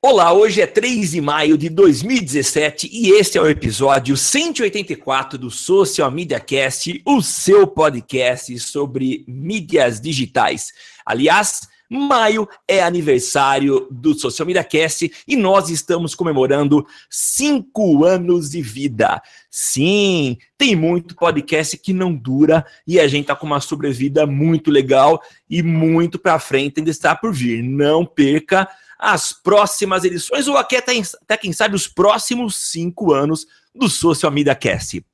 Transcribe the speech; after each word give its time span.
Olá, 0.00 0.32
hoje 0.32 0.60
é 0.60 0.66
3 0.66 1.10
de 1.10 1.20
maio 1.20 1.58
de 1.58 1.68
2017 1.68 2.88
e 2.92 3.10
este 3.18 3.36
é 3.36 3.42
o 3.42 3.48
episódio 3.48 4.16
184 4.16 5.36
do 5.36 5.50
Social 5.50 6.08
Media 6.08 6.38
Cast, 6.38 7.02
o 7.04 7.20
seu 7.20 7.66
podcast 7.66 8.56
sobre 8.60 9.24
mídias 9.26 10.00
digitais. 10.00 10.68
Aliás, 11.04 11.62
maio 11.90 12.48
é 12.68 12.80
aniversário 12.80 13.88
do 13.90 14.14
Social 14.14 14.46
Media 14.46 14.62
Cast 14.62 15.10
e 15.26 15.34
nós 15.34 15.68
estamos 15.68 16.14
comemorando 16.14 16.86
cinco 17.10 18.04
anos 18.04 18.50
de 18.50 18.62
vida. 18.62 19.20
Sim, 19.50 20.38
tem 20.56 20.76
muito 20.76 21.16
podcast 21.16 21.76
que 21.76 21.92
não 21.92 22.14
dura 22.14 22.64
e 22.86 23.00
a 23.00 23.08
gente 23.08 23.26
tá 23.26 23.34
com 23.34 23.46
uma 23.46 23.60
sobrevida 23.60 24.24
muito 24.28 24.70
legal 24.70 25.20
e 25.50 25.60
muito 25.60 26.20
para 26.20 26.38
frente 26.38 26.78
ainda 26.78 26.90
está 26.90 27.16
por 27.16 27.32
vir. 27.32 27.64
Não 27.64 28.06
perca 28.06 28.68
as 28.98 29.32
próximas 29.32 30.04
edições, 30.04 30.48
ou 30.48 30.56
até, 30.56 30.78
até 30.78 31.36
quem 31.36 31.52
sabe 31.52 31.76
os 31.76 31.86
próximos 31.86 32.56
cinco 32.56 33.12
anos 33.12 33.46
do 33.74 33.88
Social 33.88 34.32
Media 34.32 34.54
Cast. 34.54 35.04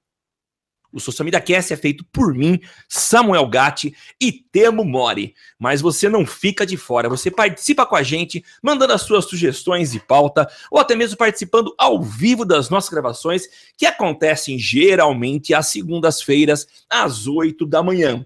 O 0.90 1.00
Social 1.00 1.24
Media 1.24 1.40
Cast 1.40 1.72
é 1.72 1.76
feito 1.76 2.04
por 2.12 2.32
mim, 2.32 2.60
Samuel 2.88 3.48
Gatti 3.48 3.94
e 4.20 4.30
Temo 4.30 4.84
Mori. 4.84 5.34
Mas 5.58 5.80
você 5.80 6.08
não 6.08 6.24
fica 6.24 6.64
de 6.64 6.76
fora, 6.76 7.08
você 7.08 7.32
participa 7.32 7.84
com 7.84 7.96
a 7.96 8.02
gente, 8.02 8.44
mandando 8.62 8.92
as 8.92 9.02
suas 9.02 9.24
sugestões 9.24 9.90
de 9.90 9.98
pauta, 9.98 10.48
ou 10.70 10.78
até 10.78 10.94
mesmo 10.94 11.16
participando 11.16 11.74
ao 11.76 12.00
vivo 12.00 12.44
das 12.44 12.70
nossas 12.70 12.90
gravações, 12.90 13.48
que 13.76 13.84
acontecem 13.84 14.56
geralmente 14.56 15.52
às 15.52 15.66
segundas-feiras, 15.66 16.66
às 16.88 17.26
8 17.26 17.66
da 17.66 17.82
manhã 17.82 18.24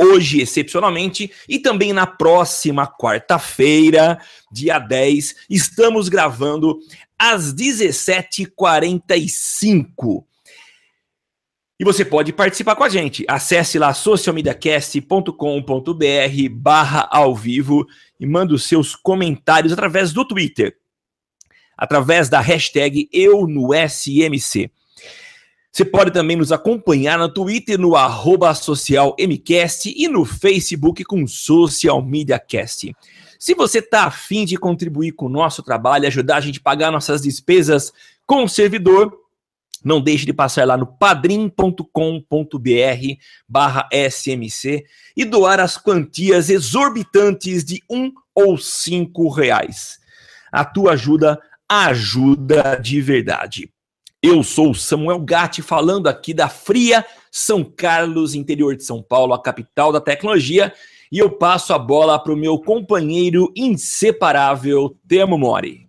hoje, 0.00 0.40
excepcionalmente, 0.40 1.30
e 1.48 1.58
também 1.58 1.92
na 1.92 2.06
próxima 2.06 2.86
quarta-feira, 2.86 4.20
dia 4.50 4.78
10, 4.78 5.34
estamos 5.48 6.08
gravando 6.08 6.78
às 7.18 7.54
17h45. 7.54 10.24
E 11.78 11.84
você 11.84 12.04
pode 12.04 12.32
participar 12.32 12.76
com 12.76 12.84
a 12.84 12.88
gente. 12.88 13.24
Acesse 13.28 13.78
lá 13.78 13.92
socialmediacast.com.br 13.92 16.48
barra 16.52 17.08
ao 17.10 17.34
vivo 17.34 17.84
e 18.18 18.26
manda 18.26 18.54
os 18.54 18.64
seus 18.64 18.94
comentários 18.94 19.72
através 19.72 20.12
do 20.12 20.24
Twitter, 20.24 20.76
através 21.76 22.28
da 22.28 22.38
hashtag 22.40 23.08
eu 23.12 23.48
no 23.48 23.70
SMC. 23.74 24.70
Você 25.74 25.84
pode 25.84 26.12
também 26.12 26.36
nos 26.36 26.52
acompanhar 26.52 27.18
no 27.18 27.28
Twitter, 27.28 27.76
no 27.76 27.94
socialmcast 28.54 29.92
e 29.92 30.06
no 30.06 30.24
Facebook 30.24 31.02
com 31.02 31.26
Social 31.26 32.00
Media 32.00 32.38
Cast. 32.38 32.94
Se 33.40 33.54
você 33.56 33.80
está 33.80 34.04
afim 34.04 34.44
de 34.44 34.56
contribuir 34.56 35.10
com 35.10 35.26
o 35.26 35.28
nosso 35.28 35.64
trabalho, 35.64 36.06
ajudar 36.06 36.36
a 36.36 36.40
gente 36.40 36.60
a 36.60 36.62
pagar 36.62 36.92
nossas 36.92 37.22
despesas 37.22 37.92
com 38.24 38.44
o 38.44 38.48
servidor, 38.48 39.18
não 39.84 40.00
deixe 40.00 40.24
de 40.24 40.32
passar 40.32 40.64
lá 40.64 40.76
no 40.76 40.86
padrim.com.br 40.86 41.82
barra 43.48 43.88
SMC 43.92 44.84
e 45.16 45.24
doar 45.24 45.58
as 45.58 45.76
quantias 45.76 46.50
exorbitantes 46.50 47.64
de 47.64 47.82
um 47.90 48.12
ou 48.32 48.56
cinco 48.56 49.28
reais. 49.28 49.98
A 50.52 50.64
tua 50.64 50.92
ajuda 50.92 51.36
ajuda 51.68 52.76
de 52.76 53.00
verdade. 53.00 53.73
Eu 54.26 54.42
sou 54.42 54.72
Samuel 54.72 55.20
Gatti, 55.20 55.60
falando 55.60 56.06
aqui 56.06 56.32
da 56.32 56.48
fria 56.48 57.04
São 57.30 57.62
Carlos, 57.62 58.34
interior 58.34 58.74
de 58.74 58.82
São 58.82 59.02
Paulo, 59.02 59.34
a 59.34 59.42
capital 59.42 59.92
da 59.92 60.00
tecnologia, 60.00 60.72
e 61.12 61.18
eu 61.18 61.28
passo 61.28 61.74
a 61.74 61.78
bola 61.78 62.18
para 62.18 62.32
o 62.32 62.36
meu 62.36 62.58
companheiro 62.58 63.52
inseparável, 63.54 64.96
Temo 65.06 65.36
Mori. 65.36 65.86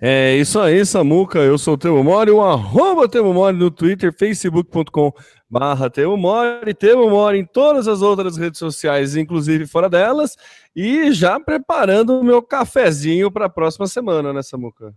É 0.00 0.34
isso 0.34 0.58
aí, 0.58 0.84
Samuca. 0.84 1.38
Eu 1.38 1.56
sou 1.56 1.74
o 1.74 1.78
Temo 1.78 2.02
Mori, 2.02 2.32
o 2.32 2.40
arroba 2.40 3.08
Temo 3.08 3.32
Mori 3.32 3.56
no 3.56 3.70
Twitter, 3.70 4.12
facebook.com 4.12 5.12
barra 5.48 5.88
Temo 5.88 6.16
Mori, 6.16 6.74
Temo 6.74 7.08
Mori 7.10 7.38
em 7.38 7.46
todas 7.46 7.86
as 7.86 8.02
outras 8.02 8.36
redes 8.36 8.58
sociais, 8.58 9.14
inclusive 9.14 9.68
fora 9.68 9.88
delas, 9.88 10.36
e 10.74 11.12
já 11.12 11.38
preparando 11.38 12.18
o 12.18 12.24
meu 12.24 12.42
cafezinho 12.42 13.30
para 13.30 13.46
a 13.46 13.48
próxima 13.48 13.86
semana, 13.86 14.32
né, 14.32 14.42
Samuca? 14.42 14.92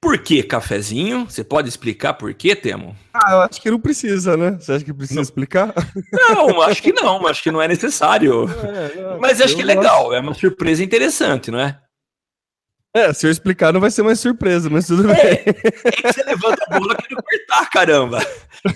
Por 0.00 0.16
que 0.18 0.42
cafezinho? 0.44 1.24
Você 1.28 1.42
pode 1.42 1.68
explicar 1.68 2.14
por 2.14 2.32
que, 2.32 2.54
Temo? 2.54 2.96
Ah, 3.12 3.32
eu 3.32 3.40
acho 3.40 3.60
que 3.60 3.70
não 3.70 3.80
precisa, 3.80 4.36
né? 4.36 4.52
Você 4.52 4.72
acha 4.72 4.84
que 4.84 4.94
precisa 4.94 5.16
não. 5.16 5.22
explicar? 5.22 5.74
Não, 6.12 6.62
acho 6.62 6.82
que 6.82 6.92
não, 6.92 7.26
acho 7.26 7.42
que 7.42 7.50
não 7.50 7.60
é 7.60 7.66
necessário. 7.68 8.46
É, 8.68 9.02
não, 9.02 9.18
Mas 9.18 9.40
acho 9.40 9.56
que 9.56 9.62
é 9.62 9.64
legal, 9.64 10.14
é 10.14 10.20
uma 10.20 10.34
surpresa 10.34 10.84
interessante, 10.84 11.50
não 11.50 11.58
é? 11.58 11.80
É, 12.94 13.12
se 13.12 13.26
eu 13.26 13.30
explicar 13.30 13.72
não 13.72 13.80
vai 13.80 13.90
ser 13.90 14.02
mais 14.02 14.20
surpresa, 14.20 14.70
mas 14.70 14.86
tudo 14.86 15.10
é, 15.10 15.14
bem. 15.14 15.54
É 15.84 15.90
que 15.92 16.12
você 16.12 16.22
levanta 16.22 16.64
a 16.68 16.78
bola 16.78 16.96
no 17.10 17.22
cortar, 17.22 17.70
caramba. 17.70 18.26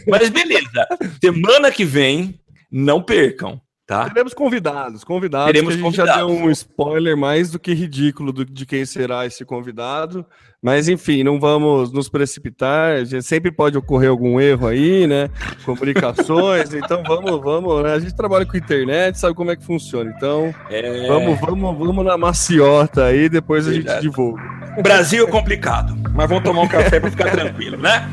Mas 0.08 0.28
beleza. 0.28 0.86
Semana 1.20 1.70
que 1.70 1.84
vem, 1.84 2.40
não 2.70 3.02
percam. 3.02 3.60
Tá? 3.92 4.08
Teremos 4.08 4.32
convidados, 4.32 5.04
convidados. 5.04 5.46
Teremos 5.48 5.74
a 5.74 5.76
gente 5.76 5.84
convidados. 5.84 6.14
já 6.14 6.18
deu 6.18 6.30
um 6.30 6.50
spoiler 6.50 7.14
mais 7.14 7.50
do 7.50 7.58
que 7.58 7.74
ridículo 7.74 8.32
do, 8.32 8.42
de 8.42 8.64
quem 8.64 8.86
será 8.86 9.26
esse 9.26 9.44
convidado. 9.44 10.24
Mas 10.62 10.88
enfim, 10.88 11.22
não 11.22 11.38
vamos 11.38 11.92
nos 11.92 12.08
precipitar. 12.08 13.04
Sempre 13.20 13.52
pode 13.52 13.76
ocorrer 13.76 14.08
algum 14.08 14.40
erro 14.40 14.66
aí, 14.66 15.06
né? 15.06 15.28
Comunicações. 15.62 16.72
então 16.74 17.02
vamos, 17.02 17.38
vamos. 17.42 17.82
Né? 17.82 17.92
A 17.92 17.98
gente 17.98 18.14
trabalha 18.14 18.46
com 18.46 18.56
internet, 18.56 19.18
sabe 19.18 19.34
como 19.34 19.50
é 19.50 19.56
que 19.56 19.64
funciona. 19.64 20.10
Então 20.16 20.54
é... 20.70 21.06
vamos, 21.06 21.38
vamos, 21.38 21.78
vamos 21.78 22.04
na 22.04 22.16
maciota 22.16 23.04
aí. 23.04 23.28
Depois 23.28 23.68
a 23.68 23.74
gente 23.74 24.00
divulga. 24.00 24.40
Brasil 24.82 25.26
é 25.26 25.30
complicado, 25.30 25.94
mas 26.14 26.26
vamos 26.26 26.44
tomar 26.44 26.62
um 26.62 26.68
café 26.68 26.98
para 26.98 27.10
ficar 27.10 27.28
tranquilo, 27.36 27.76
né? 27.76 28.08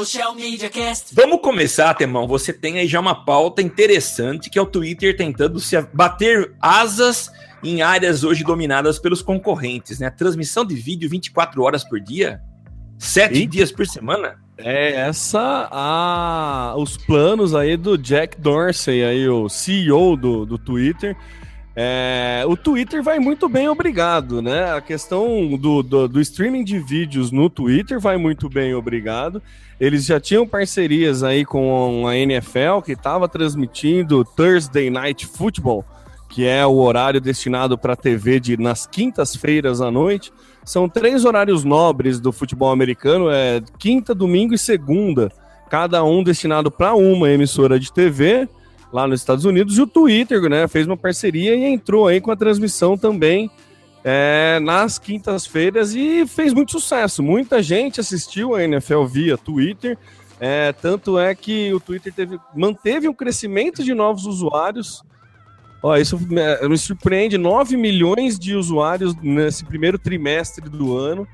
Social 0.00 0.34
Media 0.34 0.70
Cast. 0.70 1.14
Vamos 1.14 1.42
começar, 1.42 1.92
Temão. 1.92 2.26
Você 2.26 2.54
tem 2.54 2.78
aí 2.78 2.88
já 2.88 2.98
uma 2.98 3.22
pauta 3.22 3.60
interessante 3.60 4.48
que 4.48 4.58
é 4.58 4.62
o 4.62 4.64
Twitter 4.64 5.14
tentando 5.14 5.60
se 5.60 5.78
bater 5.92 6.54
asas 6.58 7.30
em 7.62 7.82
áreas 7.82 8.24
hoje 8.24 8.42
dominadas 8.42 8.98
pelos 8.98 9.20
concorrentes, 9.20 9.98
né? 9.98 10.08
Transmissão 10.08 10.64
de 10.64 10.74
vídeo 10.74 11.06
24 11.10 11.62
horas 11.62 11.84
por 11.84 12.00
dia, 12.00 12.40
sete 12.98 13.44
dias 13.44 13.70
por 13.70 13.86
semana. 13.86 14.38
É 14.56 14.92
essa 15.02 15.68
a 15.70 16.74
os 16.78 16.96
planos 16.96 17.54
aí 17.54 17.76
do 17.76 17.98
Jack 17.98 18.40
Dorsey, 18.40 19.04
aí 19.04 19.28
o 19.28 19.50
CEO 19.50 20.16
do, 20.16 20.46
do 20.46 20.56
Twitter. 20.56 21.14
É, 21.82 22.44
o 22.46 22.58
Twitter 22.58 23.02
vai 23.02 23.18
muito 23.18 23.48
bem, 23.48 23.66
obrigado, 23.66 24.42
né? 24.42 24.70
A 24.70 24.82
questão 24.82 25.56
do, 25.56 25.82
do, 25.82 26.06
do, 26.06 26.20
streaming 26.20 26.62
de 26.62 26.78
vídeos 26.78 27.32
no 27.32 27.48
Twitter 27.48 27.98
vai 27.98 28.18
muito 28.18 28.50
bem, 28.50 28.74
obrigado. 28.74 29.40
Eles 29.80 30.04
já 30.04 30.20
tinham 30.20 30.46
parcerias 30.46 31.22
aí 31.22 31.42
com 31.42 32.06
a 32.06 32.14
NFL, 32.14 32.82
que 32.84 32.92
estava 32.92 33.26
transmitindo 33.26 34.26
Thursday 34.26 34.90
Night 34.90 35.26
Football, 35.26 35.82
que 36.28 36.46
é 36.46 36.66
o 36.66 36.76
horário 36.76 37.18
destinado 37.18 37.78
para 37.78 37.94
a 37.94 37.96
TV 37.96 38.38
de, 38.38 38.58
nas 38.58 38.86
quintas-feiras 38.86 39.80
à 39.80 39.90
noite. 39.90 40.30
São 40.62 40.86
três 40.86 41.24
horários 41.24 41.64
nobres 41.64 42.20
do 42.20 42.30
futebol 42.30 42.70
americano, 42.70 43.30
é 43.30 43.62
quinta, 43.78 44.14
domingo 44.14 44.52
e 44.52 44.58
segunda, 44.58 45.32
cada 45.70 46.04
um 46.04 46.22
destinado 46.22 46.70
para 46.70 46.94
uma 46.94 47.30
emissora 47.30 47.80
de 47.80 47.90
TV 47.90 48.46
lá 48.92 49.06
nos 49.06 49.20
Estados 49.20 49.44
Unidos. 49.44 49.78
E 49.78 49.82
o 49.82 49.86
Twitter 49.86 50.42
né, 50.48 50.66
fez 50.68 50.86
uma 50.86 50.96
parceria 50.96 51.54
e 51.54 51.64
entrou 51.64 52.08
aí 52.08 52.20
com 52.20 52.30
a 52.30 52.36
transmissão 52.36 52.96
também 52.96 53.50
é, 54.04 54.58
nas 54.62 54.98
quintas-feiras 54.98 55.94
e 55.94 56.26
fez 56.26 56.52
muito 56.52 56.72
sucesso. 56.72 57.22
Muita 57.22 57.62
gente 57.62 58.00
assistiu 58.00 58.54
a 58.54 58.62
NFL 58.62 59.04
via 59.04 59.36
Twitter. 59.36 59.96
É, 60.38 60.72
tanto 60.72 61.18
é 61.18 61.34
que 61.34 61.72
o 61.74 61.80
Twitter 61.80 62.12
teve, 62.12 62.38
manteve 62.54 63.08
um 63.08 63.14
crescimento 63.14 63.84
de 63.84 63.92
novos 63.94 64.24
usuários. 64.24 65.02
Ó, 65.82 65.96
isso 65.96 66.18
me, 66.18 66.68
me 66.68 66.78
surpreende: 66.78 67.36
9 67.36 67.76
milhões 67.76 68.38
de 68.38 68.54
usuários 68.54 69.14
nesse 69.22 69.64
primeiro 69.64 69.98
trimestre 69.98 70.68
do 70.68 70.96
ano. 70.96 71.28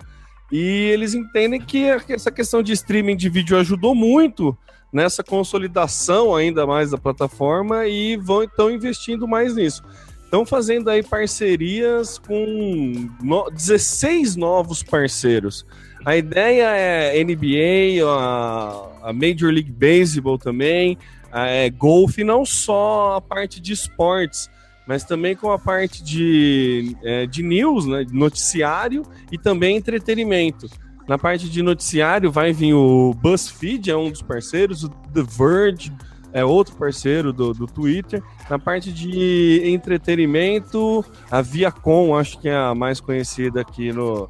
E 0.50 0.60
eles 0.60 1.14
entendem 1.14 1.60
que 1.60 1.84
essa 1.84 2.30
questão 2.30 2.62
de 2.62 2.72
streaming 2.72 3.16
de 3.16 3.28
vídeo 3.28 3.58
ajudou 3.58 3.94
muito 3.94 4.56
nessa 4.92 5.22
consolidação 5.22 6.34
ainda 6.34 6.66
mais 6.66 6.90
da 6.90 6.98
plataforma 6.98 7.86
e 7.86 8.16
vão 8.16 8.42
então 8.42 8.70
investindo 8.70 9.26
mais 9.26 9.54
nisso. 9.54 9.82
Estão 10.24 10.44
fazendo 10.44 10.90
aí 10.90 11.02
parcerias 11.02 12.18
com 12.18 13.08
no, 13.22 13.48
16 13.50 14.34
novos 14.36 14.82
parceiros. 14.82 15.64
A 16.04 16.16
ideia 16.16 16.68
é 16.76 17.24
NBA, 17.24 18.04
a, 18.04 19.10
a 19.10 19.12
Major 19.12 19.52
League 19.52 19.70
Baseball 19.72 20.38
também, 20.38 20.98
é, 21.32 21.70
golfe, 21.70 22.24
não 22.24 22.44
só 22.44 23.16
a 23.16 23.20
parte 23.20 23.60
de 23.60 23.72
esportes, 23.72 24.50
mas 24.86 25.04
também 25.04 25.34
com 25.34 25.50
a 25.50 25.58
parte 25.58 26.02
de, 26.02 26.96
é, 27.02 27.26
de 27.26 27.42
news, 27.42 27.86
né, 27.86 28.06
noticiário 28.10 29.04
e 29.30 29.38
também 29.38 29.76
entretenimento. 29.76 30.68
Na 31.08 31.16
parte 31.16 31.48
de 31.48 31.62
noticiário 31.62 32.30
vai 32.30 32.52
vir 32.52 32.74
o 32.74 33.14
BuzzFeed, 33.14 33.90
é 33.90 33.96
um 33.96 34.10
dos 34.10 34.22
parceiros, 34.22 34.82
o 34.82 34.88
The 34.88 35.22
Verge 35.22 35.92
é 36.32 36.44
outro 36.44 36.76
parceiro 36.76 37.32
do, 37.32 37.54
do 37.54 37.66
Twitter. 37.66 38.22
Na 38.50 38.58
parte 38.58 38.92
de 38.92 39.62
entretenimento, 39.64 41.04
a 41.30 41.40
Viacom, 41.40 42.14
acho 42.14 42.38
que 42.38 42.48
é 42.48 42.56
a 42.56 42.74
mais 42.74 43.00
conhecida 43.00 43.60
aqui 43.60 43.92
no, 43.92 44.28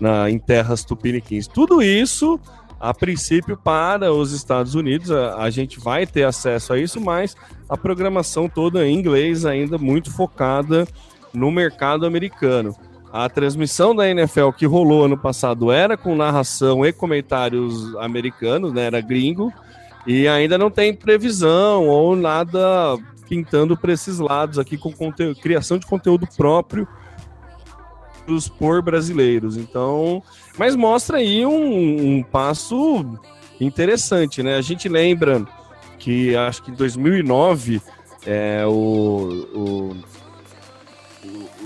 na, 0.00 0.28
em 0.30 0.38
terras 0.38 0.84
tupiniquins. 0.84 1.46
Tudo 1.46 1.82
isso, 1.82 2.40
a 2.80 2.92
princípio, 2.92 3.56
para 3.56 4.12
os 4.12 4.32
Estados 4.32 4.74
Unidos, 4.74 5.10
a, 5.10 5.36
a 5.36 5.50
gente 5.50 5.78
vai 5.78 6.06
ter 6.06 6.24
acesso 6.24 6.72
a 6.72 6.78
isso, 6.78 7.00
mas 7.00 7.36
a 7.68 7.76
programação 7.76 8.48
toda 8.48 8.86
em 8.86 8.98
inglês 8.98 9.44
ainda 9.44 9.78
muito 9.78 10.10
focada 10.10 10.88
no 11.32 11.50
mercado 11.50 12.06
americano. 12.06 12.74
A 13.14 13.28
transmissão 13.28 13.94
da 13.94 14.10
NFL 14.10 14.50
que 14.50 14.66
rolou 14.66 15.04
ano 15.04 15.16
passado 15.16 15.70
era 15.70 15.96
com 15.96 16.16
narração 16.16 16.84
e 16.84 16.92
comentários 16.92 17.94
americanos, 17.98 18.72
né? 18.72 18.86
Era 18.86 19.00
gringo. 19.00 19.52
E 20.04 20.26
ainda 20.26 20.58
não 20.58 20.68
tem 20.68 20.92
previsão 20.92 21.86
ou 21.86 22.16
nada 22.16 22.98
pintando 23.28 23.76
para 23.76 23.92
esses 23.92 24.18
lados 24.18 24.58
aqui 24.58 24.76
com 24.76 24.92
conteúdo, 24.92 25.38
criação 25.38 25.78
de 25.78 25.86
conteúdo 25.86 26.26
próprio 26.36 26.88
por 28.58 28.82
brasileiros. 28.82 29.56
Então, 29.56 30.20
mas 30.58 30.74
mostra 30.74 31.18
aí 31.18 31.46
um, 31.46 32.16
um, 32.16 32.22
passo 32.24 33.06
interessante, 33.60 34.42
né? 34.42 34.56
A 34.56 34.60
gente 34.60 34.88
lembra 34.88 35.46
que 36.00 36.34
acho 36.34 36.64
que 36.64 36.72
em 36.72 36.74
2009 36.74 37.80
é, 38.26 38.66
o, 38.66 39.46
o, 39.54 39.96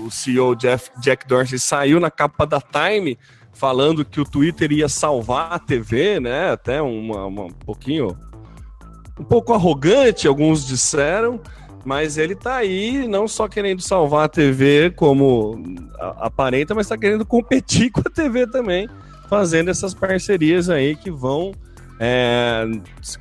o 0.05 0.11
CEO 0.11 0.55
Jeff, 0.55 0.89
Jack 0.99 1.27
Dorsey 1.27 1.59
saiu 1.59 1.99
na 1.99 2.09
capa 2.09 2.45
da 2.45 2.61
Time 2.61 3.17
falando 3.53 4.05
que 4.05 4.21
o 4.21 4.25
Twitter 4.25 4.71
ia 4.71 4.87
salvar 4.87 5.51
a 5.51 5.59
TV, 5.59 6.19
né? 6.19 6.51
Até 6.51 6.81
uma, 6.81 7.25
uma 7.25 7.43
um 7.43 7.51
pouquinho 7.51 8.17
um 9.19 9.23
pouco 9.23 9.53
arrogante, 9.53 10.27
alguns 10.27 10.65
disseram, 10.65 11.41
mas 11.83 12.17
ele 12.17 12.35
tá 12.35 12.55
aí 12.55 13.05
não 13.05 13.27
só 13.27 13.49
querendo 13.49 13.81
salvar 13.81 14.25
a 14.25 14.29
TV 14.29 14.91
como 14.91 15.61
aparenta, 16.17 16.73
mas 16.73 16.87
tá 16.87 16.97
querendo 16.97 17.25
competir 17.25 17.91
com 17.91 17.99
a 17.99 18.09
TV 18.09 18.47
também, 18.47 18.87
fazendo 19.29 19.69
essas 19.69 19.93
parcerias 19.93 20.69
aí 20.69 20.95
que 20.95 21.11
vão 21.11 21.51
é, 21.99 22.65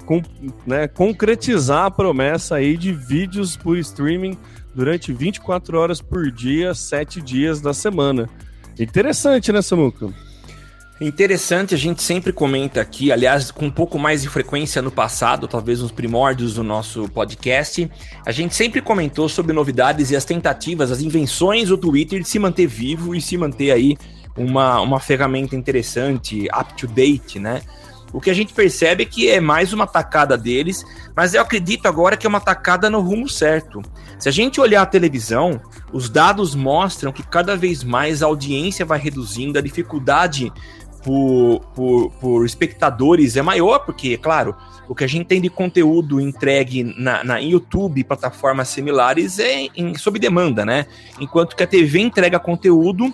com, 0.07 0.23
né, 0.65 0.87
concretizar 0.87 1.87
a 1.87 1.91
promessa 1.91 2.55
aí 2.55 2.77
de 2.77 2.93
vídeos 2.93 3.57
por 3.57 3.77
streaming 3.77 4.39
durante 4.79 5.13
24 5.13 5.77
horas 5.77 6.01
por 6.01 6.31
dia, 6.31 6.73
7 6.73 7.21
dias 7.21 7.61
da 7.61 7.75
semana. 7.75 8.31
Interessante, 8.79 9.51
né, 9.51 9.61
Samuca? 9.61 10.09
Interessante, 11.01 11.75
a 11.75 11.79
gente 11.79 12.01
sempre 12.01 12.33
comenta 12.33 12.81
aqui, 12.81 13.11
aliás, 13.11 13.51
com 13.51 13.67
um 13.67 13.71
pouco 13.73 13.99
mais 13.99 14.23
de 14.23 14.29
frequência 14.29 14.81
no 14.81 14.93
passado, 14.93 15.49
talvez 15.49 15.81
nos 15.81 15.91
primórdios 15.91 16.55
do 16.55 16.63
nosso 16.63 17.09
podcast, 17.09 17.91
a 18.25 18.31
gente 18.31 18.55
sempre 18.55 18.81
comentou 18.81 19.29
sobre 19.29 19.53
novidades 19.53 20.13
e 20.13 20.17
as 20.17 20.25
tentativas, 20.25 20.93
as 20.93 21.01
invenções 21.01 21.71
do 21.71 21.77
Twitter 21.77 22.21
de 22.21 22.29
se 22.29 22.39
manter 22.39 22.69
vivo 22.69 23.17
e 23.17 23.21
se 23.21 23.37
manter 23.37 23.73
aí 23.73 23.97
uma, 24.37 24.81
uma 24.81 25.01
ferramenta 25.01 25.57
interessante, 25.57 26.47
up 26.57 26.75
to 26.75 26.87
date, 26.87 27.41
né? 27.41 27.63
O 28.13 28.21
que 28.21 28.31
a 28.31 28.35
gente 28.35 28.55
percebe 28.55 29.03
é 29.03 29.07
que 29.07 29.29
é 29.29 29.41
mais 29.41 29.73
uma 29.73 29.87
tacada 29.87 30.37
deles, 30.37 30.85
mas 31.15 31.35
eu 31.35 31.43
acredito 31.43 31.87
agora 31.87 32.17
que 32.17 32.27
é 32.27 32.29
uma 32.29 32.41
tacada 32.41 32.89
no 32.89 33.01
rumo 33.01 33.29
certo. 33.29 33.83
Se 34.19 34.29
a 34.29 34.33
gente 34.33 34.61
olhar 34.61 34.83
a 34.83 34.87
televisão, 34.87 35.61
os 35.93 36.09
dados 36.09 36.55
mostram 36.55 37.13
que 37.13 37.23
cada 37.23 37.57
vez 37.57 37.85
mais 37.85 38.23
a 38.23 38.27
audiência 38.27 38.85
vai 38.85 38.99
reduzindo, 38.99 39.59
a 39.59 39.63
dificuldade 39.63 40.53
por, 41.05 41.61
por, 41.75 42.11
por 42.13 42.47
espectadores 42.47 43.37
é 43.37 43.43
maior, 43.43 43.81
porque, 43.81 44.17
claro, 44.17 44.57
o 44.89 44.95
que 44.95 45.05
a 45.05 45.07
gente 45.07 45.27
tem 45.27 45.41
de 45.41 45.51
conteúdo 45.51 46.21
entregue 46.21 46.83
na, 46.83 47.23
na 47.23 47.39
YouTube 47.39 48.03
plataformas 48.05 48.69
similares 48.69 49.39
é 49.39 49.69
em, 49.77 49.95
sob 49.97 50.19
demanda, 50.19 50.65
né? 50.65 50.87
Enquanto 51.21 51.55
que 51.55 51.63
a 51.63 51.67
TV 51.67 52.01
entrega 52.01 52.39
conteúdo 52.39 53.13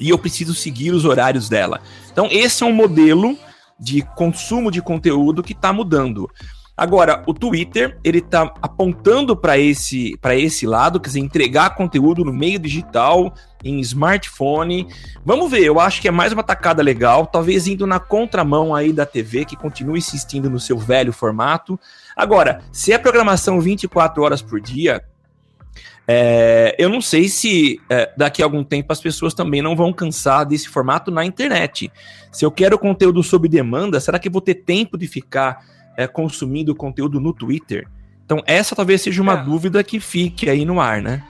e 0.00 0.10
eu 0.10 0.18
preciso 0.18 0.54
seguir 0.54 0.92
os 0.92 1.04
horários 1.04 1.48
dela. 1.48 1.80
Então, 2.10 2.28
esse 2.30 2.62
é 2.62 2.66
um 2.66 2.72
modelo 2.72 3.36
de 3.84 4.02
consumo 4.16 4.70
de 4.70 4.80
conteúdo 4.80 5.42
que 5.42 5.52
está 5.52 5.72
mudando. 5.72 6.28
Agora, 6.76 7.22
o 7.24 7.32
Twitter, 7.32 7.96
ele 8.02 8.20
tá 8.20 8.52
apontando 8.60 9.36
para 9.36 9.56
esse, 9.56 10.18
esse 10.32 10.66
lado, 10.66 10.98
quer 10.98 11.06
dizer, 11.06 11.20
entregar 11.20 11.76
conteúdo 11.76 12.24
no 12.24 12.32
meio 12.32 12.58
digital, 12.58 13.32
em 13.62 13.78
smartphone. 13.78 14.88
Vamos 15.24 15.52
ver, 15.52 15.62
eu 15.62 15.78
acho 15.78 16.02
que 16.02 16.08
é 16.08 16.10
mais 16.10 16.32
uma 16.32 16.42
tacada 16.42 16.82
legal, 16.82 17.26
talvez 17.26 17.68
indo 17.68 17.86
na 17.86 18.00
contramão 18.00 18.74
aí 18.74 18.92
da 18.92 19.06
TV, 19.06 19.44
que 19.44 19.54
continua 19.54 19.96
insistindo 19.96 20.50
no 20.50 20.58
seu 20.58 20.76
velho 20.76 21.12
formato. 21.12 21.78
Agora, 22.16 22.60
se 22.72 22.92
é 22.92 22.98
programação 22.98 23.60
24 23.60 24.20
horas 24.20 24.42
por 24.42 24.60
dia, 24.60 25.00
é, 26.06 26.74
eu 26.78 26.88
não 26.88 27.00
sei 27.00 27.28
se 27.28 27.80
é, 27.88 28.12
daqui 28.16 28.42
a 28.42 28.46
algum 28.46 28.62
tempo 28.62 28.92
as 28.92 29.00
pessoas 29.00 29.32
também 29.32 29.62
não 29.62 29.74
vão 29.74 29.92
cansar 29.92 30.44
desse 30.44 30.68
formato 30.68 31.10
na 31.10 31.24
internet. 31.24 31.90
Se 32.30 32.44
eu 32.44 32.50
quero 32.50 32.78
conteúdo 32.78 33.22
sob 33.22 33.48
demanda, 33.48 33.98
será 34.00 34.18
que 34.18 34.28
eu 34.28 34.32
vou 34.32 34.42
ter 34.42 34.54
tempo 34.54 34.98
de 34.98 35.06
ficar 35.06 35.64
é, 35.96 36.06
consumindo 36.06 36.74
conteúdo 36.74 37.18
no 37.20 37.32
Twitter? 37.32 37.88
Então, 38.24 38.42
essa 38.46 38.74
talvez 38.76 39.02
seja 39.02 39.22
uma 39.22 39.40
é. 39.40 39.44
dúvida 39.44 39.82
que 39.82 40.00
fique 40.00 40.48
aí 40.48 40.64
no 40.64 40.80
ar, 40.80 41.00
né? 41.00 41.22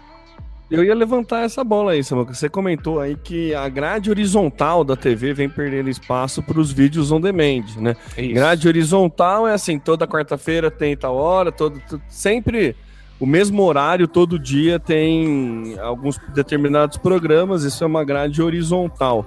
Eu 0.70 0.82
ia 0.82 0.94
levantar 0.94 1.44
essa 1.44 1.62
bola 1.62 1.92
aí, 1.92 2.02
Samuca. 2.02 2.32
Você 2.32 2.48
comentou 2.48 2.98
aí 2.98 3.16
que 3.16 3.54
a 3.54 3.68
grade 3.68 4.10
horizontal 4.10 4.82
da 4.82 4.96
TV 4.96 5.34
vem 5.34 5.48
perdendo 5.48 5.90
espaço 5.90 6.42
para 6.42 6.58
os 6.58 6.72
vídeos 6.72 7.12
on 7.12 7.20
demand, 7.20 7.64
né? 7.76 7.94
É 8.16 8.26
grade 8.26 8.66
horizontal 8.66 9.46
é 9.46 9.52
assim, 9.52 9.78
toda 9.78 10.06
quarta-feira 10.06 10.70
tem 10.70 10.96
tal 10.96 11.14
hora, 11.16 11.52
todo, 11.52 11.80
sempre 12.08 12.74
o 13.18 13.26
mesmo 13.26 13.62
horário, 13.62 14.08
todo 14.08 14.38
dia 14.38 14.78
tem 14.78 15.78
alguns 15.80 16.18
determinados 16.34 16.96
programas, 16.96 17.62
isso 17.62 17.84
é 17.84 17.86
uma 17.86 18.04
grade 18.04 18.42
horizontal. 18.42 19.24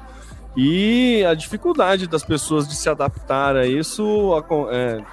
E 0.56 1.24
a 1.24 1.34
dificuldade 1.34 2.08
das 2.08 2.24
pessoas 2.24 2.68
de 2.68 2.76
se 2.76 2.90
adaptar 2.90 3.56
a 3.56 3.68
isso 3.68 4.34
é, 4.72 5.04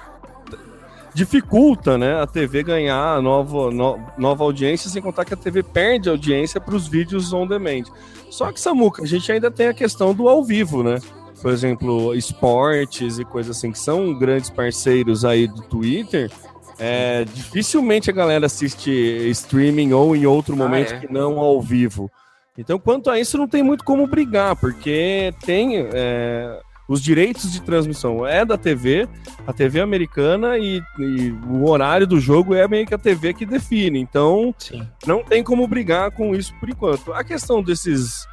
dificulta 1.13 1.97
né, 1.97 2.19
a 2.19 2.27
TV 2.27 2.61
ganhar 2.63 3.21
nova, 3.21 3.71
no, 3.71 3.99
nova 4.17 4.43
audiência, 4.43 4.89
sem 4.89 5.01
contar 5.01 5.23
que 5.23 5.33
a 5.33 5.37
TV 5.37 5.63
perde 5.63 6.09
audiência 6.09 6.59
para 6.59 6.75
os 6.75 6.87
vídeos 6.87 7.31
on 7.31 7.47
demand. 7.47 7.83
Só 8.29 8.51
que, 8.51 8.59
Samuca, 8.59 9.03
a 9.03 9.05
gente 9.05 9.31
ainda 9.31 9.49
tem 9.49 9.67
a 9.67 9.73
questão 9.73 10.13
do 10.13 10.27
ao 10.27 10.43
vivo, 10.43 10.83
né? 10.83 10.99
Por 11.41 11.51
exemplo, 11.51 12.13
esportes 12.15 13.17
e 13.17 13.23
coisas 13.23 13.55
assim, 13.55 13.71
que 13.71 13.79
são 13.79 14.13
grandes 14.17 14.49
parceiros 14.49 15.23
aí 15.23 15.47
do 15.47 15.61
Twitter. 15.61 16.29
É, 16.77 17.25
dificilmente 17.25 18.09
a 18.09 18.13
galera 18.13 18.45
assiste 18.45 18.91
streaming 19.29 19.93
ou 19.93 20.15
em 20.15 20.25
outro 20.25 20.53
ah, 20.53 20.57
momento 20.57 20.93
ah, 20.93 20.97
é? 20.97 20.99
que 20.99 21.11
não 21.11 21.39
ao 21.39 21.61
vivo. 21.61 22.11
Então, 22.57 22.79
quanto 22.79 23.09
a 23.09 23.19
isso, 23.19 23.37
não 23.37 23.47
tem 23.47 23.61
muito 23.61 23.83
como 23.83 24.07
brigar, 24.07 24.55
porque 24.55 25.33
tem. 25.45 25.87
É, 25.93 26.59
os 26.87 27.01
direitos 27.01 27.51
de 27.51 27.61
transmissão 27.61 28.27
é 28.27 28.45
da 28.45 28.57
TV, 28.59 29.09
a 29.47 29.51
TV 29.51 29.81
americana, 29.81 30.57
e, 30.57 30.83
e, 30.99 31.31
o 31.49 31.67
horário 31.67 32.05
do 32.05 32.19
jogo 32.19 32.53
é 32.53 32.67
meio 32.67 32.85
que 32.85 32.93
a 32.93 32.97
TV 32.97 33.33
que 33.33 33.45
define. 33.45 33.99
Então, 33.99 34.53
Sim. 34.57 34.87
não 35.05 35.23
tem 35.23 35.43
como 35.43 35.67
brigar 35.67 36.11
com 36.11 36.35
isso 36.35 36.53
por 36.59 36.69
enquanto. 36.69 37.11
A 37.11 37.23
questão 37.23 37.63
desses 37.63 38.27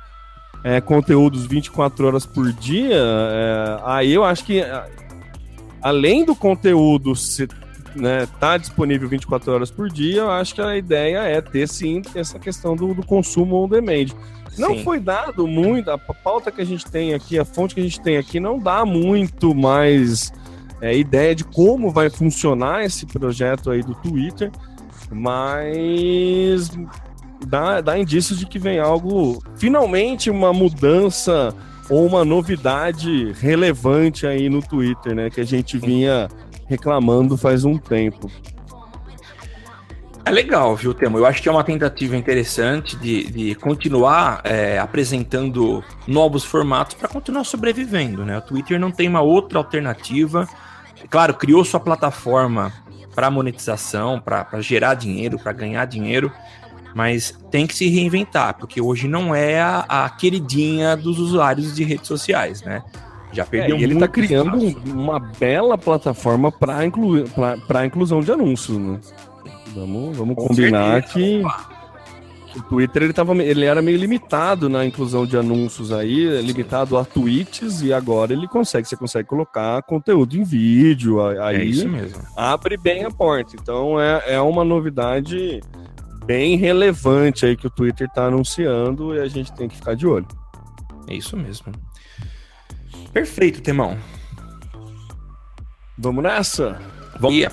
é, 0.63 0.83
conteúdos 0.83 1.47
24 1.47 2.07
horas 2.07 2.27
por 2.27 2.53
dia, 2.53 2.95
é, 2.95 3.81
aí 3.85 4.13
eu 4.13 4.23
acho 4.23 4.45
que, 4.45 4.63
além 5.81 6.23
do 6.23 6.37
conteúdo 6.37 7.17
né, 7.95 8.27
tá 8.39 8.57
disponível 8.57 9.09
24 9.09 9.53
horas 9.53 9.71
por 9.71 9.89
dia, 9.89 10.23
eu 10.23 10.31
acho 10.31 10.55
que 10.55 10.61
a 10.61 10.77
ideia 10.77 11.19
é 11.19 11.41
ter 11.41 11.69
sim 11.69 12.03
essa 12.15 12.39
questão 12.39 12.77
do, 12.77 12.95
do 12.95 13.05
consumo 13.05 13.63
on 13.63 13.69
demand. 13.69 14.07
Não 14.59 14.75
Sim. 14.75 14.85
foi 14.85 15.01
dado 15.01 15.47
muito, 15.47 15.91
a 15.91 15.97
pauta 15.97 16.51
que 16.51 16.61
a 16.61 16.65
gente 16.65 16.85
tem 16.91 17.15
aqui, 17.15 17.39
a 17.39 17.45
fonte 17.45 17.75
que 17.75 17.81
a 17.81 17.85
gente 17.85 18.01
tem 18.01 18.19
aqui, 18.19 18.39
não 18.39 18.59
dá 18.59 18.85
muito 18.85 19.55
mais 19.55 20.31
é, 20.81 20.97
ideia 20.97 21.35
de 21.35 21.43
como 21.43 21.91
vai 21.91 22.11
funcionar 22.11 22.85
esse 22.85 23.07
projeto 23.07 23.71
aí 23.71 23.83
do 23.83 23.95
Twitter, 23.95 24.51
mas 25.11 26.71
dá, 27.47 27.81
dá 27.81 27.99
indícios 27.99 28.39
de 28.39 28.47
que 28.47 28.59
vem 28.59 28.79
algo, 28.79 29.43
finalmente 29.57 30.29
uma 30.29 30.53
mudança 30.53 31.55
ou 31.89 32.07
uma 32.07 32.25
novidade 32.25 33.33
relevante 33.41 34.27
aí 34.27 34.49
no 34.49 34.61
Twitter, 34.63 35.15
né? 35.15 35.31
Que 35.31 35.41
a 35.41 35.45
gente 35.45 35.79
vinha 35.79 36.29
reclamando 36.67 37.37
faz 37.37 37.65
um 37.65 37.77
tempo. 37.79 38.31
É 40.25 40.31
legal, 40.31 40.77
viu, 40.77 40.95
Temo? 40.95 41.19
Eu 41.19 41.27
acho 41.27 41.43
que 41.43 41.49
é 41.49 41.53
uma 41.53 41.65
tentativa 41.65 42.17
interessante 42.17 42.97
de, 42.97 43.25
de 43.25 43.55
continuar 43.57 44.41
é, 44.45 44.79
apresentando 44.79 45.83
novos 46.07 46.45
formatos 46.45 46.95
para 46.95 47.09
continuar 47.09 47.43
sobrevivendo, 47.43 48.25
né? 48.25 48.39
O 48.39 48.43
Twitter 48.43 48.79
não 48.79 48.93
tem 48.93 49.09
uma 49.09 49.21
outra 49.21 49.59
alternativa. 49.59 50.49
Claro, 51.11 51.35
criou 51.35 51.65
sua 51.65 51.81
plataforma 51.81 52.73
para 53.15 53.31
monetização, 53.31 54.21
para 54.21 54.61
gerar 54.61 54.95
dinheiro, 54.95 55.39
para 55.39 55.53
ganhar 55.53 55.85
dinheiro, 55.87 56.33
mas 56.95 57.37
tem 57.51 57.67
que 57.67 57.75
se 57.75 57.89
reinventar, 57.89 58.57
porque 58.57 58.81
hoje 58.81 59.09
não 59.09 59.35
é 59.35 59.61
a, 59.61 59.85
a 59.89 60.09
queridinha 60.11 60.97
dos 60.97 61.19
usuários 61.19 61.75
de 61.75 61.83
redes 61.83 62.07
sociais, 62.07 62.63
né? 62.63 62.83
Já 63.33 63.47
perdeu 63.47 63.77
é, 63.77 63.81
e 63.81 63.83
ele 63.83 63.95
está 63.95 64.07
criando 64.07 64.57
espaço. 64.59 64.95
uma 64.95 65.19
bela 65.19 65.79
plataforma 65.79 66.53
para 66.53 66.85
inclu 66.85 67.25
a 67.75 67.87
inclusão 67.87 68.21
de 68.21 68.31
anúncios, 68.31 68.77
né? 68.77 69.01
Vamos, 69.75 70.17
vamos 70.17 70.37
combinar 70.37 71.03
certeza. 71.03 71.49
que 72.53 72.59
o 72.59 72.63
Twitter 72.63 73.05
ele, 73.05 73.13
tava, 73.13 73.35
ele 73.37 73.65
era 73.65 73.81
meio 73.81 73.97
limitado 73.97 74.69
na 74.69 74.85
inclusão 74.85 75.25
de 75.25 75.37
anúncios 75.37 75.91
aí, 75.91 76.43
limitado 76.43 76.99
a 76.99 77.05
tweets, 77.05 77.81
e 77.83 77.93
agora 77.93 78.33
ele 78.33 78.47
consegue, 78.47 78.87
você 78.87 78.97
consegue 78.97 79.29
colocar 79.29 79.83
conteúdo 79.83 80.37
em 80.37 80.43
vídeo, 80.43 81.21
aí 81.21 81.57
é 81.57 81.65
isso 81.65 81.89
mesmo. 81.89 82.21
abre 82.37 82.77
bem 82.77 83.05
a 83.05 83.11
porta. 83.11 83.57
Então 83.61 83.99
é, 83.99 84.35
é 84.35 84.41
uma 84.41 84.65
novidade 84.65 85.61
bem 86.27 86.57
relevante 86.57 87.47
aí 87.47 87.57
que 87.57 87.67
o 87.67 87.71
Twitter 87.71 88.07
está 88.07 88.27
anunciando 88.27 89.15
e 89.15 89.21
a 89.21 89.29
gente 89.29 89.53
tem 89.53 89.69
que 89.69 89.77
ficar 89.77 89.95
de 89.95 90.07
olho. 90.07 90.27
É 91.09 91.15
isso 91.15 91.37
mesmo. 91.37 91.73
Perfeito, 93.13 93.61
Temão. 93.61 93.99
Vamos 95.99 96.25
nessa? 96.25 96.81
Vamos, 97.21 97.47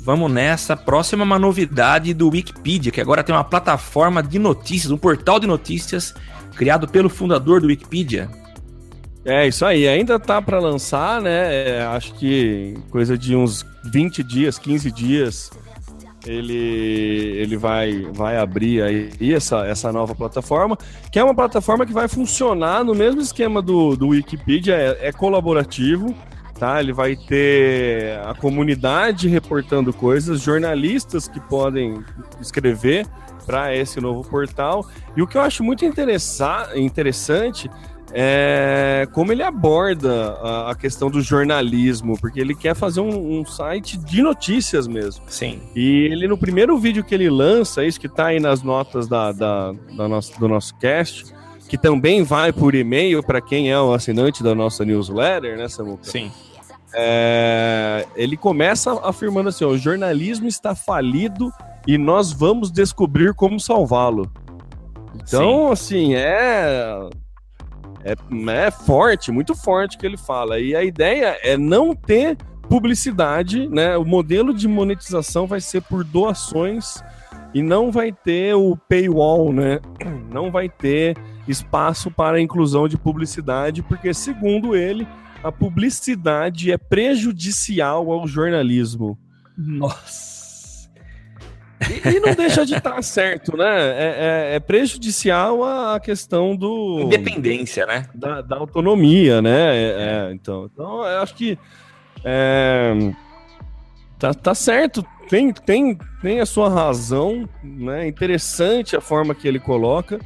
Vamos 0.00 0.30
nessa. 0.30 0.76
Próxima 0.76 1.24
uma 1.24 1.38
novidade 1.38 2.14
do 2.14 2.28
Wikipedia, 2.28 2.92
que 2.92 3.00
agora 3.00 3.24
tem 3.24 3.34
uma 3.34 3.42
plataforma 3.42 4.22
de 4.22 4.38
notícias, 4.38 4.92
um 4.92 4.96
portal 4.96 5.40
de 5.40 5.48
notícias 5.48 6.14
criado 6.54 6.86
pelo 6.86 7.08
fundador 7.08 7.60
do 7.60 7.66
Wikipedia. 7.66 8.30
É, 9.24 9.48
isso 9.48 9.64
aí. 9.64 9.88
Ainda 9.88 10.20
tá 10.20 10.40
para 10.40 10.60
lançar, 10.60 11.20
né? 11.20 11.52
É, 11.52 11.82
acho 11.86 12.14
que 12.14 12.74
coisa 12.90 13.18
de 13.18 13.34
uns 13.34 13.66
20 13.84 14.22
dias, 14.22 14.58
15 14.58 14.92
dias 14.92 15.50
ele, 16.26 17.38
ele 17.38 17.56
vai, 17.56 18.02
vai 18.12 18.36
abrir 18.36 18.82
aí 18.82 19.32
essa, 19.32 19.66
essa 19.66 19.92
nova 19.92 20.14
plataforma, 20.14 20.76
que 21.10 21.18
é 21.18 21.24
uma 21.24 21.34
plataforma 21.34 21.86
que 21.86 21.92
vai 21.92 22.08
funcionar 22.08 22.84
no 22.84 22.94
mesmo 22.94 23.20
esquema 23.20 23.62
do, 23.62 23.96
do 23.96 24.08
Wikipedia, 24.08 24.74
é, 24.74 25.08
é 25.08 25.12
colaborativo, 25.12 26.14
tá? 26.58 26.80
Ele 26.80 26.92
vai 26.92 27.16
ter 27.16 28.18
a 28.26 28.34
comunidade 28.34 29.28
reportando 29.28 29.92
coisas, 29.92 30.40
jornalistas 30.40 31.28
que 31.28 31.40
podem 31.40 32.04
escrever 32.40 33.06
para 33.44 33.74
esse 33.74 34.00
novo 34.00 34.28
portal. 34.28 34.84
E 35.16 35.22
o 35.22 35.26
que 35.26 35.36
eu 35.36 35.42
acho 35.42 35.62
muito 35.62 35.84
interessante 35.84 37.70
é, 38.12 39.08
como 39.12 39.32
ele 39.32 39.42
aborda 39.42 40.32
a, 40.42 40.70
a, 40.70 40.74
questão 40.74 41.10
do 41.10 41.20
jornalismo, 41.20 42.18
porque 42.18 42.40
ele 42.40 42.54
quer 42.54 42.74
fazer 42.74 43.00
um, 43.00 43.40
um, 43.40 43.44
site 43.44 43.98
de 43.98 44.22
notícias 44.22 44.86
mesmo. 44.86 45.24
Sim. 45.28 45.60
E 45.74 46.08
ele, 46.10 46.28
no 46.28 46.38
primeiro 46.38 46.78
vídeo 46.78 47.04
que 47.04 47.14
ele 47.14 47.28
lança, 47.28 47.84
isso 47.84 48.00
que 48.00 48.06
está 48.06 48.26
aí 48.26 48.40
nas 48.40 48.62
notas 48.62 49.08
da, 49.08 49.32
da, 49.32 49.72
da 49.96 50.08
nosso, 50.08 50.38
do 50.38 50.48
nosso 50.48 50.74
cast, 50.76 51.26
que 51.68 51.76
também 51.76 52.22
vai 52.22 52.52
por 52.52 52.74
e-mail 52.74 53.22
para 53.22 53.40
quem 53.40 53.70
é 53.70 53.78
o 53.78 53.92
assinante 53.92 54.42
da 54.42 54.54
nossa 54.54 54.84
newsletter, 54.84 55.58
né, 55.58 55.68
Samuca? 55.68 56.04
Sim. 56.04 56.30
É, 56.94 58.06
ele 58.14 58.36
começa 58.36 58.92
afirmando 59.02 59.48
assim: 59.48 59.64
ó, 59.64 59.68
o 59.68 59.78
jornalismo 59.78 60.46
está 60.46 60.74
falido 60.74 61.52
e 61.86 61.98
nós 61.98 62.32
vamos 62.32 62.70
descobrir 62.70 63.34
como 63.34 63.58
salvá-lo. 63.60 64.30
Então, 65.14 65.66
Sim. 65.66 65.72
assim, 65.72 66.14
é 66.14 67.08
é, 68.06 68.66
é 68.66 68.70
forte, 68.70 69.32
muito 69.32 69.54
forte 69.54 69.98
que 69.98 70.06
ele 70.06 70.16
fala. 70.16 70.60
E 70.60 70.76
a 70.76 70.84
ideia 70.84 71.38
é 71.42 71.56
não 71.56 71.94
ter 71.94 72.36
publicidade, 72.68 73.68
né? 73.68 73.96
O 73.96 74.04
modelo 74.04 74.54
de 74.54 74.68
monetização 74.68 75.46
vai 75.46 75.60
ser 75.60 75.82
por 75.82 76.04
doações 76.04 77.02
e 77.52 77.62
não 77.62 77.90
vai 77.90 78.12
ter 78.12 78.54
o 78.54 78.76
paywall, 78.88 79.52
né? 79.52 79.80
Não 80.30 80.50
vai 80.50 80.68
ter 80.68 81.16
espaço 81.48 82.10
para 82.10 82.36
a 82.36 82.40
inclusão 82.40 82.86
de 82.86 82.98
publicidade, 82.98 83.82
porque 83.82 84.12
segundo 84.12 84.76
ele, 84.76 85.08
a 85.42 85.50
publicidade 85.50 86.70
é 86.70 86.76
prejudicial 86.76 88.10
ao 88.12 88.26
jornalismo. 88.26 89.16
Nossa. 89.56 90.35
E, 91.80 92.16
e, 92.16 92.20
não 92.20 92.34
deixa 92.34 92.64
de 92.64 92.74
estar 92.74 93.02
certo, 93.02 93.56
né? 93.56 93.64
É, 93.66 94.52
é, 94.52 94.56
é, 94.56 94.60
prejudicial 94.60 95.62
a 95.62 96.00
questão 96.00 96.56
do. 96.56 97.00
Independência, 97.02 97.84
né? 97.84 98.06
Da, 98.14 98.40
da 98.40 98.56
autonomia, 98.56 99.42
né? 99.42 99.76
É, 99.76 100.28
é 100.28 100.32
então, 100.32 100.70
então, 100.72 101.04
eu 101.04 101.22
acho 101.22 101.34
que. 101.34 101.58
É, 102.24 102.92
tá, 104.18 104.32
tá 104.32 104.54
certo, 104.54 105.04
tem, 105.28 105.52
tem, 105.52 105.98
tem 106.22 106.40
a 106.40 106.46
sua 106.46 106.68
razão, 106.68 107.48
né? 107.62 108.06
Interessante 108.06 108.96
a 108.96 109.00
forma 109.00 109.34
que 109.34 109.46
ele 109.46 109.60
coloca. 109.60 110.18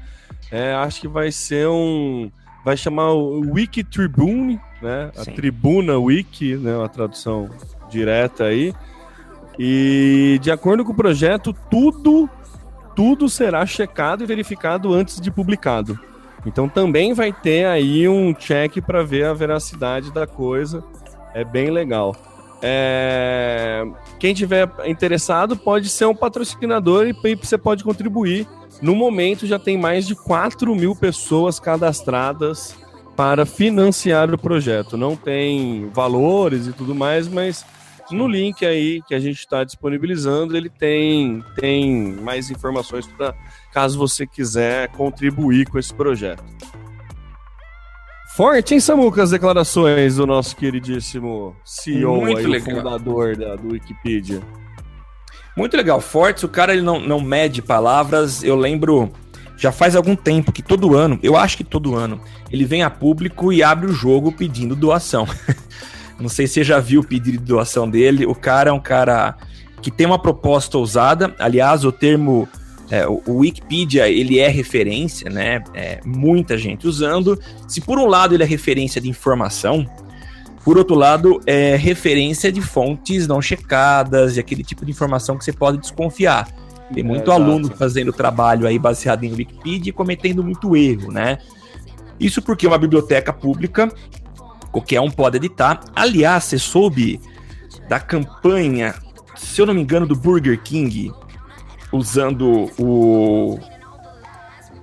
É, 0.51 0.73
acho 0.75 1.01
que 1.01 1.09
vai 1.09 1.33
ser 1.33 1.69
um. 1.69 2.31
Vai 2.65 2.77
chamar 2.77 3.13
o 3.13 3.41
Wiki 3.55 3.83
Tribune, 3.83 4.61
né? 4.83 5.11
A 5.17 5.25
Tribuna 5.25 5.99
Wiki, 5.99 6.57
né? 6.57 6.83
A 6.85 6.89
tradução 6.89 7.49
direta 7.89 8.45
aí. 8.45 8.75
E 9.63 10.39
de 10.41 10.51
acordo 10.51 10.87
com 10.87 10.93
o 10.93 10.97
projeto, 10.97 11.55
tudo 11.71 12.27
tudo 12.97 13.29
será 13.29 13.67
checado 13.67 14.25
e 14.25 14.27
verificado 14.27 14.95
antes 14.95 15.21
de 15.21 15.31
publicado. 15.31 16.01
Então 16.47 16.67
também 16.67 17.13
vai 17.13 17.31
ter 17.31 17.67
aí 17.67 18.09
um 18.09 18.33
check 18.33 18.81
para 18.81 19.03
ver 19.03 19.27
a 19.27 19.35
veracidade 19.35 20.11
da 20.15 20.27
coisa. 20.27 20.83
É 21.35 21.45
bem 21.45 21.71
legal. 21.71 22.17
É... 22.63 23.87
Quem 24.19 24.33
tiver 24.33 24.67
interessado 24.87 25.55
pode 25.55 25.91
ser 25.91 26.07
um 26.07 26.15
patrocinador 26.15 27.07
e 27.07 27.35
você 27.35 27.59
pode 27.59 27.85
contribuir. 27.85 28.49
No 28.81 28.97
momento 28.97 29.47
já 29.47 29.59
tem 29.59 29.77
mais 29.77 30.07
de 30.07 30.15
4 30.15 30.75
mil 30.75 30.97
pessoas 30.97 31.61
cadastradas 31.61 32.75
para 33.15 33.45
financiar 33.45 34.33
o 34.33 34.39
projeto. 34.39 34.97
Não 34.97 35.15
tem 35.15 35.91
valores 35.93 36.67
e 36.67 36.73
tudo 36.73 36.95
mais, 36.95 37.29
mas 37.29 37.63
no 38.15 38.29
link 38.29 38.65
aí 38.65 39.03
que 39.07 39.15
a 39.15 39.21
gente 39.21 39.39
está 39.39 39.65
disponibilizando, 39.65 40.57
ele 40.57 40.69
tem, 40.69 41.45
tem 41.57 42.13
mais 42.15 42.51
informações 42.51 43.07
para 43.07 43.35
caso 43.73 43.99
você 43.99 44.27
quiser 44.27 44.89
contribuir 44.89 45.67
com 45.67 45.79
esse 45.79 45.93
projeto. 45.93 46.45
Forte, 48.35 48.75
hein, 48.75 48.81
Samuca, 48.81 49.23
as 49.23 49.31
declarações 49.31 50.17
do 50.17 50.27
nosso 50.27 50.57
queridíssimo 50.57 51.55
CEO 51.65 52.21
Muito 52.21 52.39
aí, 52.39 52.47
legal. 52.47 52.77
fundador 52.77 53.37
da, 53.37 53.57
do 53.57 53.73
Wikipedia. 53.73 54.41
Muito 55.57 55.77
legal, 55.77 56.01
Forte, 56.01 56.47
o 56.47 56.49
cara 56.49 56.73
ele 56.73 56.83
não, 56.83 57.01
não 57.01 57.21
mede 57.21 57.61
palavras, 57.61 58.43
eu 58.43 58.57
lembro, 58.57 59.13
já 59.57 59.73
faz 59.73 59.97
algum 59.97 60.17
tempo 60.17 60.53
que 60.53 60.63
todo 60.63 60.97
ano, 60.97 61.19
eu 61.23 61.37
acho 61.37 61.57
que 61.57 61.65
todo 61.65 61.97
ano, 61.97 62.21
ele 62.51 62.65
vem 62.65 62.83
a 62.83 62.89
público 62.89 63.53
e 63.53 63.63
abre 63.63 63.91
o 63.91 63.93
jogo 63.93 64.33
pedindo 64.33 64.75
doação. 64.75 65.27
Não 66.21 66.29
sei 66.29 66.47
se 66.47 66.55
você 66.55 66.65
já 66.65 66.79
viu 66.79 67.01
o 67.01 67.05
pedido 67.05 67.39
de 67.39 67.45
doação 67.45 67.89
dele. 67.89 68.27
O 68.27 68.35
cara 68.35 68.71
é 68.71 68.73
um 68.73 68.81
cara 68.81 69.37
que 69.81 69.91
tem 69.91 70.07
uma 70.07 70.19
proposta 70.19 70.77
ousada. 70.77 71.35
Aliás, 71.39 71.85
o 71.85 71.91
termo 71.91 72.49
é, 72.91 73.07
o 73.07 73.39
Wikipedia 73.39 74.09
ele 74.09 74.41
é 74.41 74.49
referência, 74.49 75.31
né? 75.31 75.63
É, 75.73 76.01
muita 76.05 76.59
gente 76.59 76.89
usando. 76.89 77.41
Se 77.69 77.81
por 77.81 77.99
um 77.99 78.07
lado 78.07 78.35
ele 78.35 78.43
é 78.43 78.47
referência 78.47 79.01
de 79.01 79.09
informação, 79.09 79.87
por 80.65 80.77
outro 80.77 80.97
lado 80.97 81.41
é 81.47 81.77
referência 81.77 82.51
de 82.51 82.61
fontes 82.61 83.29
não 83.29 83.41
checadas 83.41 84.37
e 84.37 84.41
aquele 84.41 84.65
tipo 84.65 84.85
de 84.85 84.91
informação 84.91 85.39
que 85.39 85.45
você 85.45 85.53
pode 85.53 85.79
desconfiar. 85.79 86.49
Tem 86.93 87.05
muito 87.05 87.31
é, 87.31 87.35
aluno 87.35 87.71
fazendo 87.77 88.13
trabalho 88.13 88.67
aí 88.67 88.77
baseado 88.77 89.23
em 89.23 89.33
Wikipedia 89.33 89.91
e 89.91 89.93
cometendo 89.93 90.43
muito 90.43 90.77
erro, 90.77 91.13
né? 91.13 91.39
Isso 92.19 92.43
porque 92.43 92.67
é 92.67 92.69
uma 92.69 92.77
biblioteca 92.77 93.33
pública 93.33 93.89
qualquer 94.71 95.01
um 95.01 95.11
pode 95.11 95.37
editar. 95.37 95.81
Aliás, 95.95 96.45
você 96.45 96.59
soube 96.59 97.21
da 97.89 97.99
campanha, 97.99 98.95
se 99.37 99.61
eu 99.61 99.67
não 99.67 99.75
me 99.75 99.83
engano, 99.83 100.07
do 100.07 100.17
Burger 100.17 100.61
King, 100.61 101.13
usando 101.93 102.71
o. 102.79 103.59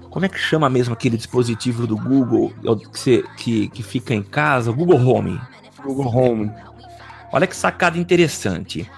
Como 0.10 0.26
é 0.26 0.30
que 0.30 0.40
chama 0.40 0.70
mesmo 0.70 0.94
aquele 0.94 1.16
dispositivo 1.16 1.86
do 1.86 1.96
Google 1.96 2.52
que, 2.92 3.00
você, 3.00 3.24
que, 3.38 3.68
que 3.70 3.84
fica 3.84 4.14
em 4.14 4.24
casa? 4.24 4.72
O 4.72 4.74
Google 4.74 5.00
Home. 5.06 5.40
Google 5.84 6.08
Home. 6.08 6.52
Olha 7.32 7.46
que 7.46 7.56
sacada 7.56 7.98
interessante 7.98 8.90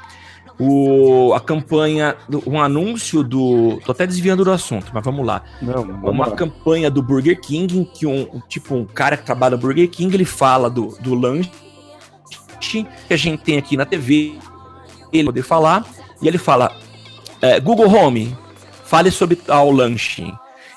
o, 0.59 1.33
a 1.33 1.39
campanha, 1.39 2.17
um 2.45 2.59
anúncio 2.59 3.23
do. 3.23 3.79
Tô 3.85 3.93
até 3.93 4.05
desviando 4.05 4.43
do 4.43 4.51
assunto, 4.51 4.91
mas 4.93 5.03
vamos 5.03 5.25
lá. 5.25 5.41
Não, 5.61 5.85
vamos 5.85 6.09
Uma 6.11 6.27
lá. 6.27 6.35
campanha 6.35 6.91
do 6.91 7.01
Burger 7.01 7.39
King, 7.39 7.79
em 7.79 7.85
que 7.85 8.05
um, 8.05 8.41
tipo, 8.49 8.75
um 8.75 8.85
cara 8.85 9.15
que 9.15 9.25
trabalha 9.25 9.55
no 9.55 9.61
Burger 9.61 9.89
King, 9.89 10.13
ele 10.13 10.25
fala 10.25 10.69
do, 10.69 10.97
do 10.99 11.15
lanche 11.15 11.49
que 12.59 12.85
a 13.09 13.15
gente 13.15 13.41
tem 13.41 13.57
aqui 13.57 13.77
na 13.77 13.85
TV, 13.85 14.35
ele 15.13 15.25
poder 15.25 15.43
falar, 15.43 15.85
e 16.21 16.27
ele 16.27 16.37
fala: 16.37 16.75
é, 17.41 17.59
Google 17.59 17.89
Home, 17.89 18.35
fale 18.83 19.09
sobre 19.11 19.37
tal 19.37 19.71
lanche. 19.71 20.31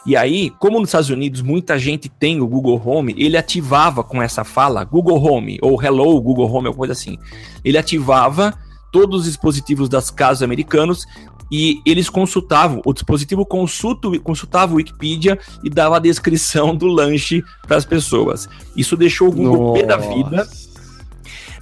E 0.05 0.17
aí, 0.17 0.51
como 0.59 0.81
nos 0.81 0.89
Estados 0.89 1.11
Unidos 1.11 1.43
muita 1.43 1.79
gente 1.79 2.09
tem 2.09 2.41
o 2.41 2.47
Google 2.47 2.81
Home, 2.85 3.15
ele 3.17 3.37
ativava 3.37 4.03
com 4.03 4.21
essa 4.21 4.43
fala 4.43 4.83
Google 4.85 5.23
Home, 5.23 5.59
ou 5.63 5.81
Hello 5.81 6.21
Google 6.21 6.47
Home, 6.47 6.67
alguma 6.69 6.75
coisa 6.75 6.93
assim. 6.93 7.19
Ele 7.65 7.79
ativava 7.79 8.53
todos 8.93 9.23
os 9.23 9.27
dispositivos 9.27 9.89
das 9.89 10.11
casas 10.11 10.43
americanos 10.43 11.07
e 11.51 11.83
eles 11.85 12.09
consultavam, 12.09 12.81
o 12.85 12.95
dispositivo 12.95 13.45
consulta, 13.45 14.09
consultava 14.21 14.73
o 14.73 14.77
Wikipedia 14.77 15.39
e 15.63 15.69
dava 15.69 15.97
a 15.97 15.99
descrição 15.99 16.75
do 16.75 16.87
lanche 16.87 17.45
para 17.67 17.77
as 17.77 17.85
pessoas. 17.85 18.49
Isso 18.75 18.97
deixou 18.97 19.29
o 19.29 19.33
Google 19.33 19.75
pé 19.75 19.83
da 19.83 19.99
vida. 19.99 20.49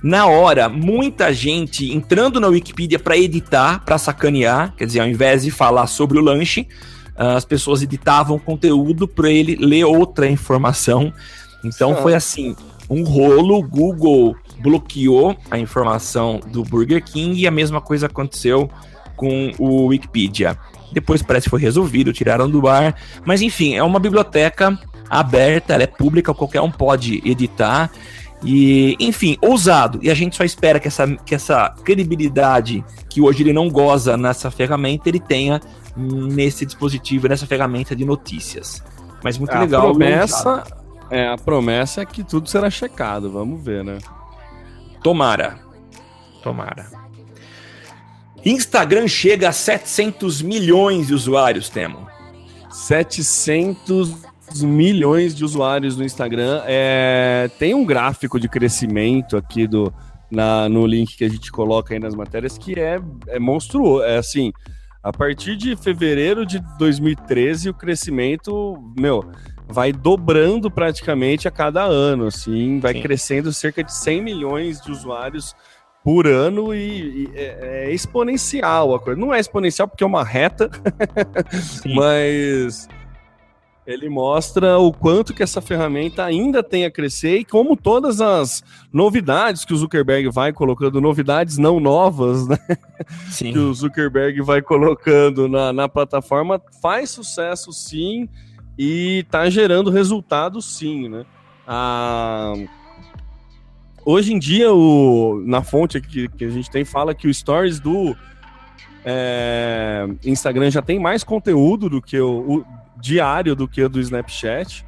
Na 0.02 0.26
hora, 0.26 0.68
muita 0.68 1.32
gente 1.32 1.92
entrando 1.92 2.40
na 2.40 2.46
Wikipedia 2.46 2.98
para 2.98 3.18
editar, 3.18 3.84
para 3.84 3.98
sacanear, 3.98 4.74
quer 4.76 4.86
dizer, 4.86 5.00
ao 5.00 5.08
invés 5.08 5.42
de 5.42 5.50
falar 5.50 5.86
sobre 5.88 6.18
o 6.18 6.22
lanche, 6.22 6.68
ah, 7.16 7.34
as 7.34 7.44
pessoas 7.44 7.82
editavam 7.82 8.38
conteúdo 8.38 9.08
para 9.08 9.28
ele 9.28 9.56
ler 9.56 9.84
outra 9.84 10.28
informação. 10.28 11.12
Então 11.64 11.96
foi 11.96 12.14
assim, 12.14 12.54
um 12.88 13.02
rolo, 13.02 13.60
Google 13.60 14.36
bloqueou 14.60 15.36
a 15.50 15.58
informação 15.58 16.40
do 16.46 16.62
Burger 16.62 17.02
King 17.02 17.40
e 17.40 17.46
a 17.46 17.50
mesma 17.50 17.80
coisa 17.80 18.06
aconteceu 18.06 18.70
com 19.16 19.52
o 19.58 19.86
Wikipedia. 19.86 20.56
Depois 20.92 21.22
parece 21.22 21.44
que 21.44 21.50
foi 21.50 21.60
resolvido, 21.60 22.12
tiraram 22.12 22.48
do 22.48 22.66
ar. 22.66 22.96
Mas 23.24 23.42
enfim, 23.42 23.74
é 23.74 23.82
uma 23.82 23.98
biblioteca 23.98 24.78
aberta, 25.08 25.74
ela 25.74 25.82
é 25.82 25.86
pública, 25.86 26.34
qualquer 26.34 26.60
um 26.60 26.70
pode 26.70 27.20
editar. 27.24 27.90
E, 28.42 28.96
enfim, 28.98 29.36
ousado. 29.42 29.98
E 30.02 30.10
a 30.10 30.14
gente 30.14 30.36
só 30.36 30.44
espera 30.44 30.80
que 30.80 30.88
essa, 30.88 31.06
que 31.06 31.34
essa 31.34 31.74
credibilidade 31.84 32.84
que 33.08 33.20
hoje 33.20 33.42
ele 33.42 33.52
não 33.52 33.68
goza 33.68 34.16
nessa 34.16 34.50
ferramenta, 34.50 35.08
ele 35.08 35.20
tenha 35.20 35.60
nesse 35.96 36.64
dispositivo, 36.64 37.28
nessa 37.28 37.46
ferramenta 37.46 37.94
de 37.94 38.04
notícias. 38.04 38.82
Mas 39.22 39.36
muito 39.36 39.52
a 39.52 39.60
legal. 39.60 39.82
Promessa, 39.82 40.64
é, 41.10 41.28
a 41.28 41.36
promessa 41.36 42.00
é 42.00 42.06
que 42.06 42.24
tudo 42.24 42.48
será 42.48 42.70
checado. 42.70 43.30
Vamos 43.30 43.62
ver, 43.62 43.84
né? 43.84 43.98
Tomara. 45.02 45.58
Tomara. 46.42 46.86
Instagram 48.44 49.06
chega 49.06 49.48
a 49.48 49.52
700 49.52 50.40
milhões 50.42 51.08
de 51.08 51.14
usuários, 51.14 51.68
Temo. 51.68 52.08
700 52.70 54.14
milhões 54.62 55.34
de 55.34 55.44
usuários 55.44 55.96
no 55.96 56.04
Instagram. 56.04 56.62
É, 56.66 57.50
tem 57.58 57.74
um 57.74 57.84
gráfico 57.84 58.40
de 58.40 58.48
crescimento 58.48 59.36
aqui 59.36 59.66
do, 59.66 59.92
na, 60.30 60.68
no 60.68 60.86
link 60.86 61.16
que 61.16 61.24
a 61.24 61.28
gente 61.28 61.52
coloca 61.52 61.94
aí 61.94 62.00
nas 62.00 62.14
matérias 62.14 62.56
que 62.56 62.78
é, 62.78 63.00
é 63.28 63.38
monstruoso. 63.38 64.04
É 64.04 64.16
assim, 64.16 64.52
a 65.02 65.12
partir 65.12 65.56
de 65.56 65.76
fevereiro 65.76 66.46
de 66.46 66.60
2013, 66.78 67.70
o 67.70 67.74
crescimento, 67.74 68.76
meu, 68.98 69.30
vai 69.70 69.92
dobrando 69.92 70.70
praticamente 70.70 71.46
a 71.46 71.50
cada 71.50 71.82
ano, 71.82 72.26
assim, 72.26 72.78
vai 72.80 72.94
Sim. 72.94 73.02
crescendo 73.02 73.52
cerca 73.52 73.82
de 73.82 73.92
100 73.92 74.22
milhões 74.22 74.80
de 74.80 74.90
usuários 74.90 75.54
por 76.02 76.26
ano 76.26 76.74
e, 76.74 77.24
e 77.24 77.30
é, 77.34 77.58
é, 77.60 77.92
exponencial 77.92 78.94
a 78.94 79.00
coisa. 79.00 79.20
Não 79.20 79.32
é 79.32 79.40
exponencial 79.40 79.86
porque 79.86 80.04
é 80.04 80.06
uma 80.06 80.24
reta, 80.24 80.70
mas 81.94 82.88
ele 83.86 84.08
mostra 84.08 84.78
o 84.78 84.92
quanto 84.92 85.34
que 85.34 85.42
essa 85.42 85.60
ferramenta 85.60 86.24
ainda 86.24 86.62
tem 86.62 86.84
a 86.84 86.90
crescer 86.90 87.38
e 87.38 87.44
como 87.44 87.76
todas 87.76 88.20
as 88.20 88.62
novidades 88.92 89.64
que 89.64 89.74
o 89.74 89.76
Zuckerberg 89.76 90.30
vai 90.30 90.52
colocando, 90.52 91.00
novidades 91.00 91.58
não 91.58 91.80
novas, 91.80 92.46
né? 92.46 92.58
Sim. 93.30 93.52
que 93.52 93.58
o 93.58 93.74
Zuckerberg 93.74 94.40
vai 94.42 94.62
colocando 94.62 95.48
na, 95.48 95.72
na 95.72 95.88
plataforma, 95.88 96.62
faz 96.80 97.10
sucesso 97.10 97.72
sim 97.72 98.28
e 98.82 99.26
tá 99.30 99.50
gerando 99.50 99.90
resultado 99.90 100.62
sim, 100.62 101.06
né? 101.06 101.26
Ah, 101.68 102.54
Hoje 104.02 104.32
em 104.32 104.38
dia, 104.38 104.72
o, 104.72 105.42
na 105.44 105.62
fonte 105.62 106.00
que, 106.00 106.26
que 106.28 106.46
a 106.46 106.48
gente 106.48 106.70
tem, 106.70 106.86
fala 106.86 107.14
que 107.14 107.28
o 107.28 107.34
Stories 107.34 107.78
do 107.78 108.16
é, 109.04 110.08
Instagram 110.24 110.70
já 110.70 110.80
tem 110.80 110.98
mais 110.98 111.22
conteúdo 111.22 111.90
do 111.90 112.00
que 112.00 112.18
o, 112.18 112.60
o, 112.60 112.64
diário 112.98 113.54
do 113.54 113.68
que 113.68 113.82
o 113.82 113.88
do 113.90 114.00
Snapchat, 114.00 114.86